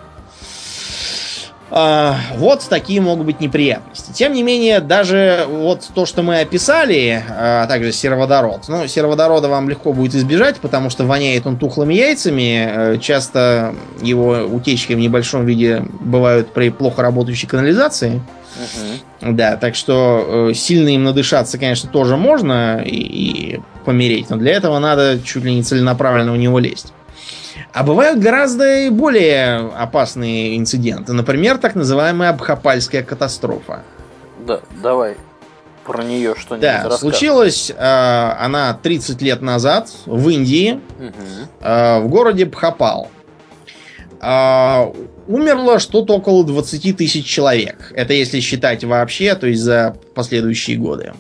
А, 1.71 2.17
вот 2.37 2.65
такие 2.69 3.01
могут 3.01 3.27
быть 3.27 3.41
неприятности. 3.41 4.13
Тем 4.13 4.33
не 4.33 4.43
менее, 4.43 4.81
даже 4.81 5.47
вот 5.49 5.89
то, 5.95 6.07
что 6.07 6.23
мы 6.23 6.41
описали, 6.41 7.25
а 7.29 7.67
также 7.67 7.93
сероводород. 7.93 8.69
Ну, 8.69 8.87
сероводорода 8.87 9.49
вам 9.49 9.69
легко 9.69 9.93
будет 9.93 10.15
избежать, 10.15 10.57
потому 10.57 10.91
что 10.91 11.05
воняет 11.05 11.47
он 11.47 11.57
тухлыми 11.57 11.95
яйцами. 11.95 12.69
Э, 12.69 12.99
часто 12.99 13.75
его 14.01 14.47
утечки 14.47 14.93
в 14.93 14.99
небольшом 14.99 15.45
виде 15.45 15.85
бывают 16.01 16.53
при 16.53 16.71
плохо 16.71 17.03
работающей 17.03 17.49
канализации. 17.49 18.23
Угу. 18.57 19.33
Да, 19.33 19.57
так 19.57 19.75
что 19.75 20.49
э, 20.51 20.55
сильно 20.55 20.89
им 20.91 21.05
надышаться, 21.05 21.59
конечно, 21.59 21.91
тоже 21.91 22.17
можно 22.17 22.81
и, 22.85 22.97
и 22.97 23.61
помереть, 23.85 24.31
но 24.31 24.37
для 24.37 24.53
этого 24.53 24.79
надо 24.79 25.21
чуть 25.23 25.45
ли 25.45 25.55
не 25.55 25.63
целенаправленно 25.63 26.33
у 26.33 26.37
него 26.37 26.59
лезть. 26.59 26.93
А 27.77 27.83
бывают 27.83 28.21
гораздо 28.21 28.89
более 28.91 29.71
опасные 29.77 30.57
инциденты. 30.57 31.13
Например, 31.13 31.59
так 31.59 31.75
называемая 31.75 32.31
Абхапальская 32.31 33.03
катастрофа. 33.03 33.83
Да, 34.47 34.61
давай 34.83 35.17
про 35.85 36.03
нее 36.03 36.35
что-нибудь 36.39 36.63
Да, 36.63 36.91
случилась 36.97 37.71
э, 37.71 37.75
она 37.77 38.73
30 38.73 39.21
лет 39.21 39.43
назад 39.43 39.91
в 40.07 40.27
Индии, 40.31 40.81
угу. 40.99 41.13
э, 41.61 42.01
в 42.01 42.09
городе 42.09 42.47
Бхапал. 42.47 43.11
Э, 44.23 44.91
умерло 45.27 45.79
что-то 45.79 46.15
около 46.15 46.47
20 46.47 46.97
тысяч 46.97 47.27
человек. 47.27 47.93
Это 47.95 48.15
если 48.15 48.41
считать 48.41 48.85
вообще, 48.85 49.35
то 49.35 49.47
есть 49.47 49.61
за 49.61 49.99
последующие 50.15 50.79
годы. 50.79 51.13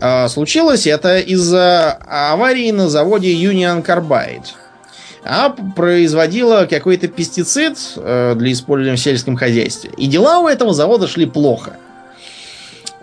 Э, 0.00 0.28
случилось 0.28 0.86
это 0.86 1.18
из-за 1.18 1.98
аварии 2.06 2.70
на 2.70 2.88
заводе 2.88 3.34
Union 3.34 3.84
Carbide 3.84 4.46
а 5.24 5.50
производила 5.76 6.66
какой-то 6.66 7.08
пестицид 7.08 7.78
э, 7.96 8.34
для 8.36 8.52
использования 8.52 8.96
в 8.96 9.00
сельском 9.00 9.36
хозяйстве. 9.36 9.90
И 9.96 10.06
дела 10.06 10.40
у 10.40 10.48
этого 10.48 10.74
завода 10.74 11.06
шли 11.06 11.26
плохо. 11.26 11.76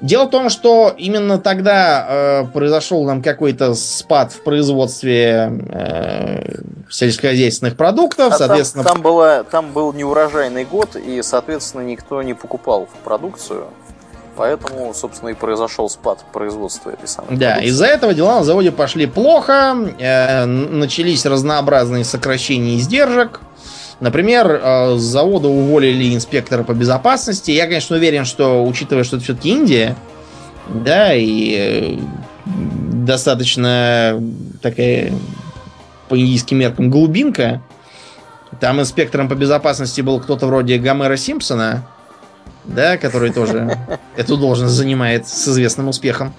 Дело 0.01 0.26
в 0.26 0.30
том, 0.30 0.49
что 0.49 0.93
именно 0.97 1.39
тогда 1.39 2.05
э, 2.07 2.45
произошел 2.53 3.03
нам 3.03 3.22
какой-то 3.22 3.74
спад 3.74 4.32
в 4.32 4.43
производстве 4.43 5.51
э, 5.70 6.61
сельскохозяйственных 6.89 7.76
продуктов, 7.76 8.34
а 8.34 8.38
соответственно. 8.38 8.86
Там, 8.86 8.93
там, 8.93 9.01
была, 9.01 9.43
там 9.43 9.72
был 9.74 9.91
неурожайный 9.91 10.63
год, 10.63 10.95
и, 10.95 11.22
соответственно, 11.22 11.82
никто 11.82 12.22
не 12.22 12.34
покупал 12.34 12.88
продукцию 13.03 13.67
Поэтому, 14.39 14.93
собственно, 14.93 15.31
и 15.31 15.33
произошел 15.33 15.89
спад 15.89 16.23
производства 16.31 16.91
этой 16.91 17.09
самой 17.09 17.35
Да, 17.35 17.57
из-за 17.57 17.87
этого 17.87 18.13
дела 18.13 18.37
на 18.37 18.45
заводе 18.45 18.71
пошли 18.71 19.05
плохо, 19.05 19.75
э, 19.99 20.45
начались 20.45 21.25
разнообразные 21.25 22.05
сокращения 22.05 22.77
издержек. 22.77 23.41
Например, 23.99 24.49
э, 24.49 24.95
с 24.95 25.01
завода 25.01 25.49
уволили 25.49 26.15
инспектора 26.15 26.63
по 26.63 26.71
безопасности. 26.71 27.51
Я, 27.51 27.65
конечно, 27.65 27.97
уверен, 27.97 28.23
что, 28.23 28.65
учитывая, 28.65 29.03
что 29.03 29.17
это 29.17 29.25
все-таки 29.25 29.49
Индия, 29.49 29.97
да, 30.69 31.13
и 31.13 31.97
э, 31.97 31.99
достаточно 32.45 34.23
такая 34.61 35.11
по 36.07 36.17
индийским 36.17 36.59
меркам 36.59 36.89
глубинка, 36.89 37.61
там 38.61 38.79
инспектором 38.79 39.27
по 39.27 39.35
безопасности 39.35 39.99
был 39.99 40.21
кто-то 40.21 40.47
вроде 40.47 40.77
Гомера 40.77 41.17
Симпсона, 41.17 41.83
да, 42.74 42.97
который 42.97 43.32
тоже 43.32 43.78
эту 44.15 44.38
должность 44.38 44.74
занимает 44.74 45.28
с 45.28 45.47
известным 45.47 45.88
успехом. 45.88 46.34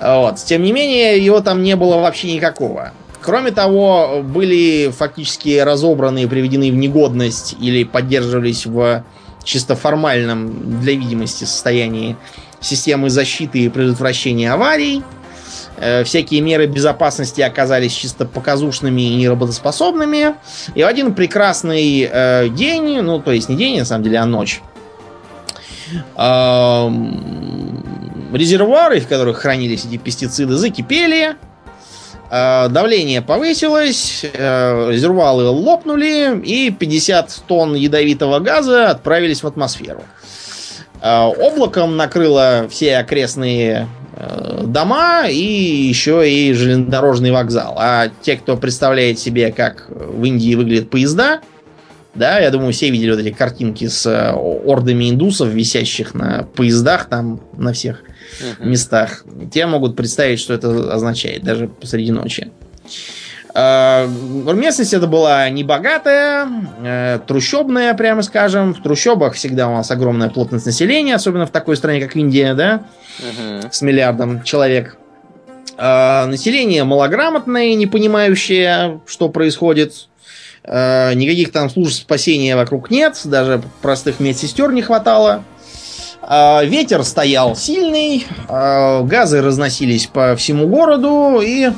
Вот. 0.00 0.36
Тем 0.36 0.62
не 0.62 0.72
менее, 0.72 1.24
его 1.24 1.40
там 1.40 1.62
не 1.62 1.76
было 1.76 1.96
вообще 1.96 2.32
никакого. 2.32 2.92
Кроме 3.20 3.50
того, 3.50 4.22
были 4.22 4.90
фактически 4.96 5.58
разобраны 5.58 6.22
и 6.22 6.26
приведены 6.26 6.70
в 6.70 6.76
негодность 6.76 7.56
или 7.60 7.82
поддерживались 7.84 8.66
в 8.66 9.04
чисто 9.42 9.74
формальном 9.74 10.80
для 10.80 10.94
видимости 10.94 11.44
состоянии 11.44 12.16
системы 12.60 13.10
защиты 13.10 13.60
и 13.60 13.68
предотвращения 13.68 14.52
аварий. 14.52 15.02
Э, 15.78 16.04
Всякие 16.04 16.40
меры 16.40 16.66
безопасности 16.66 17.40
оказались 17.40 17.92
чисто 17.92 18.26
показушными 18.26 19.02
и 19.02 19.16
неработоспособными. 19.16 20.34
И 20.74 20.82
в 20.82 20.86
один 20.86 21.14
прекрасный 21.14 22.08
э, 22.10 22.48
день, 22.50 23.00
ну, 23.02 23.20
то 23.20 23.32
есть 23.32 23.48
не 23.48 23.56
день, 23.56 23.78
на 23.78 23.84
самом 23.84 24.04
деле, 24.04 24.18
а 24.18 24.26
ночь, 24.26 24.62
резервуары, 28.32 29.00
в 29.00 29.08
которых 29.08 29.38
хранились 29.38 29.84
эти 29.84 29.96
пестициды, 29.96 30.54
закипели, 30.54 31.36
э, 32.30 32.68
давление 32.68 33.22
повысилось, 33.22 34.24
э, 34.24 34.90
резервуары 34.90 35.44
лопнули, 35.44 36.40
и 36.40 36.70
50 36.70 37.42
тонн 37.46 37.74
ядовитого 37.74 38.40
газа 38.40 38.90
отправились 38.90 39.42
в 39.42 39.46
атмосферу. 39.46 40.02
Э, 41.02 41.24
Облаком 41.24 41.96
накрыло 41.96 42.66
все 42.70 42.98
окрестные 42.98 43.88
э, 44.14 44.62
дома 44.64 45.28
и 45.28 45.42
еще 45.42 46.28
и 46.30 46.52
железнодорожный 46.52 47.30
вокзал. 47.30 47.76
А 47.78 48.08
те, 48.22 48.36
кто 48.36 48.56
представляет 48.56 49.18
себе, 49.18 49.52
как 49.52 49.86
в 49.88 50.24
Индии 50.24 50.54
выглядят 50.54 50.90
поезда, 50.90 51.40
да, 52.16 52.38
я 52.40 52.50
думаю, 52.50 52.72
все 52.72 52.90
видели 52.90 53.10
вот 53.10 53.20
эти 53.20 53.30
картинки 53.30 53.86
с 53.88 54.06
э, 54.06 54.32
ордами 54.32 55.10
индусов, 55.10 55.48
висящих 55.48 56.14
на 56.14 56.46
поездах 56.54 57.06
там 57.06 57.40
на 57.56 57.72
всех 57.72 58.02
Мгм. 58.58 58.70
местах. 58.70 59.24
Те 59.52 59.66
могут 59.66 59.96
представить, 59.96 60.40
что 60.40 60.52
это 60.54 60.92
означает, 60.92 61.42
даже 61.44 61.68
посреди 61.68 62.10
ночи. 62.12 62.50
Э, 63.54 64.06
Местность 64.52 64.92
это 64.92 65.06
была 65.06 65.48
небогатая, 65.48 66.46
э, 66.82 67.18
трущобная, 67.26 67.94
прямо 67.94 68.22
скажем. 68.22 68.74
В 68.74 68.82
трущобах 68.82 69.34
всегда 69.34 69.68
у 69.68 69.72
нас 69.74 69.90
огромная 69.90 70.28
плотность 70.28 70.66
населения, 70.66 71.14
особенно 71.14 71.46
в 71.46 71.50
такой 71.50 71.76
стране, 71.76 72.00
как 72.00 72.16
Индия, 72.16 72.54
да, 72.54 72.82
Мгм. 73.20 73.70
с 73.72 73.80
миллиардом 73.82 74.42
человек. 74.42 74.96
Э, 75.78 76.26
Население 76.26 76.84
малограмотное, 76.84 77.74
не 77.74 77.86
понимающее, 77.86 79.00
что 79.06 79.28
происходит. 79.28 80.08
Э, 80.66 81.12
Никаких 81.14 81.52
там 81.52 81.70
служб 81.70 81.94
спасения 81.94 82.56
вокруг 82.56 82.90
нет, 82.90 83.20
даже 83.24 83.62
простых 83.82 84.20
медсестер 84.20 84.72
не 84.72 84.82
хватало. 84.82 85.44
А, 86.22 86.64
Ветер 86.64 87.04
стоял 87.04 87.54
сильный, 87.54 88.26
а, 88.48 89.02
газы 89.02 89.40
разносились 89.40 90.06
по 90.06 90.34
всему 90.34 90.66
городу, 90.66 91.40
и 91.40 91.70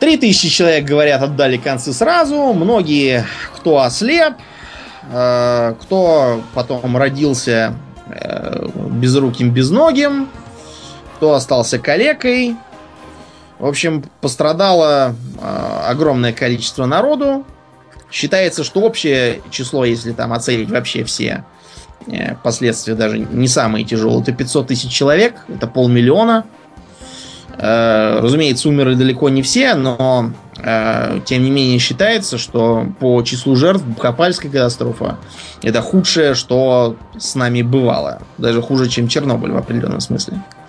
3000 0.00 0.48
человек, 0.50 0.84
говорят, 0.84 1.22
отдали 1.22 1.56
концы 1.56 1.94
сразу. 1.94 2.52
Многие, 2.52 3.26
кто 3.56 3.80
ослеп, 3.80 4.34
кто 5.10 6.42
потом 6.54 6.96
родился 6.96 7.74
э, 8.06 8.66
безруким, 8.90 9.50
безногим, 9.50 10.28
кто 11.16 11.34
остался 11.34 11.78
калекой. 11.78 12.56
В 13.60 13.66
общем, 13.66 14.02
пострадало 14.22 15.14
а, 15.38 15.86
огромное 15.86 16.32
количество 16.32 16.86
народу. 16.86 17.44
Считается, 18.10 18.64
что 18.64 18.80
общее 18.80 19.42
число, 19.50 19.84
если 19.84 20.12
там 20.12 20.32
оценить 20.32 20.70
вообще 20.70 21.04
все 21.04 21.44
э, 22.06 22.36
последствия, 22.42 22.94
даже 22.94 23.18
не 23.18 23.46
самые 23.46 23.84
тяжелые, 23.84 24.22
это 24.22 24.32
500 24.32 24.66
тысяч 24.66 24.90
человек, 24.90 25.34
это 25.48 25.66
полмиллиона. 25.66 26.46
Э, 27.58 28.18
Разумеется, 28.20 28.70
умерли 28.70 28.94
далеко 28.94 29.28
не 29.28 29.42
все, 29.42 29.74
но 29.74 30.32
э, 30.56 31.20
тем 31.26 31.44
не 31.44 31.50
менее 31.50 31.78
считается, 31.78 32.38
что 32.38 32.86
по 32.98 33.22
числу 33.22 33.56
жертв 33.56 33.84
Бхопальская 33.84 34.50
катастрофа 34.50 35.18
это 35.62 35.82
худшее, 35.82 36.34
что 36.34 36.96
с 37.18 37.34
нами 37.34 37.60
бывало. 37.60 38.22
Даже 38.38 38.62
хуже, 38.62 38.88
чем 38.88 39.06
Чернобыль 39.06 39.52
в 39.52 39.58
определенном 39.58 40.00
смысле. 40.00 40.38
Э, 40.38 40.59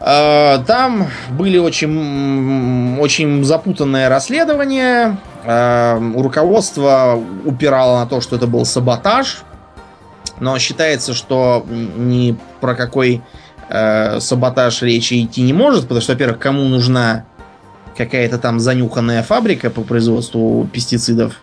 Там 0.00 1.08
были 1.30 1.58
очень, 1.58 2.98
очень 2.98 3.44
запутанные 3.44 4.08
расследования. 4.08 5.18
У 5.44 6.22
руководства 6.22 7.22
упирало 7.44 8.00
на 8.00 8.06
то, 8.06 8.22
что 8.22 8.36
это 8.36 8.46
был 8.46 8.64
саботаж. 8.64 9.42
Но 10.40 10.58
считается, 10.58 11.12
что 11.12 11.66
ни 11.68 12.34
про 12.60 12.74
какой 12.74 13.22
э, 13.68 14.20
саботаж 14.20 14.82
речи 14.82 15.22
идти 15.22 15.42
не 15.42 15.52
может, 15.52 15.82
потому 15.82 16.00
что, 16.00 16.12
во-первых, 16.12 16.38
кому 16.38 16.64
нужна 16.64 17.26
какая-то 17.96 18.38
там 18.38 18.58
занюханная 18.58 19.22
фабрика 19.22 19.68
по 19.68 19.82
производству 19.82 20.66
пестицидов. 20.72 21.42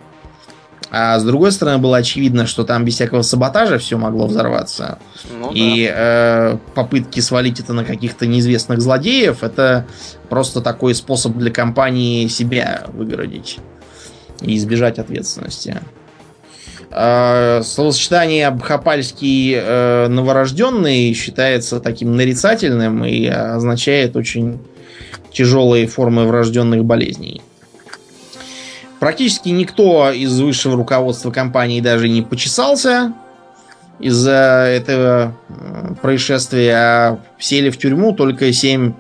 А 0.90 1.20
с 1.20 1.24
другой 1.24 1.52
стороны, 1.52 1.80
было 1.80 1.98
очевидно, 1.98 2.46
что 2.46 2.64
там 2.64 2.86
без 2.86 2.96
всякого 2.96 3.22
саботажа 3.22 3.78
все 3.78 3.98
могло 3.98 4.28
взорваться. 4.28 5.00
Ну 5.30 5.52
И 5.54 5.92
э, 5.94 6.58
попытки 6.76 7.20
свалить 7.20 7.60
это 7.60 7.74
на 7.74 7.84
каких-то 7.84 8.26
неизвестных 8.26 8.82
злодеев 8.82 9.44
это 9.44 9.86
просто 10.30 10.62
такой 10.62 10.96
способ 10.96 11.36
для 11.36 11.52
компании 11.52 12.28
себя 12.28 12.86
выгородить 12.94 13.60
и 14.42 14.56
избежать 14.56 14.98
ответственности. 14.98 15.82
Э, 16.90 17.62
словосочетание 17.64 18.50
Бхопальский 18.50 19.56
э, 19.56 20.08
новорожденный 20.08 21.14
считается 21.14 21.82
таким 21.82 22.16
нарицательным 22.16 23.04
и 23.04 23.28
означает 23.28 24.16
очень 24.16 24.60
тяжелые 25.34 25.86
формы 25.88 26.26
врожденных 26.26 26.86
болезней. 26.86 27.42
Практически 29.00 29.50
никто 29.50 30.12
из 30.12 30.40
высшего 30.40 30.76
руководства 30.76 31.32
компании 31.32 31.82
даже 31.82 32.10
не 32.10 32.24
почесался 32.24 33.14
из-за 34.00 34.66
этого 34.70 35.38
э, 35.50 35.94
происшествия, 36.02 36.76
а 36.76 37.20
сели 37.40 37.70
в 37.70 37.78
тюрьму 37.78 38.14
только 38.14 38.52
семь 38.54 38.94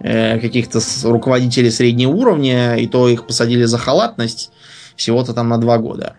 э, 0.00 0.38
каких-то 0.38 0.80
руководителей 1.04 1.70
среднего 1.70 2.10
уровня, 2.10 2.76
и 2.76 2.86
то 2.86 3.08
их 3.08 3.26
посадили 3.26 3.64
за 3.64 3.78
халатность 3.78 4.50
всего-то 4.96 5.34
там 5.34 5.48
на 5.48 5.58
два 5.58 5.78
года. 5.78 6.14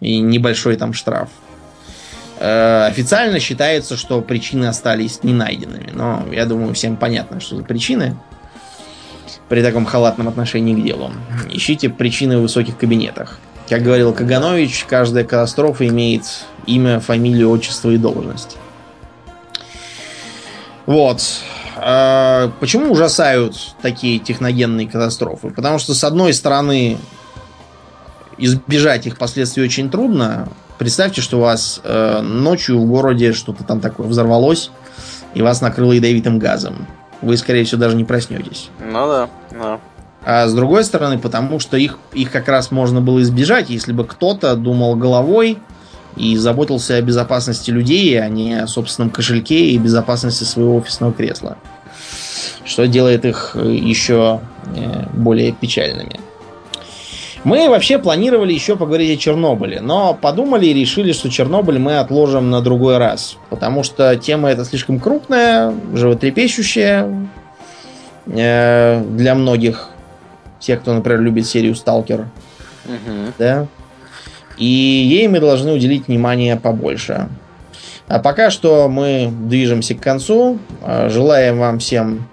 И 0.00 0.18
небольшой 0.20 0.76
там 0.76 0.94
штраф. 0.94 1.28
Э, 2.38 2.86
Официально 2.86 3.38
считается, 3.38 3.96
что 3.96 4.20
причины 4.22 4.66
остались 4.66 5.22
не 5.22 5.34
найденными. 5.34 5.90
Но 5.92 6.26
я 6.32 6.46
думаю, 6.46 6.74
всем 6.74 6.96
понятно, 6.96 7.40
что 7.40 7.56
за 7.56 7.64
причины 7.64 8.16
при 9.52 9.62
таком 9.62 9.84
халатном 9.84 10.28
отношении 10.28 10.72
к 10.72 10.82
делу. 10.82 11.10
Ищите 11.50 11.90
причины 11.90 12.38
в 12.38 12.40
высоких 12.40 12.78
кабинетах. 12.78 13.38
Как 13.68 13.82
говорил 13.82 14.14
Каганович, 14.14 14.86
каждая 14.88 15.24
катастрофа 15.24 15.86
имеет 15.88 16.22
имя, 16.64 17.00
фамилию, 17.00 17.50
отчество 17.50 17.90
и 17.90 17.98
должность. 17.98 18.56
Вот. 20.86 21.20
А 21.76 22.50
Почему 22.60 22.92
ужасают 22.92 23.74
такие 23.82 24.18
техногенные 24.20 24.88
катастрофы? 24.88 25.50
Потому 25.50 25.78
что, 25.78 25.92
с 25.92 26.02
одной 26.02 26.32
стороны, 26.32 26.96
избежать 28.38 29.06
их 29.06 29.18
последствий 29.18 29.62
очень 29.62 29.90
трудно. 29.90 30.48
Представьте, 30.78 31.20
что 31.20 31.36
у 31.36 31.40
вас 31.42 31.82
э, 31.84 32.22
ночью 32.22 32.80
в 32.80 32.86
городе 32.86 33.34
что-то 33.34 33.64
там 33.64 33.80
такое 33.80 34.06
взорвалось, 34.06 34.70
и 35.34 35.42
вас 35.42 35.60
накрыло 35.60 35.92
ядовитым 35.92 36.38
газом. 36.38 36.86
Вы, 37.22 37.36
скорее 37.36 37.64
всего, 37.64 37.80
даже 37.80 37.96
не 37.96 38.04
проснетесь. 38.04 38.68
Ну 38.80 39.06
да, 39.06 39.30
да. 39.50 39.80
А 40.24 40.46
с 40.46 40.54
другой 40.54 40.84
стороны, 40.84 41.18
потому 41.18 41.58
что 41.58 41.76
их, 41.76 41.98
их 42.12 42.30
как 42.30 42.48
раз 42.48 42.70
можно 42.70 43.00
было 43.00 43.22
избежать, 43.22 43.70
если 43.70 43.92
бы 43.92 44.04
кто-то 44.04 44.54
думал 44.54 44.94
головой 44.94 45.58
и 46.16 46.36
заботился 46.36 46.96
о 46.96 47.02
безопасности 47.02 47.70
людей, 47.70 48.20
а 48.20 48.28
не 48.28 48.54
о 48.54 48.66
собственном 48.66 49.10
кошельке 49.10 49.70
и 49.70 49.78
безопасности 49.78 50.44
своего 50.44 50.76
офисного 50.76 51.12
кресла. 51.12 51.56
Что 52.64 52.86
делает 52.86 53.24
их 53.24 53.52
э, 53.54 53.72
еще 53.74 54.40
э, 54.76 55.06
более 55.14 55.52
печальными. 55.52 56.20
Мы 57.44 57.68
вообще 57.68 57.98
планировали 57.98 58.52
еще 58.52 58.76
поговорить 58.76 59.18
о 59.18 59.20
Чернобыле, 59.20 59.80
но 59.80 60.14
подумали 60.14 60.66
и 60.66 60.72
решили, 60.72 61.12
что 61.12 61.28
Чернобыль 61.28 61.78
мы 61.78 61.98
отложим 61.98 62.50
на 62.50 62.60
другой 62.60 62.98
раз. 62.98 63.36
Потому 63.50 63.82
что 63.82 64.14
тема 64.16 64.50
эта 64.50 64.64
слишком 64.64 65.00
крупная, 65.00 65.74
животрепещущая 65.92 67.28
э, 68.26 69.04
для 69.10 69.34
многих. 69.34 69.88
Тех, 70.60 70.82
кто, 70.82 70.94
например, 70.94 71.20
любит 71.20 71.46
серию 71.46 71.74
Сталкер. 71.74 72.28
Мгм. 72.84 73.32
Да? 73.38 73.66
И 74.56 74.64
ей 74.64 75.26
мы 75.26 75.40
должны 75.40 75.72
уделить 75.72 76.06
внимание 76.06 76.56
побольше. 76.56 77.28
А 78.06 78.20
пока 78.20 78.50
что 78.50 78.88
мы 78.88 79.32
движемся 79.32 79.96
к 79.96 80.00
концу. 80.00 80.60
Э, 80.82 81.08
Желаем 81.08 81.58
вам 81.58 81.80
всем 81.80 82.28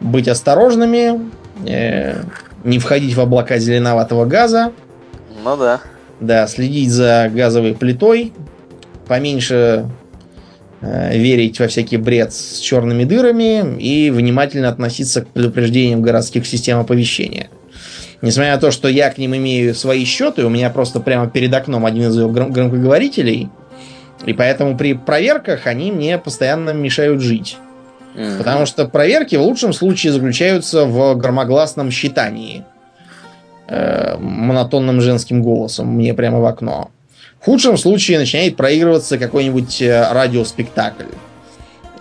быть 0.00 0.28
осторожными, 0.28 1.30
э, 1.66 2.22
не 2.64 2.78
входить 2.78 3.14
в 3.14 3.20
облака 3.20 3.58
зеленоватого 3.58 4.24
газа, 4.24 4.72
Ну 5.44 5.56
да. 5.56 5.80
да, 6.20 6.46
следить 6.46 6.90
за 6.90 7.30
газовой 7.32 7.74
плитой, 7.74 8.32
поменьше 9.06 9.86
э, 10.80 11.16
верить 11.16 11.60
во 11.60 11.68
всякий 11.68 11.98
бред 11.98 12.32
с 12.32 12.58
черными 12.58 13.04
дырами 13.04 13.78
и 13.78 14.10
внимательно 14.10 14.68
относиться 14.68 15.22
к 15.22 15.28
предупреждениям 15.28 16.02
городских 16.02 16.46
систем 16.46 16.78
оповещения. 16.80 17.48
Несмотря 18.22 18.54
на 18.54 18.60
то, 18.60 18.70
что 18.70 18.88
я 18.88 19.10
к 19.10 19.18
ним 19.18 19.36
имею 19.36 19.74
свои 19.74 20.04
счеты, 20.06 20.44
у 20.46 20.48
меня 20.48 20.70
просто 20.70 21.00
прямо 21.00 21.28
перед 21.28 21.52
окном 21.52 21.84
один 21.84 22.08
из 22.08 22.16
гром- 22.18 22.50
громкоговорителей, 22.50 23.50
и 24.24 24.32
поэтому 24.32 24.78
при 24.78 24.94
проверках 24.94 25.66
они 25.66 25.92
мне 25.92 26.16
постоянно 26.16 26.70
мешают 26.70 27.20
жить. 27.20 27.58
Мгм. 28.14 28.38
Потому 28.38 28.66
что 28.66 28.86
проверки 28.86 29.36
в 29.36 29.42
лучшем 29.42 29.72
случае 29.72 30.12
заключаются 30.12 30.84
в 30.84 31.14
громогласном 31.16 31.90
считании 31.90 32.64
э, 33.68 34.16
монотонным 34.18 35.00
женским 35.00 35.42
голосом 35.42 35.88
мне 35.88 36.14
прямо 36.14 36.40
в 36.40 36.46
окно. 36.46 36.90
В 37.40 37.44
худшем 37.44 37.76
случае 37.76 38.18
начинает 38.18 38.56
проигрываться 38.56 39.18
какой-нибудь 39.18 39.82
э, 39.82 40.12
радиоспектакль. 40.12 41.04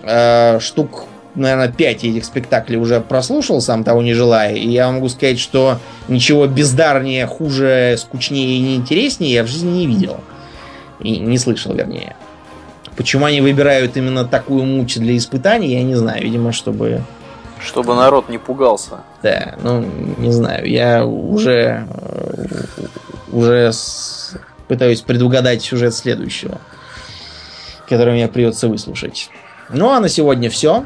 Э, 0.04 0.60
штук, 0.62 1.06
наверное, 1.36 1.70
пять 1.70 2.04
этих 2.04 2.26
спектаклей 2.26 2.78
уже 2.78 3.02
прослушал, 3.02 3.60
сам 3.60 3.84
того 3.84 4.02
не 4.02 4.14
желая, 4.14 4.54
и 4.54 4.70
я 4.70 4.92
могу 4.92 5.10
сказать, 5.10 5.40
что 5.40 5.80
ничего 6.08 6.46
бездарнее, 6.46 7.26
хуже, 7.26 7.96
скучнее 7.98 8.58
и 8.58 8.62
неинтереснее 8.62 9.34
я 9.34 9.44
в 9.44 9.48
жизни 9.48 9.80
не 9.80 9.88
видел. 9.88 10.18
И 11.00 11.18
не 11.18 11.38
слышал, 11.38 11.74
вернее. 11.74 12.16
Почему 12.96 13.26
они 13.26 13.42
выбирают 13.42 13.98
именно 13.98 14.26
такую 14.26 14.64
муть 14.66 15.00
для 15.00 15.18
испытаний, 15.18 15.74
я 15.74 15.84
не 15.84 15.96
знаю. 15.96 16.22
Видимо, 16.24 16.52
чтобы... 16.52 17.02
Чтобы 17.60 17.96
народ 17.96 18.30
не 18.30 18.38
пугался. 18.38 19.02
Да, 19.22 19.56
ну, 19.64 19.82
не 20.18 20.32
знаю. 20.32 20.70
Я 20.70 21.06
уже... 21.06 21.88
э, 21.90 22.46
Уже 23.32 23.72
с- 23.74 24.36
пытаюсь 24.68 25.02
предугадать 25.02 25.62
сюжет 25.64 25.96
следующего, 25.96 26.60
который 27.90 28.14
мне 28.14 28.28
придется 28.28 28.68
выслушать. 28.68 29.30
Ну, 29.70 29.90
а 29.92 30.00
на 30.00 30.10
сегодня 30.10 30.50
все. 30.50 30.84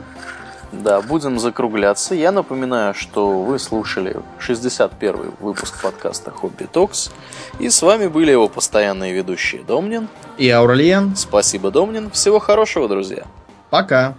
Да, 0.72 1.02
будем 1.02 1.40
закругляться. 1.40 2.14
Я 2.14 2.32
напоминаю, 2.32 2.94
что 2.94 3.42
вы 3.42 3.58
слушали 3.58 4.18
61 4.40 5.34
выпуск 5.40 5.82
подкаста 5.82 6.32
Хобби 6.32 6.66
Токс. 6.66 7.12
И 7.60 7.70
с 7.70 7.82
вами 7.82 8.08
были 8.08 8.32
его 8.32 8.50
постоянные 8.50 9.14
ведущие 9.14 9.64
Домнин. 9.64 10.10
И 10.38 10.50
Ауралиен. 10.50 11.16
Спасибо, 11.16 11.72
Домнин. 11.72 12.12
Всего 12.12 12.40
хорошего, 12.40 12.88
друзья. 12.88 13.24
Пока. 13.70 14.16